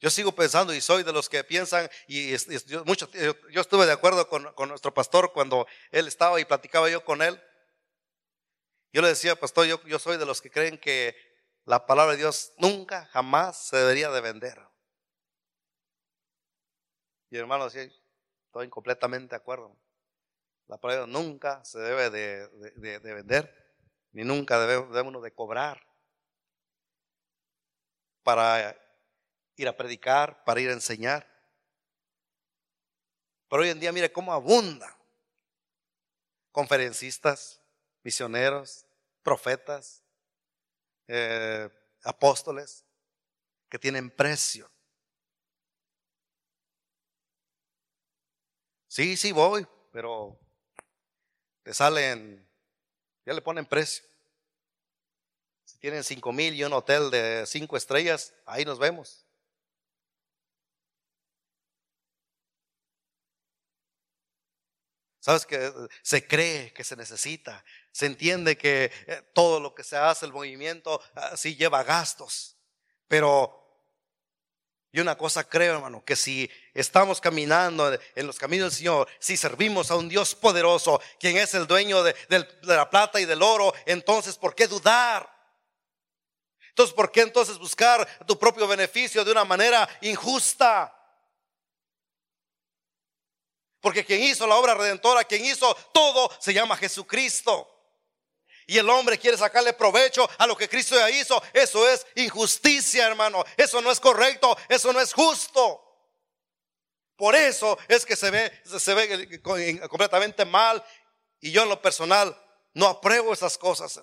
Yo 0.00 0.10
sigo 0.10 0.32
pensando 0.32 0.74
y 0.74 0.80
soy 0.80 1.04
de 1.04 1.12
los 1.12 1.28
que 1.28 1.44
piensan, 1.44 1.88
y 2.08 2.36
yo, 2.66 2.84
yo 3.52 3.60
estuve 3.60 3.86
de 3.86 3.92
acuerdo 3.92 4.28
con, 4.28 4.52
con, 4.54 4.70
nuestro 4.70 4.92
pastor 4.92 5.32
cuando 5.32 5.68
él 5.92 6.08
estaba 6.08 6.40
y 6.40 6.44
platicaba 6.44 6.90
yo 6.90 7.04
con 7.04 7.22
él. 7.22 7.40
Yo 8.92 9.02
le 9.02 9.08
decía, 9.08 9.36
pastor, 9.36 9.66
yo, 9.66 9.98
soy 9.98 10.16
de 10.16 10.26
los 10.26 10.40
que 10.40 10.50
creen 10.50 10.78
que 10.78 11.16
la 11.64 11.86
palabra 11.86 12.12
de 12.12 12.18
Dios 12.18 12.52
nunca, 12.58 13.06
jamás 13.06 13.68
se 13.68 13.76
debería 13.76 14.10
de 14.10 14.20
vender. 14.20 14.58
Y 17.30 17.36
hermano 17.36 17.66
decía, 17.66 17.88
estoy 18.46 18.68
completamente 18.68 19.30
de 19.30 19.36
acuerdo. 19.36 19.76
La 20.66 20.78
palabra 20.78 21.04
de 21.04 21.10
Dios 21.10 21.22
nunca 21.22 21.64
se 21.64 21.78
debe 21.78 22.10
de, 22.10 22.98
vender, 23.14 23.78
ni 24.12 24.24
nunca 24.24 24.58
debemos 24.58 25.22
de 25.22 25.32
cobrar 25.32 25.86
para 28.24 28.76
ir 29.56 29.68
a 29.68 29.76
predicar, 29.76 30.42
para 30.44 30.60
ir 30.60 30.70
a 30.70 30.72
enseñar. 30.72 31.28
Pero 33.48 33.62
hoy 33.62 33.68
en 33.68 33.80
día 33.80 33.92
mire 33.92 34.12
cómo 34.12 34.32
abunda 34.32 34.96
conferencistas, 36.52 37.59
misioneros, 38.02 38.86
profetas, 39.22 40.02
eh, 41.08 41.68
apóstoles 42.04 42.84
que 43.68 43.78
tienen 43.78 44.10
precio. 44.10 44.70
Sí, 48.88 49.16
sí 49.16 49.32
voy, 49.32 49.66
pero 49.92 50.38
te 51.62 51.72
salen, 51.74 52.48
ya 53.24 53.32
le 53.32 53.42
ponen 53.42 53.66
precio. 53.66 54.04
Si 55.64 55.78
tienen 55.78 56.02
cinco 56.02 56.32
mil 56.32 56.54
y 56.54 56.64
un 56.64 56.72
hotel 56.72 57.10
de 57.10 57.44
cinco 57.46 57.76
estrellas, 57.76 58.34
ahí 58.46 58.64
nos 58.64 58.78
vemos. 58.78 59.24
Sabes 65.20 65.46
que 65.46 65.72
se 66.02 66.26
cree 66.26 66.72
que 66.72 66.82
se 66.82 66.96
necesita, 66.96 67.62
se 67.92 68.06
entiende 68.06 68.56
que 68.56 68.90
eh, 69.06 69.22
todo 69.34 69.60
lo 69.60 69.74
que 69.74 69.84
se 69.84 69.96
hace, 69.96 70.26
el 70.26 70.32
movimiento, 70.32 71.00
ah, 71.14 71.36
sí 71.36 71.56
lleva 71.56 71.84
gastos. 71.84 72.56
Pero 73.06 73.60
y 74.92 74.98
una 74.98 75.16
cosa 75.16 75.44
creo, 75.44 75.76
hermano, 75.76 76.04
que 76.04 76.16
si 76.16 76.50
estamos 76.74 77.20
caminando 77.20 77.96
en 78.16 78.26
los 78.26 78.38
caminos 78.38 78.70
del 78.70 78.78
Señor, 78.78 79.08
si 79.20 79.36
servimos 79.36 79.90
a 79.90 79.96
un 79.96 80.08
Dios 80.08 80.34
poderoso, 80.34 81.00
quien 81.20 81.36
es 81.36 81.54
el 81.54 81.68
dueño 81.68 82.02
de, 82.02 82.14
de 82.28 82.46
la 82.62 82.90
plata 82.90 83.20
y 83.20 83.24
del 83.24 83.42
oro, 83.42 83.72
entonces, 83.86 84.36
¿por 84.36 84.54
qué 84.54 84.66
dudar? 84.66 85.30
Entonces, 86.70 86.94
¿por 86.94 87.12
qué 87.12 87.20
entonces 87.20 87.58
buscar 87.58 88.08
tu 88.26 88.36
propio 88.36 88.66
beneficio 88.66 89.24
de 89.24 89.30
una 89.30 89.44
manera 89.44 89.88
injusta? 90.00 90.96
Porque 93.80 94.04
quien 94.04 94.22
hizo 94.22 94.46
la 94.46 94.56
obra 94.56 94.74
redentora, 94.74 95.24
quien 95.24 95.44
hizo 95.44 95.74
todo, 95.92 96.30
se 96.38 96.52
llama 96.52 96.76
Jesucristo. 96.76 97.68
Y 98.66 98.78
el 98.78 98.88
hombre 98.88 99.18
quiere 99.18 99.36
sacarle 99.36 99.72
provecho 99.72 100.28
a 100.38 100.46
lo 100.46 100.56
que 100.56 100.68
Cristo 100.68 100.94
ya 100.94 101.10
hizo. 101.10 101.42
Eso 101.52 101.88
es 101.88 102.06
injusticia, 102.14 103.06
hermano. 103.06 103.44
Eso 103.56 103.80
no 103.80 103.90
es 103.90 103.98
correcto. 103.98 104.56
Eso 104.68 104.92
no 104.92 105.00
es 105.00 105.12
justo. 105.12 105.84
Por 107.16 107.34
eso 107.34 107.76
es 107.88 108.06
que 108.06 108.14
se 108.14 108.30
ve, 108.30 108.52
se 108.64 108.94
ve 108.94 109.40
completamente 109.88 110.44
mal. 110.44 110.84
Y 111.40 111.50
yo 111.50 111.64
en 111.64 111.68
lo 111.68 111.82
personal 111.82 112.36
no 112.74 112.86
apruebo 112.86 113.32
esas 113.32 113.58
cosas. 113.58 114.00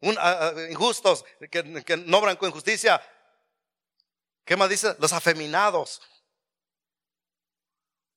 Injustos, 0.00 1.24
que, 1.50 1.84
que 1.84 1.96
no 1.96 2.18
obran 2.18 2.36
con 2.36 2.48
injusticia. 2.48 3.00
¿Qué 4.44 4.56
más 4.56 4.68
dice? 4.68 4.96
Los 4.98 5.12
afeminados. 5.12 6.00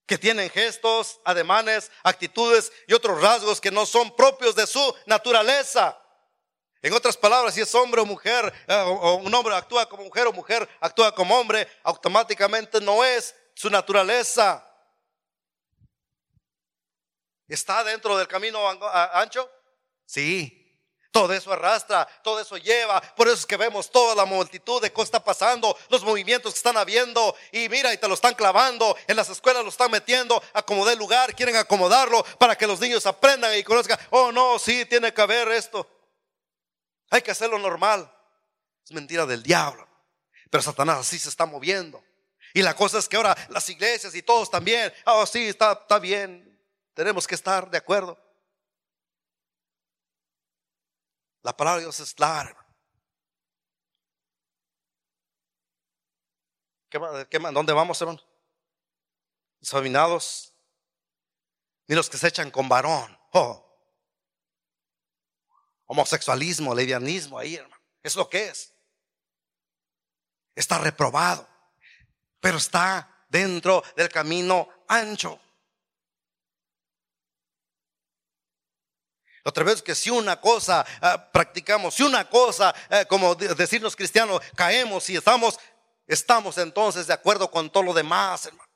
Que 0.06 0.18
tienen 0.18 0.50
gestos, 0.50 1.20
ademanes, 1.24 1.92
actitudes 2.04 2.72
y 2.88 2.94
otros 2.94 3.22
rasgos 3.22 3.62
que 3.62 3.72
no 3.72 3.86
son 3.86 4.16
propios 4.16 4.56
de 4.56 4.68
su 4.68 4.96
naturaleza. 5.06 6.00
En 6.82 6.92
otras 6.92 7.16
palabras, 7.16 7.54
si 7.54 7.62
es 7.62 7.74
hombre 7.76 8.02
o 8.02 8.06
mujer, 8.06 8.54
eh, 8.68 8.76
o 8.86 9.16
un 9.16 9.34
hombre 9.34 9.56
actúa 9.56 9.88
como 9.88 10.04
mujer 10.04 10.28
o 10.28 10.34
mujer 10.34 10.68
actúa 10.82 11.16
como 11.16 11.40
hombre, 11.40 11.66
automáticamente 11.84 12.82
no 12.82 13.06
es 13.06 13.34
su 13.56 13.70
naturaleza. 13.70 14.70
¿Está 17.48 17.84
dentro 17.84 18.18
del 18.18 18.28
camino 18.28 18.60
ancho? 19.14 19.50
Sí, 20.06 20.63
todo 21.14 21.32
eso 21.32 21.54
arrastra, 21.54 22.08
todo 22.24 22.40
eso 22.40 22.58
lleva. 22.58 23.00
Por 23.00 23.28
eso 23.28 23.36
es 23.36 23.46
que 23.46 23.56
vemos 23.56 23.92
toda 23.92 24.16
la 24.16 24.26
multitud 24.26 24.82
de 24.82 24.92
cosas 24.92 25.10
está 25.10 25.24
pasando, 25.24 25.78
los 25.90 26.04
movimientos 26.04 26.54
que 26.54 26.58
están 26.58 26.76
habiendo. 26.76 27.36
Y 27.52 27.70
mira, 27.70 27.94
y 27.94 27.98
te 27.98 28.08
lo 28.08 28.16
están 28.16 28.34
clavando. 28.34 28.98
En 29.08 29.16
las 29.16 29.30
escuelas 29.30 29.64
lo 29.64 29.70
están 29.70 29.92
metiendo. 29.92 30.42
Acomodé 30.54 30.96
lugar, 30.96 31.36
quieren 31.36 31.56
acomodarlo 31.56 32.24
para 32.40 32.58
que 32.58 32.66
los 32.66 32.80
niños 32.80 33.06
aprendan 33.06 33.56
y 33.56 33.64
conozcan. 33.64 34.00
Oh, 34.10 34.32
no, 34.32 34.58
sí, 34.58 34.86
tiene 34.86 35.14
que 35.14 35.22
haber 35.22 35.50
esto. 35.50 35.88
Hay 37.12 37.22
que 37.22 37.30
hacerlo 37.30 37.60
normal. 37.60 38.12
Es 38.84 38.92
mentira 38.92 39.28
del 39.28 39.44
diablo. 39.44 39.88
Pero 40.50 40.64
Satanás 40.64 40.98
así 40.98 41.20
se 41.20 41.30
está 41.30 41.46
moviendo. 41.46 42.04
Y 42.56 42.64
la 42.64 42.76
cosa 42.76 42.98
es 42.98 43.08
que 43.08 43.18
ahora 43.18 43.38
las 43.50 43.70
iglesias 43.70 44.16
y 44.16 44.24
todos 44.24 44.50
también. 44.50 44.92
Oh, 45.06 45.28
sí, 45.28 45.48
está 45.48 46.00
bien. 46.00 46.60
Tenemos 46.96 47.28
que 47.28 47.36
estar 47.36 47.70
de 47.70 47.78
acuerdo. 47.78 48.23
La 51.44 51.56
palabra 51.56 51.80
de 51.80 51.86
Dios 51.86 52.00
es 52.00 52.14
clara. 52.14 52.58
¿Qué, 56.90 57.40
¿Dónde 57.54 57.74
vamos, 57.74 58.00
hermano? 58.02 58.22
Examinados. 59.60 60.54
Ni 61.88 61.96
los 61.96 62.10
que 62.10 62.18
se 62.18 62.30
echan 62.30 62.50
con 62.50 62.70
varón. 62.70 63.18
Oh. 63.34 63.60
Homosexualismo, 65.86 66.74
levianismo 66.74 67.38
ahí, 67.38 67.56
hermano. 67.56 67.82
Es 68.02 68.16
lo 68.16 68.30
que 68.30 68.48
es. 68.48 68.74
Está 70.56 70.78
reprobado. 70.78 71.48
Pero 72.40 72.58
está 72.58 73.26
dentro 73.28 73.84
del 73.98 74.08
camino 74.10 74.70
ancho. 74.88 75.42
Otra 79.44 79.64
vez 79.66 79.82
que 79.82 79.94
si 79.94 80.10
una 80.10 80.40
cosa 80.40 80.86
ah, 81.02 81.30
practicamos, 81.32 81.96
si 81.96 82.04
una 82.04 82.30
cosa, 82.30 82.74
eh, 82.90 83.06
como 83.10 83.36
decirnos 83.36 83.96
cristianos, 83.96 84.42
caemos 84.56 85.10
y 85.10 85.18
estamos, 85.18 85.60
estamos 86.08 86.58
entonces 86.58 87.08
de 87.08 87.14
acuerdo 87.14 87.52
con 87.52 87.70
todo 87.70 87.84
lo 87.84 87.94
demás, 87.94 88.46
hermano. 88.46 88.70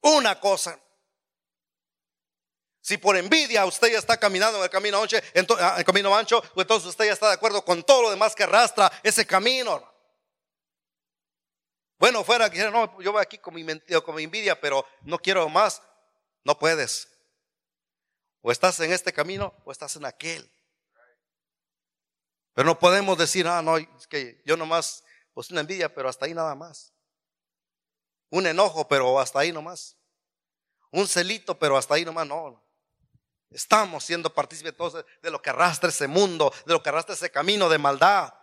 Una 0.00 0.38
cosa. 0.40 0.78
Si 2.80 2.98
por 2.98 3.16
envidia 3.16 3.64
usted 3.64 3.92
ya 3.92 3.98
está 3.98 4.18
caminando 4.18 4.58
en 4.58 4.64
el 4.64 4.70
camino 4.70 5.00
ancho, 5.00 5.16
ah, 5.58 5.76
el 5.78 5.84
camino 5.84 6.14
ancho, 6.14 6.42
entonces 6.56 6.88
usted 6.88 7.06
ya 7.06 7.12
está 7.12 7.28
de 7.28 7.34
acuerdo 7.34 7.64
con 7.64 7.82
todo 7.84 8.02
lo 8.02 8.10
demás 8.10 8.34
que 8.34 8.42
arrastra 8.42 8.92
ese 9.04 9.24
camino. 9.24 9.82
Bueno, 11.96 12.24
fuera 12.24 12.50
que 12.50 12.58
no, 12.70 13.00
yo 13.00 13.12
voy 13.12 13.22
aquí 13.22 13.38
con 13.38 13.54
mi, 13.54 13.64
con 14.04 14.16
mi 14.16 14.24
envidia, 14.24 14.60
pero 14.60 14.84
no 15.02 15.16
quiero 15.18 15.48
más. 15.48 15.80
No 16.42 16.58
puedes. 16.58 17.13
O 18.46 18.52
estás 18.52 18.78
en 18.80 18.92
este 18.92 19.10
camino 19.10 19.54
o 19.64 19.72
estás 19.72 19.96
en 19.96 20.04
aquel. 20.04 20.46
Pero 22.52 22.66
no 22.66 22.78
podemos 22.78 23.16
decir, 23.16 23.46
ah, 23.48 23.62
no, 23.62 23.78
es 23.78 24.06
que 24.06 24.42
yo 24.44 24.54
nomás, 24.58 25.02
pues 25.32 25.50
una 25.50 25.62
envidia, 25.62 25.94
pero 25.94 26.10
hasta 26.10 26.26
ahí 26.26 26.34
nada 26.34 26.54
más. 26.54 26.92
Un 28.28 28.46
enojo, 28.46 28.86
pero 28.86 29.18
hasta 29.18 29.38
ahí 29.38 29.50
nomás. 29.50 29.96
Un 30.90 31.08
celito, 31.08 31.58
pero 31.58 31.78
hasta 31.78 31.94
ahí 31.94 32.04
nomás, 32.04 32.26
no. 32.26 32.62
Estamos 33.48 34.04
siendo 34.04 34.34
partícipes 34.34 34.76
todos 34.76 35.06
de 35.22 35.30
lo 35.30 35.40
que 35.40 35.48
arrastra 35.48 35.88
ese 35.88 36.06
mundo, 36.06 36.52
de 36.66 36.74
lo 36.74 36.82
que 36.82 36.90
arrastra 36.90 37.14
ese 37.14 37.30
camino 37.30 37.70
de 37.70 37.78
maldad. 37.78 38.34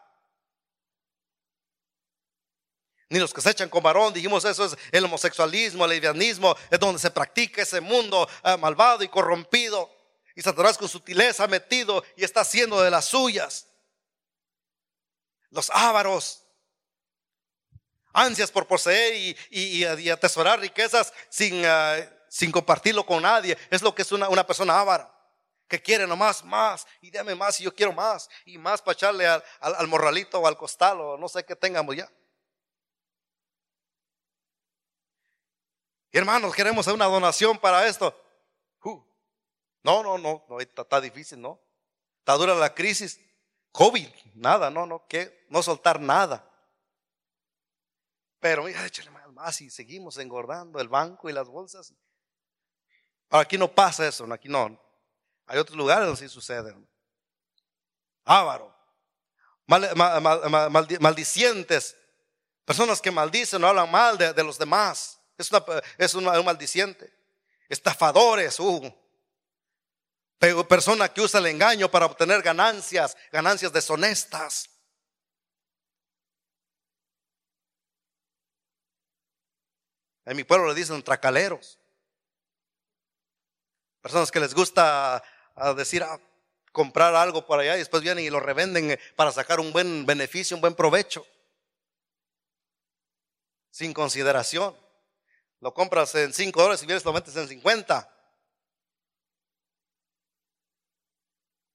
Ni 3.12 3.20
los 3.20 3.34
que 3.34 3.42
se 3.42 3.50
echan 3.50 3.68
con 3.68 3.84
varón, 3.84 4.14
dijimos 4.14 4.46
eso 4.46 4.64
es 4.64 4.78
el 4.90 5.04
homosexualismo, 5.04 5.84
el 5.84 5.92
lesbianismo, 5.92 6.56
es 6.70 6.80
donde 6.80 6.98
se 6.98 7.12
practica 7.12 7.62
ese 7.62 7.82
mundo 7.82 8.26
ah, 8.42 8.56
malvado 8.56 9.04
y 9.04 9.10
corrompido. 9.10 9.94
Y 10.34 10.42
Satanás 10.42 10.78
con 10.78 10.88
sutileza 10.88 11.44
ha 11.44 11.48
metido 11.48 12.06
y 12.16 12.24
está 12.24 12.40
haciendo 12.40 12.82
de 12.82 12.90
las 12.90 13.04
suyas. 13.04 13.68
Los 15.50 15.70
ávaros, 15.72 16.46
ansias 18.14 18.50
por 18.50 18.66
poseer 18.66 19.36
y, 19.50 19.84
atesorar 20.10 20.62
riquezas 20.62 21.12
sin, 21.30 21.66
ah, 21.66 21.98
sin, 22.30 22.50
compartirlo 22.50 23.06
con 23.06 23.24
nadie. 23.24 23.58
Es 23.70 23.82
lo 23.82 23.94
que 23.94 24.04
es 24.04 24.12
una, 24.14 24.30
una 24.30 24.48
persona 24.48 24.80
ávara 24.80 25.14
que 25.68 25.82
quiere 25.82 26.08
nomás 26.08 26.46
más 26.46 26.88
y 27.02 27.12
dame 27.12 27.36
más 27.36 27.60
y 27.60 27.66
yo 27.66 27.76
quiero 27.76 27.92
más 27.92 28.30
y 28.46 28.58
más 28.58 28.82
para 28.82 28.94
echarle 28.94 29.28
al, 29.28 29.44
al 29.60 29.88
morralito 29.90 30.40
o 30.40 30.48
al 30.48 30.56
costal 30.56 31.02
o 31.02 31.18
no 31.18 31.28
sé 31.28 31.44
qué 31.44 31.58
tengamos 31.58 31.98
ya. 31.98 32.10
Hermanos, 36.12 36.54
queremos 36.54 36.86
una 36.88 37.06
donación 37.06 37.58
para 37.58 37.88
esto. 37.88 38.14
no, 39.84 40.04
no, 40.04 40.18
no, 40.18 40.46
no 40.48 40.60
está, 40.60 41.00
difícil, 41.00 41.40
¿no? 41.42 41.62
Está 42.20 42.34
dura 42.34 42.54
la 42.54 42.74
crisis. 42.76 43.20
COVID, 43.72 44.10
nada, 44.34 44.70
no, 44.70 44.86
no, 44.86 45.08
que 45.08 45.46
no 45.50 45.64
soltar 45.64 46.02
nada. 46.02 46.46
Pero 48.40 48.64
mira, 48.64 48.86
échale 48.86 49.10
más 49.10 49.62
y 49.62 49.70
seguimos 49.70 50.18
engordando 50.18 50.82
el 50.82 50.90
banco 50.90 51.30
y 51.30 51.34
las 51.34 51.48
bolsas. 51.48 51.94
aquí 53.30 53.58
no 53.58 53.74
pasa 53.74 54.06
eso, 54.06 54.32
aquí 54.34 54.50
no. 54.50 54.78
Hay 55.46 55.58
otros 55.58 55.78
lugares 55.78 56.06
donde 56.06 56.20
sí 56.20 56.28
sucede. 56.28 56.76
Ávaro, 58.26 58.76
maldicientes, 61.00 61.96
personas 62.66 63.02
que 63.02 63.12
maldicen 63.12 63.64
o 63.64 63.68
hablan 63.68 63.90
mal 63.90 64.18
de 64.18 64.44
los 64.44 64.58
demás. 64.58 65.21
Es, 65.42 65.52
una, 65.52 65.64
es 65.98 66.14
un 66.14 66.46
maldiciente. 66.46 67.12
Estafadores, 67.68 68.60
uh. 68.60 68.94
persona 70.68 71.12
que 71.12 71.22
usa 71.22 71.40
el 71.40 71.48
engaño 71.48 71.90
para 71.90 72.06
obtener 72.06 72.42
ganancias, 72.42 73.18
ganancias 73.32 73.74
deshonestas. 73.74 74.70
En 80.26 80.38
mi 80.38 80.44
pueblo 80.44 80.68
le 80.68 80.76
dicen 80.76 81.02
tracaleros. 81.04 81.80
Personas 84.02 84.32
que 84.32 84.40
les 84.40 84.54
gusta 84.54 85.24
a 85.56 85.74
decir, 85.74 86.04
ah, 86.04 86.20
comprar 86.72 87.16
algo 87.16 87.46
por 87.46 87.60
allá 87.60 87.76
y 87.76 87.80
después 87.80 88.02
vienen 88.02 88.26
y 88.26 88.30
lo 88.30 88.40
revenden 88.40 89.00
para 89.16 89.32
sacar 89.32 89.60
un 89.60 89.72
buen 89.72 90.06
beneficio, 90.06 90.56
un 90.56 90.62
buen 90.62 90.76
provecho. 90.76 91.26
Sin 93.70 93.94
consideración. 93.94 94.76
Lo 95.62 95.74
compras 95.74 96.14
en 96.16 96.34
5 96.34 96.60
dólares 96.60 96.82
y 96.84 96.88
vienes 96.88 97.06
lo 97.06 97.14
metes 97.14 97.36
en 97.36 97.48
50. 97.48 98.18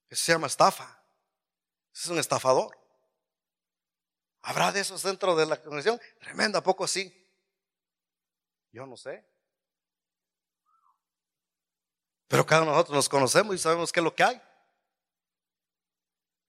Eso 0.09 0.25
se 0.25 0.33
llama 0.33 0.49
estafa. 0.49 1.03
es 1.95 2.07
un 2.07 2.19
estafador. 2.19 2.77
¿Habrá 4.43 4.73
de 4.73 4.81
esos 4.81 5.03
dentro 5.03 5.35
de 5.37 5.47
la 5.47 5.61
congregación? 5.61 6.01
Tremendo, 6.21 6.59
¿a 6.59 6.63
poco 6.63 6.87
sí? 6.87 7.13
Yo 8.73 8.87
no 8.87 8.97
sé. 8.97 9.25
Pero 12.29 12.45
cada 12.45 12.63
uno 12.63 12.73
de 12.73 12.77
nosotros 12.77 12.97
nos 12.97 13.09
conocemos 13.09 13.55
y 13.55 13.59
sabemos 13.59 13.93
qué 13.93 14.01
es 14.01 14.05
lo 14.05 14.15
que 14.15 14.25
hay. 14.25 14.43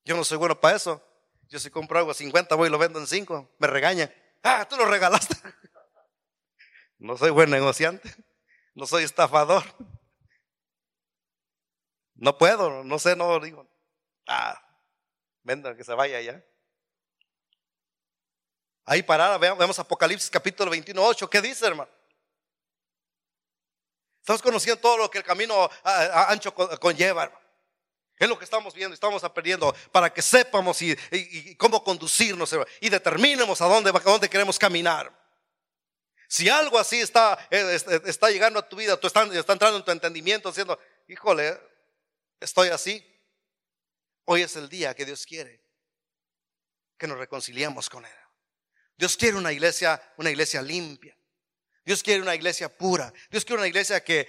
Yo 0.06 0.16
no 0.16 0.24
soy 0.24 0.38
bueno 0.38 0.60
para 0.60 0.76
eso. 0.76 1.04
Yo 1.50 1.60
si 1.60 1.70
compro 1.70 2.00
algo 2.00 2.12
a 2.12 2.16
50 2.16 2.56
voy 2.56 2.68
y 2.68 2.72
lo 2.72 2.80
vendo 2.80 3.00
en 3.00 3.06
5, 3.06 3.56
me 3.60 3.68
regañan. 3.68 4.12
Ah, 4.44 4.68
tú 4.68 4.76
lo 4.76 4.86
regalaste. 4.86 5.36
No 7.00 7.18
soy 7.18 7.32
buen 7.32 7.50
negociante. 7.50 8.14
No 8.74 8.86
soy 8.86 9.04
estafador. 9.04 9.64
No 12.16 12.38
puedo, 12.38 12.84
no 12.84 13.00
sé, 13.00 13.16
no 13.16 13.40
digo. 13.40 13.68
Ah, 14.28 14.60
venda 15.44 15.76
que 15.76 15.84
se 15.84 15.94
vaya 15.94 16.20
ya. 16.22 16.44
Ahí 18.86 19.04
parada, 19.04 19.38
vemos 19.38 19.78
Apocalipsis 19.80 20.30
capítulo 20.30 20.72
21, 20.72 21.04
8. 21.04 21.30
¿Qué 21.30 21.42
dice, 21.42 21.68
hermano? 21.68 21.92
Estamos 24.22 24.42
conociendo 24.42 24.82
todo 24.82 24.98
lo 24.98 25.12
que 25.12 25.20
el 25.20 25.24
camino 25.24 25.70
ancho 25.84 26.54
conlleva. 26.54 27.32
Es 28.18 28.28
lo 28.28 28.38
que 28.38 28.46
estamos 28.46 28.74
viendo, 28.74 28.94
estamos 28.94 29.24
aprendiendo 29.24 29.76
para 29.92 30.12
que 30.12 30.22
sepamos 30.22 30.82
y, 30.82 31.56
cómo 31.56 31.84
conducirnos 31.84 32.56
y 32.82 32.90
determinemos 32.90 33.62
a 33.62 33.66
dónde, 33.66 33.90
a 33.90 34.00
dónde 34.00 34.30
queremos 34.30 34.58
caminar. 34.58 35.27
Si 36.28 36.50
algo 36.50 36.78
así 36.78 37.00
está, 37.00 37.48
eh, 37.50 37.80
está 38.06 38.30
llegando 38.30 38.60
a 38.60 38.68
tu 38.68 38.76
vida, 38.76 39.00
tú 39.00 39.08
está 39.08 39.24
entrando 39.24 39.78
en 39.78 39.86
tu 39.86 39.92
entendimiento, 39.92 40.50
diciendo, 40.50 40.78
híjole, 41.08 41.60
estoy 42.40 42.70
así. 42.70 43.06
Hoy 44.26 44.42
es 44.42 44.56
el 44.58 44.68
día 44.68 44.94
que 44.94 45.06
Dios 45.06 45.26
quiere 45.26 45.68
que 46.98 47.08
nos 47.08 47.18
reconciliemos 47.18 47.90
con 47.90 48.06
Él. 48.06 48.12
Dios 48.98 49.16
quiere 49.16 49.38
una 49.38 49.54
iglesia, 49.54 50.02
una 50.18 50.32
iglesia 50.32 50.62
limpia. 50.62 51.16
Dios 51.86 52.04
quiere 52.04 52.22
una 52.22 52.36
iglesia 52.36 52.76
pura. 52.76 53.14
Dios 53.30 53.46
quiere 53.46 53.60
una 53.60 53.68
iglesia 53.68 54.04
que 54.04 54.28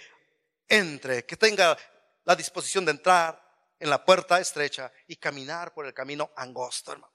entre, 0.69 1.25
que 1.25 1.37
tenga 1.37 1.77
la 2.25 2.37
disposición 2.37 2.85
de 2.85 2.93
entrar 2.93 3.43
en 3.81 3.91
la 3.91 4.05
puerta 4.05 4.39
estrecha 4.39 4.93
y 5.07 5.17
caminar 5.17 5.73
por 5.73 5.87
el 5.87 5.95
camino 5.95 6.31
angosto, 6.37 6.93
hermano. 6.93 7.13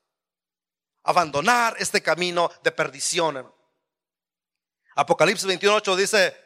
Abandonar 1.04 1.76
este 1.80 2.02
camino 2.02 2.52
de 2.64 2.72
perdición, 2.72 3.38
hermano. 3.38 3.63
Apocalipsis 4.96 5.48
21.8 5.48 5.96
dice, 5.96 6.38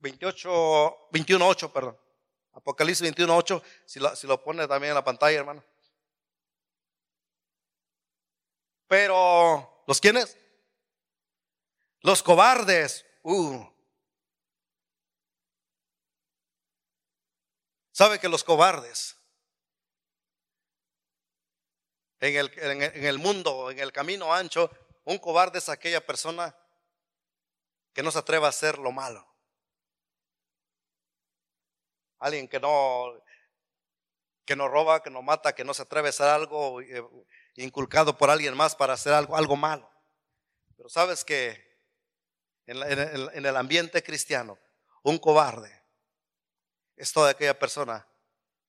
28, 0.00 1.08
21.8, 1.10 1.72
perdón. 1.72 1.98
Apocalipsis 2.52 3.06
21.8, 3.14 3.62
si 3.86 4.00
lo, 4.00 4.14
si 4.14 4.26
lo 4.26 4.42
pone 4.42 4.68
también 4.68 4.90
en 4.90 4.96
la 4.96 5.04
pantalla, 5.04 5.38
hermano. 5.38 5.64
Pero, 8.86 9.84
¿los 9.86 10.00
quiénes? 10.00 10.36
Los 12.00 12.22
cobardes. 12.22 13.06
Uh. 13.22 13.64
¿Sabe 17.92 18.18
que 18.18 18.28
los 18.28 18.44
cobardes 18.44 19.16
en 22.22 22.36
el, 22.36 22.52
en 22.56 23.04
el 23.04 23.18
mundo, 23.18 23.70
en 23.70 23.80
el 23.80 23.92
camino 23.92 24.32
ancho, 24.32 24.70
un 25.04 25.18
cobarde 25.18 25.58
es 25.58 25.68
aquella 25.68 26.04
persona 26.04 26.56
que 27.92 28.02
no 28.02 28.10
se 28.10 28.18
atreva 28.18 28.46
a 28.46 28.50
hacer 28.50 28.78
lo 28.78 28.92
malo? 28.92 29.26
Alguien 32.18 32.46
que 32.46 32.60
no, 32.60 33.20
que 34.44 34.56
no 34.56 34.68
roba, 34.68 35.02
que 35.02 35.10
no 35.10 35.22
mata, 35.22 35.54
que 35.54 35.64
no 35.64 35.74
se 35.74 35.82
atreve 35.82 36.08
a 36.08 36.10
hacer 36.10 36.28
algo 36.28 36.80
eh, 36.80 37.02
inculcado 37.56 38.16
por 38.16 38.30
alguien 38.30 38.56
más 38.56 38.76
para 38.76 38.92
hacer 38.92 39.12
algo, 39.12 39.36
algo 39.36 39.56
malo. 39.56 39.90
Pero 40.76 40.88
sabes 40.88 41.24
que 41.24 41.80
en, 42.66 42.82
en 42.82 43.46
el 43.46 43.56
ambiente 43.56 44.02
cristiano, 44.02 44.58
un 45.02 45.18
cobarde 45.18 45.82
es 46.96 47.12
toda 47.12 47.30
aquella 47.30 47.58
persona 47.58 48.06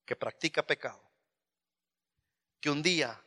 que 0.05 0.15
practica 0.15 0.65
pecado, 0.65 1.01
que 2.59 2.69
un 2.69 2.81
día 2.81 3.23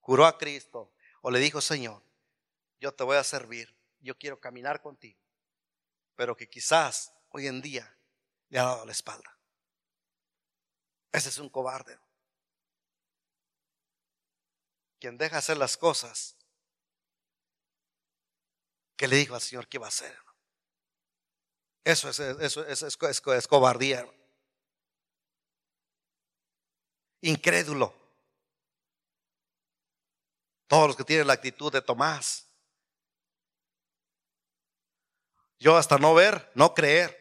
juró 0.00 0.26
a 0.26 0.36
Cristo 0.36 0.92
o 1.28 1.30
le 1.30 1.40
dijo, 1.40 1.60
Señor, 1.60 2.02
yo 2.80 2.94
te 2.94 3.04
voy 3.04 3.18
a 3.18 3.22
servir, 3.22 3.76
yo 4.00 4.16
quiero 4.16 4.40
caminar 4.40 4.80
contigo, 4.80 5.20
pero 6.16 6.34
que 6.34 6.48
quizás 6.48 7.12
hoy 7.28 7.46
en 7.46 7.60
día 7.60 7.98
le 8.48 8.58
ha 8.58 8.62
dado 8.62 8.86
la 8.86 8.92
espalda. 8.92 9.38
Ese 11.12 11.28
es 11.28 11.36
un 11.36 11.50
cobarde. 11.50 11.98
Quien 14.98 15.18
deja 15.18 15.36
hacer 15.36 15.58
las 15.58 15.76
cosas 15.76 16.34
que 18.96 19.06
le 19.06 19.16
dijo 19.16 19.34
al 19.34 19.42
Señor 19.42 19.68
que 19.68 19.76
iba 19.76 19.84
a 19.84 19.88
hacer. 19.88 20.18
Eso 21.84 22.08
es, 22.08 22.20
eso 22.20 22.64
es, 22.66 22.82
es 22.82 23.46
cobardía. 23.46 24.10
Incrédulo. 27.20 27.97
Todos 30.68 30.88
los 30.88 30.96
que 30.96 31.04
tienen 31.04 31.26
la 31.26 31.32
actitud 31.32 31.72
de 31.72 31.82
Tomás. 31.82 32.46
Yo 35.58 35.76
hasta 35.76 35.98
no 35.98 36.14
ver, 36.14 36.52
no 36.54 36.74
creer. 36.74 37.16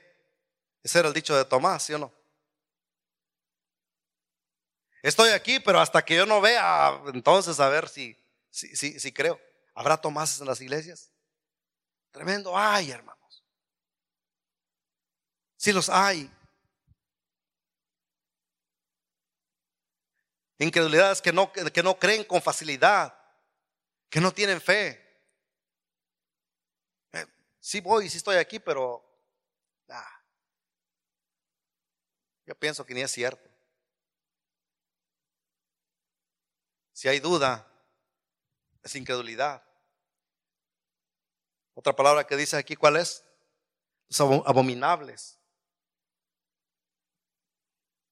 Ese 0.84 1.00
era 1.00 1.08
el 1.08 1.14
dicho 1.14 1.36
de 1.36 1.46
Tomás, 1.46 1.84
¿sí 1.84 1.94
o 1.94 1.98
no? 1.98 2.14
Estoy 5.02 5.30
aquí, 5.30 5.60
pero 5.60 5.80
hasta 5.80 6.04
que 6.04 6.16
yo 6.16 6.26
no 6.26 6.42
vea, 6.42 7.02
entonces 7.14 7.60
a 7.60 7.70
ver 7.70 7.88
si, 7.88 8.18
si, 8.50 9.00
si, 9.00 9.12
creo. 9.14 9.40
¿Habrá 9.74 9.96
Tomás 9.96 10.40
en 10.42 10.48
las 10.48 10.60
iglesias? 10.60 11.12
Tremendo 12.12 12.58
ay, 12.58 12.92
hermanos. 12.92 13.46
Si 15.56 15.72
los 15.72 15.88
hay. 15.88 16.30
Incredulidades 20.60 21.22
que 21.22 21.32
no, 21.32 21.52
que 21.52 21.84
no 21.84 21.98
creen 21.98 22.24
con 22.24 22.42
facilidad, 22.42 23.18
que 24.10 24.22
no 24.22 24.32
tienen 24.32 24.62
fe. 24.62 25.04
Eh, 27.14 27.26
sí 27.60 27.82
voy, 27.82 28.10
sí 28.10 28.18
estoy 28.18 28.38
aquí, 28.38 28.60
pero 28.60 29.04
yo 32.46 32.56
pienso 32.56 32.86
que 32.86 32.94
ni 32.94 33.02
es 33.02 33.12
cierto. 33.12 33.50
Si 36.94 37.08
hay 37.10 37.20
duda, 37.20 37.68
es 38.82 38.96
incredulidad. 38.96 39.62
Otra 41.74 41.96
palabra 41.96 42.26
que 42.26 42.38
dice 42.38 42.56
aquí, 42.56 42.76
¿cuál 42.76 42.96
es? 42.96 43.24
Los 44.08 44.22
abominables, 44.22 45.38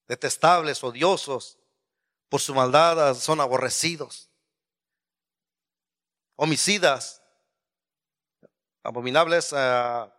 detestables, 0.06 0.84
odiosos, 0.84 1.58
por 2.28 2.42
su 2.42 2.54
maldad 2.54 3.16
son 3.16 3.40
aborrecidos, 3.40 4.30
homicidas, 6.36 7.22
abominables, 8.84 9.52
uh, 9.52 10.10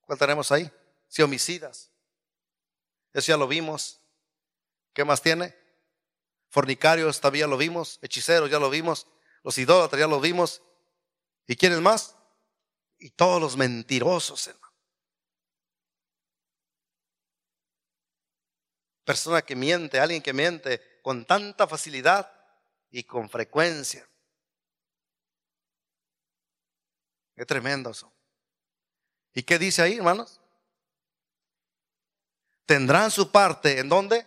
¿cuál 0.00 0.18
tenemos 0.18 0.52
ahí? 0.52 0.70
Sí, 1.08 1.22
homicidas. 1.22 1.90
Eso 3.12 3.32
ya 3.32 3.36
lo 3.36 3.48
vimos. 3.48 4.00
¿Qué 4.92 5.04
más 5.04 5.22
tiene? 5.22 5.56
Fornicarios 6.50 7.20
todavía 7.20 7.46
lo 7.46 7.56
vimos, 7.56 7.98
hechiceros 8.02 8.50
ya 8.50 8.58
lo 8.58 8.70
vimos, 8.70 9.06
los 9.42 9.56
idólatras 9.58 10.00
ya 10.00 10.06
lo 10.06 10.20
vimos. 10.20 10.62
¿Y 11.46 11.56
quiénes 11.56 11.80
más? 11.80 12.18
y 12.98 13.10
todos 13.10 13.40
los 13.40 13.56
mentirosos, 13.56 14.48
hermano. 14.48 14.74
Persona 19.04 19.42
que 19.42 19.56
miente, 19.56 20.00
alguien 20.00 20.20
que 20.20 20.32
miente 20.32 21.00
con 21.02 21.24
tanta 21.24 21.66
facilidad 21.66 22.30
y 22.90 23.04
con 23.04 23.30
frecuencia. 23.30 24.06
Es 27.38 27.46
tremendo 27.46 27.90
eso. 27.90 28.12
¿Y 29.32 29.44
qué 29.44 29.58
dice 29.58 29.80
ahí, 29.80 29.96
hermanos? 29.96 30.40
Tendrán 32.66 33.12
su 33.12 33.30
parte 33.30 33.78
en 33.78 33.88
dónde? 33.88 34.26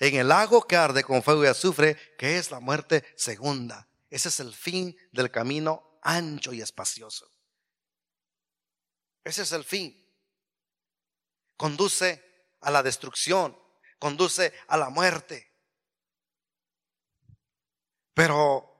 En 0.00 0.16
el 0.16 0.28
lago 0.28 0.66
que 0.66 0.76
arde 0.76 1.04
con 1.04 1.22
fuego 1.22 1.44
y 1.44 1.46
azufre, 1.46 1.96
que 2.18 2.36
es 2.36 2.50
la 2.50 2.58
muerte 2.58 3.04
segunda. 3.16 3.88
Ese 4.10 4.28
es 4.28 4.40
el 4.40 4.52
fin 4.52 4.96
del 5.12 5.30
camino 5.30 5.98
ancho 6.02 6.52
y 6.52 6.60
espacioso. 6.60 7.30
Ese 9.22 9.42
es 9.42 9.52
el 9.52 9.62
fin. 9.62 9.96
Conduce 11.56 12.22
a 12.60 12.72
la 12.72 12.82
destrucción, 12.82 13.56
conduce 14.00 14.52
a 14.66 14.76
la 14.76 14.90
muerte. 14.90 15.48
Pero 18.12 18.73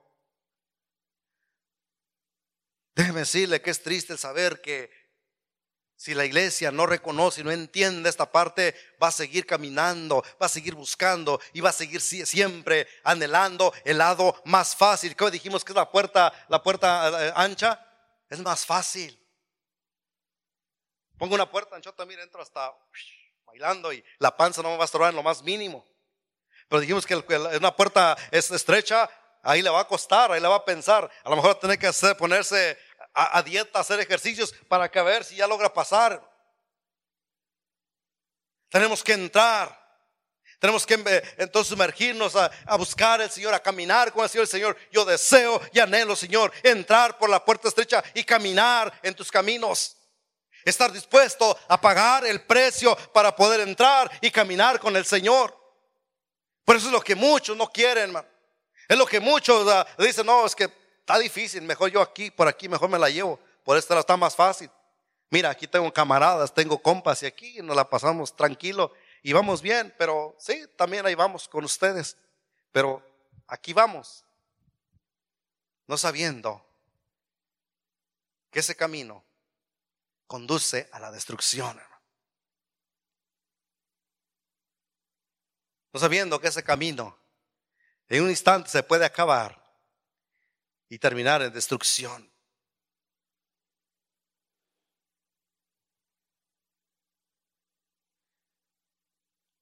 déjeme 2.95 3.21
decirle 3.21 3.61
que 3.61 3.71
es 3.71 3.83
triste 3.83 4.17
saber 4.17 4.61
que 4.61 4.91
si 5.97 6.13
la 6.13 6.25
iglesia 6.25 6.71
no 6.71 6.87
reconoce 6.87 7.41
y 7.41 7.45
no 7.45 7.51
entiende 7.51 8.11
esta 8.11 8.31
parte, 8.31 8.75
va 9.03 9.09
a 9.09 9.13
seguir 9.13 9.47
caminando, 9.47 10.23
va 10.41 10.47
a 10.47 10.49
seguir 10.49 10.75
buscando 10.75 11.41
y 11.53 11.61
va 11.61 11.71
a 11.71 11.73
seguir 11.73 12.01
siempre 12.01 12.89
anhelando 13.05 13.73
el 13.85 13.99
lado 13.99 14.41
más 14.45 14.75
fácil. 14.75 15.15
¿Qué 15.15 15.31
dijimos 15.31 15.65
que 15.65 15.73
es 15.73 15.77
la 15.77 15.91
puerta, 15.91 16.33
la 16.49 16.63
puerta 16.63 17.29
eh, 17.29 17.33
ancha? 17.37 17.81
Es 18.29 18.41
más 18.41 18.67
fácil. 18.67 19.19
Pongo 21.17 21.37
una 21.37 21.49
puerta 21.49 21.77
anchota, 21.77 22.05
mira, 22.05 22.23
entro 22.23 22.43
hasta 22.43 22.73
bailando 23.47 23.93
y 23.93 24.05
la 24.19 24.37
panza 24.37 24.63
no 24.63 24.71
me 24.71 24.77
va 24.77 24.83
a 24.83 24.87
estorbar 24.87 25.11
en 25.11 25.17
lo 25.17 25.23
más 25.23 25.43
mínimo. 25.43 25.87
Pero 26.69 26.81
dijimos 26.81 27.07
que 27.07 27.15
una 27.17 27.75
puerta 27.77 28.17
es 28.33 28.51
estrecha, 28.51 29.09
ahí 29.43 29.63
le 29.63 29.71
va 29.71 29.81
a 29.81 29.87
costar, 29.87 30.33
ahí 30.33 30.41
le 30.41 30.49
va 30.49 30.57
a 30.57 30.65
pensar. 30.65 31.09
A 31.23 31.31
lo 31.31 31.37
mejor 31.37 31.55
tiene 31.61 31.79
que 31.79 31.87
hacer, 31.87 32.17
ponerse 32.17 32.77
a, 33.15 33.43
dieta, 33.43 33.79
hacer 33.79 34.01
ejercicios 34.01 34.53
para 34.69 34.91
que 34.91 34.99
a 34.99 35.05
ver 35.05 35.25
si 35.25 35.37
ya 35.37 35.47
logra 35.47 35.73
pasar. 35.73 36.23
Tenemos 38.69 39.05
que 39.05 39.13
entrar. 39.13 39.83
Tenemos 40.59 40.85
que 40.85 40.95
entonces 41.37 41.69
sumergirnos 41.69 42.35
a, 42.35 42.51
buscar 42.77 43.21
al 43.21 43.31
Señor, 43.31 43.55
a 43.55 43.63
caminar 43.63 44.13
con 44.13 44.25
el 44.25 44.29
Señor. 44.29 44.45
El 44.45 44.51
Señor, 44.51 44.77
yo 44.91 45.05
deseo 45.05 45.61
y 45.73 45.79
anhelo, 45.79 46.17
Señor, 46.17 46.53
entrar 46.63 47.19
por 47.19 47.31
la 47.31 47.45
puerta 47.45 47.69
estrecha 47.69 48.03
y 48.15 48.25
caminar 48.25 48.93
en 49.03 49.15
tus 49.15 49.31
caminos. 49.31 49.97
Estar 50.65 50.91
dispuesto 50.91 51.57
a 51.69 51.81
pagar 51.81 52.25
el 52.25 52.43
precio 52.43 52.97
para 53.13 53.37
poder 53.37 53.61
entrar 53.61 54.11
y 54.21 54.31
caminar 54.31 54.81
con 54.81 54.97
el 54.97 55.05
Señor. 55.05 55.57
Por 56.65 56.77
eso 56.77 56.87
es 56.87 56.93
lo 56.93 57.03
que 57.03 57.15
muchos 57.15 57.57
no 57.57 57.71
quieren, 57.71 58.05
hermano. 58.05 58.29
Es 58.89 58.99
lo 58.99 59.07
que 59.07 59.21
muchos 59.21 59.67
uh, 59.67 60.03
dicen, 60.03 60.27
no, 60.27 60.47
es 60.47 60.55
que 60.55 60.69
está 61.05 61.19
difícil, 61.19 61.61
mejor 61.61 61.91
yo 61.91 62.01
aquí, 62.01 62.31
por 62.31 62.49
aquí, 62.49 62.67
mejor 62.67 62.89
me 62.89 62.99
la 62.99 63.11
llevo. 63.11 63.39
Por 63.63 63.77
esto 63.77 63.99
está 63.99 64.17
más 64.17 64.35
fácil. 64.35 64.71
Mira, 65.29 65.51
aquí 65.51 65.69
tengo 65.69 65.93
camaradas, 65.93 66.55
tengo 66.55 66.79
compas 66.79 67.23
y 67.23 67.27
aquí 67.27 67.61
nos 67.61 67.77
la 67.77 67.89
pasamos 67.89 68.35
tranquilo 68.35 68.91
y 69.23 69.35
vamos 69.35 69.61
bien, 69.61 69.95
pero 69.99 70.35
sí, 70.39 70.65
también 70.77 71.05
ahí 71.05 71.15
vamos 71.15 71.47
con 71.47 71.63
ustedes. 71.63 72.17
Pero 72.73 73.03
aquí 73.47 73.75
vamos, 73.75 74.25
no 75.87 75.99
sabiendo 75.99 76.65
que 78.51 78.61
ese 78.61 78.75
camino 78.75 79.23
conduce 80.27 80.89
a 80.91 81.01
la 81.01 81.11
destrucción. 81.11 81.79
No 85.93 86.01
sabiendo 86.01 86.41
que 86.41 86.49
ese 86.49 86.65
camino 86.65 87.19
en 88.09 88.23
un 88.23 88.31
instante 88.31 88.71
se 88.71 88.83
puede 88.83 89.05
acabar 89.05 89.64
y 90.95 90.99
terminar 91.01 91.43
en 91.43 91.53
destrucción. 91.53 92.33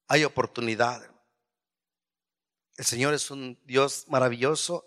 Hay 0.08 0.24
oportunidad. 0.24 1.10
El 2.76 2.84
Señor 2.84 3.14
es 3.14 3.30
un 3.30 3.58
Dios 3.64 4.04
maravilloso, 4.08 4.86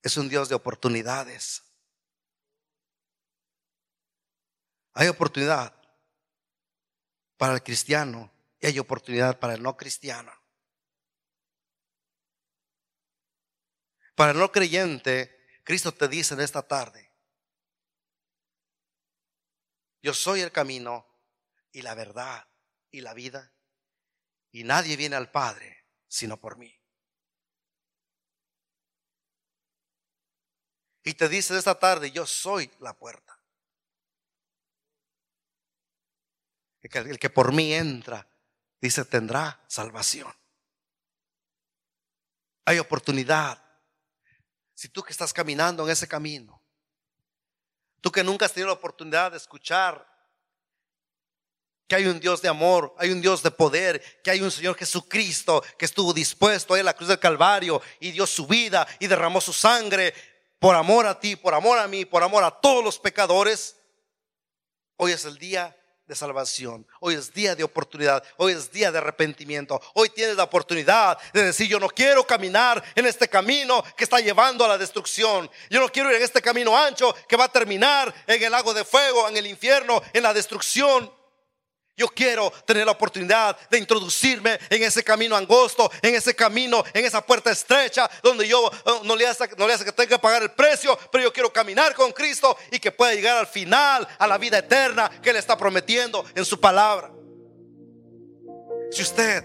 es 0.00 0.16
un 0.16 0.28
Dios 0.28 0.48
de 0.48 0.54
oportunidades. 0.54 1.64
Hay 4.92 5.08
oportunidad 5.08 5.74
para 7.36 7.54
el 7.54 7.64
cristiano 7.64 8.30
y 8.60 8.68
hay 8.68 8.78
oportunidad 8.78 9.40
para 9.40 9.54
el 9.54 9.62
no 9.64 9.76
cristiano. 9.76 10.41
Para 14.14 14.32
el 14.32 14.38
no 14.38 14.52
creyente, 14.52 15.60
Cristo 15.64 15.92
te 15.92 16.08
dice 16.08 16.34
en 16.34 16.40
esta 16.40 16.62
tarde, 16.62 17.10
yo 20.02 20.12
soy 20.12 20.40
el 20.40 20.50
camino 20.50 21.06
y 21.70 21.82
la 21.82 21.94
verdad 21.94 22.46
y 22.90 23.00
la 23.00 23.14
vida, 23.14 23.52
y 24.50 24.64
nadie 24.64 24.96
viene 24.96 25.16
al 25.16 25.30
Padre 25.30 25.86
sino 26.08 26.36
por 26.36 26.58
mí. 26.58 26.78
Y 31.04 31.14
te 31.14 31.28
dice 31.28 31.56
esta 31.56 31.78
tarde, 31.78 32.10
yo 32.10 32.26
soy 32.26 32.70
la 32.80 32.92
puerta. 32.92 33.38
El 36.82 37.18
que 37.18 37.30
por 37.30 37.52
mí 37.52 37.72
entra, 37.72 38.28
dice, 38.80 39.04
tendrá 39.06 39.64
salvación. 39.68 40.32
Hay 42.66 42.78
oportunidad 42.78 43.61
si 44.82 44.88
tú 44.88 45.00
que 45.00 45.12
estás 45.12 45.32
caminando 45.32 45.84
en 45.84 45.90
ese 45.90 46.08
camino, 46.08 46.60
tú 48.00 48.10
que 48.10 48.24
nunca 48.24 48.46
has 48.46 48.52
tenido 48.52 48.66
la 48.66 48.72
oportunidad 48.72 49.30
de 49.30 49.36
escuchar 49.36 50.04
que 51.86 51.94
hay 51.94 52.06
un 52.06 52.18
Dios 52.18 52.42
de 52.42 52.48
amor, 52.48 52.92
hay 52.98 53.12
un 53.12 53.20
Dios 53.20 53.44
de 53.44 53.52
poder, 53.52 54.02
que 54.24 54.32
hay 54.32 54.40
un 54.40 54.50
Señor 54.50 54.76
Jesucristo 54.76 55.62
que 55.78 55.84
estuvo 55.84 56.12
dispuesto 56.12 56.74
a 56.74 56.78
ir 56.78 56.80
a 56.80 56.86
la 56.86 56.96
cruz 56.96 57.10
del 57.10 57.20
Calvario 57.20 57.80
y 58.00 58.10
dio 58.10 58.26
su 58.26 58.44
vida 58.44 58.84
y 58.98 59.06
derramó 59.06 59.40
su 59.40 59.52
sangre 59.52 60.12
por 60.58 60.74
amor 60.74 61.06
a 61.06 61.20
ti, 61.20 61.36
por 61.36 61.54
amor 61.54 61.78
a 61.78 61.86
mí, 61.86 62.04
por 62.04 62.24
amor 62.24 62.42
a 62.42 62.50
todos 62.50 62.82
los 62.82 62.98
pecadores. 62.98 63.76
Hoy 64.96 65.12
es 65.12 65.24
el 65.24 65.38
día 65.38 65.76
salvación. 66.14 66.86
Hoy 67.00 67.14
es 67.14 67.32
día 67.32 67.54
de 67.54 67.64
oportunidad. 67.64 68.22
Hoy 68.36 68.52
es 68.52 68.70
día 68.70 68.90
de 68.92 68.98
arrepentimiento. 68.98 69.80
Hoy 69.94 70.08
tienes 70.10 70.36
la 70.36 70.44
oportunidad 70.44 71.18
de 71.32 71.44
decir, 71.44 71.68
yo 71.68 71.80
no 71.80 71.88
quiero 71.88 72.26
caminar 72.26 72.82
en 72.94 73.06
este 73.06 73.28
camino 73.28 73.82
que 73.96 74.04
está 74.04 74.20
llevando 74.20 74.64
a 74.64 74.68
la 74.68 74.78
destrucción. 74.78 75.50
Yo 75.70 75.80
no 75.80 75.88
quiero 75.88 76.10
ir 76.10 76.16
en 76.16 76.22
este 76.22 76.42
camino 76.42 76.76
ancho 76.76 77.14
que 77.28 77.36
va 77.36 77.44
a 77.44 77.52
terminar 77.52 78.12
en 78.26 78.42
el 78.42 78.52
lago 78.52 78.74
de 78.74 78.84
fuego, 78.84 79.28
en 79.28 79.36
el 79.36 79.46
infierno, 79.46 80.02
en 80.12 80.22
la 80.22 80.34
destrucción. 80.34 81.21
Yo 81.94 82.08
quiero 82.08 82.50
tener 82.66 82.86
la 82.86 82.92
oportunidad 82.92 83.56
de 83.68 83.78
introducirme 83.78 84.58
en 84.70 84.82
ese 84.82 85.04
camino 85.04 85.36
angosto, 85.36 85.90
en 86.00 86.14
ese 86.14 86.34
camino, 86.34 86.82
en 86.94 87.04
esa 87.04 87.20
puerta 87.20 87.50
estrecha, 87.50 88.10
donde 88.22 88.48
yo 88.48 88.70
eh, 88.72 88.90
no 89.04 89.14
le 89.14 89.26
hace, 89.26 89.46
no 89.58 89.66
le 89.66 89.74
hace 89.74 89.84
que 89.84 89.92
tenga 89.92 90.16
que 90.16 90.18
pagar 90.18 90.42
el 90.42 90.52
precio, 90.52 90.98
pero 91.10 91.24
yo 91.24 91.32
quiero 91.32 91.52
caminar 91.52 91.94
con 91.94 92.12
Cristo 92.12 92.56
y 92.70 92.78
que 92.78 92.90
pueda 92.90 93.14
llegar 93.14 93.36
al 93.36 93.46
final, 93.46 94.08
a 94.18 94.26
la 94.26 94.38
vida 94.38 94.58
eterna 94.58 95.10
que 95.22 95.30
Él 95.30 95.36
está 95.36 95.56
prometiendo 95.56 96.24
en 96.34 96.46
su 96.46 96.58
palabra. 96.58 97.12
Si 98.90 99.02
usted 99.02 99.44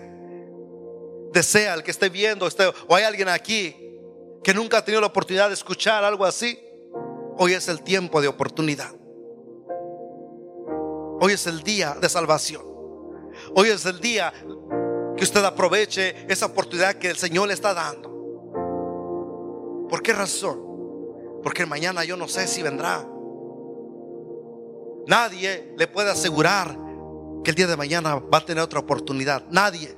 desea, 1.33 1.73
el 1.73 1.83
que 1.83 1.91
esté 1.91 2.07
viendo, 2.07 2.47
o 2.87 2.95
hay 2.95 3.03
alguien 3.03 3.27
aquí 3.27 3.75
que 4.41 4.53
nunca 4.53 4.77
ha 4.77 4.85
tenido 4.85 5.01
la 5.01 5.07
oportunidad 5.07 5.49
de 5.49 5.53
escuchar 5.53 6.05
algo 6.05 6.25
así, 6.25 6.57
hoy 7.37 7.53
es 7.53 7.67
el 7.67 7.81
tiempo 7.83 8.21
de 8.21 8.29
oportunidad. 8.29 8.93
Hoy 11.19 11.33
es 11.33 11.47
el 11.47 11.63
día 11.63 11.97
de 11.99 12.09
salvación. 12.09 12.61
Hoy 13.55 13.69
es 13.69 13.85
el 13.85 13.99
día 13.99 14.31
que 15.15 15.23
usted 15.23 15.43
aproveche 15.43 16.31
esa 16.31 16.45
oportunidad 16.45 16.95
que 16.95 17.09
el 17.09 17.17
Señor 17.17 17.47
le 17.47 17.55
está 17.55 17.73
dando. 17.73 18.17
¿Por 19.89 20.03
qué 20.03 20.13
razón? 20.13 20.61
Porque 21.41 21.65
mañana 21.65 22.03
yo 22.03 22.17
no 22.17 22.27
sé 22.27 22.45
si 22.45 22.61
vendrá. 22.61 23.07
Nadie 25.07 25.73
le 25.75 25.87
puede 25.87 26.11
asegurar 26.11 26.77
que 27.43 27.49
el 27.51 27.55
día 27.55 27.67
de 27.67 27.77
mañana 27.77 28.15
va 28.15 28.37
a 28.39 28.45
tener 28.45 28.63
otra 28.63 28.79
oportunidad. 28.79 29.43
Nadie. 29.49 29.97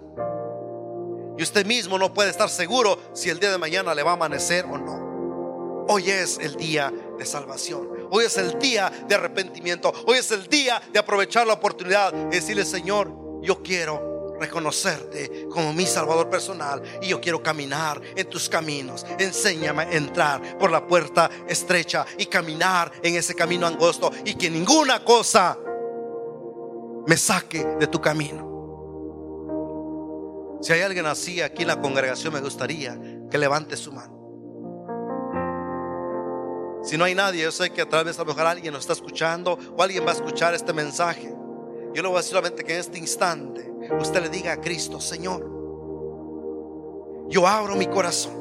Y 1.38 1.44
usted 1.44 1.66
mismo 1.66 1.98
no 1.98 2.14
puede 2.14 2.30
estar 2.30 2.50
seguro 2.50 2.98
si 3.14 3.30
el 3.30 3.40
día 3.40 3.52
de 3.52 3.58
mañana 3.58 3.94
le 3.94 4.04
va 4.04 4.12
a 4.12 4.14
amanecer 4.14 4.66
o 4.66 4.78
no. 4.78 5.86
Hoy 5.90 6.12
es 6.12 6.38
el 6.40 6.56
día 6.56 6.94
de 7.18 7.26
salvación. 7.26 7.99
Hoy 8.12 8.26
es 8.26 8.38
el 8.38 8.58
día 8.60 8.92
de 9.08 9.16
arrepentimiento. 9.16 9.94
Hoy 10.08 10.18
es 10.18 10.32
el 10.32 10.48
día 10.48 10.82
de 10.92 11.00
aprovechar 11.00 11.46
la 11.46 11.54
oportunidad 11.54 12.14
y 12.32 12.36
decirle, 12.36 12.66
Señor, 12.66 13.12
yo 13.42 13.62
quiero 13.62 14.38
reconocerte 14.40 15.48
como 15.50 15.74
mi 15.74 15.86
Salvador 15.86 16.30
personal 16.30 16.82
y 17.02 17.08
yo 17.08 17.20
quiero 17.20 17.44
caminar 17.44 18.02
en 18.16 18.30
tus 18.30 18.48
caminos. 18.50 19.06
Enséñame 19.18 19.84
a 19.84 19.92
entrar 19.92 20.58
por 20.58 20.72
la 20.72 20.86
puerta 20.88 21.30
estrecha 21.48 22.06
y 22.18 22.26
caminar 22.26 22.92
en 23.04 23.16
ese 23.16 23.36
camino 23.36 23.68
angosto 23.68 24.12
y 24.26 24.36
que 24.36 24.50
ninguna 24.50 25.04
cosa 25.04 25.58
me 27.06 27.18
saque 27.18 27.66
de 27.80 27.88
tu 27.88 28.00
camino. 28.02 28.48
Si 30.62 30.74
hay 30.74 30.82
alguien 30.82 31.06
así 31.06 31.42
aquí 31.42 31.62
en 31.62 31.70
la 31.70 31.80
congregación, 31.80 32.34
me 32.34 32.42
gustaría 32.42 33.00
que 33.30 33.38
levante 33.38 33.78
su 33.78 33.92
mano. 33.92 34.19
Si 36.90 36.98
no 36.98 37.04
hay 37.04 37.14
nadie, 37.14 37.44
yo 37.44 37.52
sé 37.52 37.70
que 37.70 37.82
a 37.84 37.88
través 37.88 38.18
a 38.18 38.24
lo 38.24 38.30
mejor 38.30 38.48
alguien 38.48 38.74
nos 38.74 38.82
está 38.82 38.94
escuchando 38.94 39.60
o 39.78 39.84
alguien 39.84 40.04
va 40.08 40.10
a 40.10 40.16
escuchar 40.16 40.56
este 40.56 40.74
mensaje. 40.74 41.32
Yo 41.94 42.02
le 42.02 42.08
voy 42.08 42.16
a 42.16 42.18
decir 42.18 42.32
solamente 42.32 42.64
que 42.64 42.74
en 42.74 42.80
este 42.80 42.98
instante 42.98 43.72
usted 44.00 44.24
le 44.24 44.30
diga 44.30 44.54
a 44.54 44.60
Cristo, 44.60 45.00
Señor, 45.00 45.48
yo 47.30 47.46
abro 47.46 47.76
mi 47.76 47.86
corazón. 47.86 48.34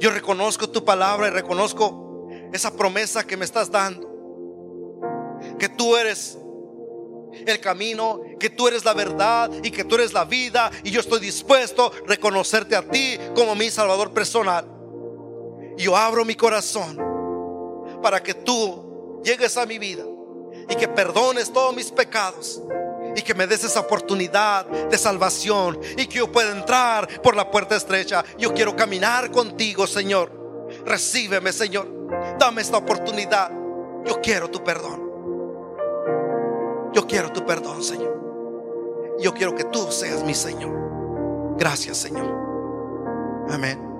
Yo 0.00 0.10
reconozco 0.10 0.68
tu 0.68 0.84
palabra 0.84 1.28
y 1.28 1.30
reconozco 1.30 2.28
esa 2.52 2.72
promesa 2.72 3.24
que 3.24 3.36
me 3.36 3.44
estás 3.44 3.70
dando. 3.70 4.10
que 5.60 5.68
tú 5.68 5.96
eres 5.96 6.36
el 7.46 7.60
camino, 7.60 8.20
que 8.40 8.50
tú 8.50 8.66
eres 8.66 8.84
la 8.84 8.94
verdad 8.94 9.48
y 9.62 9.70
que 9.70 9.84
tú 9.84 9.94
eres 9.94 10.12
la 10.12 10.24
vida. 10.24 10.72
Y 10.82 10.90
yo 10.90 10.98
estoy 10.98 11.20
dispuesto 11.20 11.86
a 11.86 11.92
reconocerte 12.08 12.74
a 12.74 12.82
ti 12.82 13.16
como 13.36 13.54
mi 13.54 13.70
Salvador 13.70 14.12
personal. 14.12 14.75
Yo 15.76 15.96
abro 15.96 16.24
mi 16.24 16.34
corazón 16.34 16.98
para 18.02 18.22
que 18.22 18.34
tú 18.34 19.20
llegues 19.22 19.56
a 19.56 19.66
mi 19.66 19.78
vida 19.78 20.04
y 20.68 20.74
que 20.74 20.88
perdones 20.88 21.52
todos 21.52 21.74
mis 21.74 21.90
pecados 21.90 22.62
y 23.14 23.22
que 23.22 23.34
me 23.34 23.46
des 23.46 23.64
esa 23.64 23.80
oportunidad 23.80 24.66
de 24.66 24.98
salvación 24.98 25.80
y 25.96 26.06
que 26.06 26.18
yo 26.18 26.30
pueda 26.30 26.52
entrar 26.52 27.22
por 27.22 27.34
la 27.34 27.50
puerta 27.50 27.76
estrecha. 27.76 28.24
Yo 28.38 28.52
quiero 28.52 28.76
caminar 28.76 29.30
contigo, 29.30 29.86
Señor. 29.86 30.30
Recíbeme, 30.84 31.52
Señor. 31.52 31.88
Dame 32.38 32.62
esta 32.62 32.76
oportunidad. 32.76 33.50
Yo 34.04 34.20
quiero 34.20 34.50
tu 34.50 34.62
perdón. 34.62 35.06
Yo 36.92 37.06
quiero 37.06 37.32
tu 37.32 37.44
perdón, 37.44 37.82
Señor. 37.82 39.16
Yo 39.18 39.32
quiero 39.32 39.54
que 39.54 39.64
tú 39.64 39.90
seas 39.90 40.22
mi 40.22 40.34
Señor. 40.34 41.56
Gracias, 41.56 41.96
Señor. 41.96 42.26
Amén. 43.50 43.95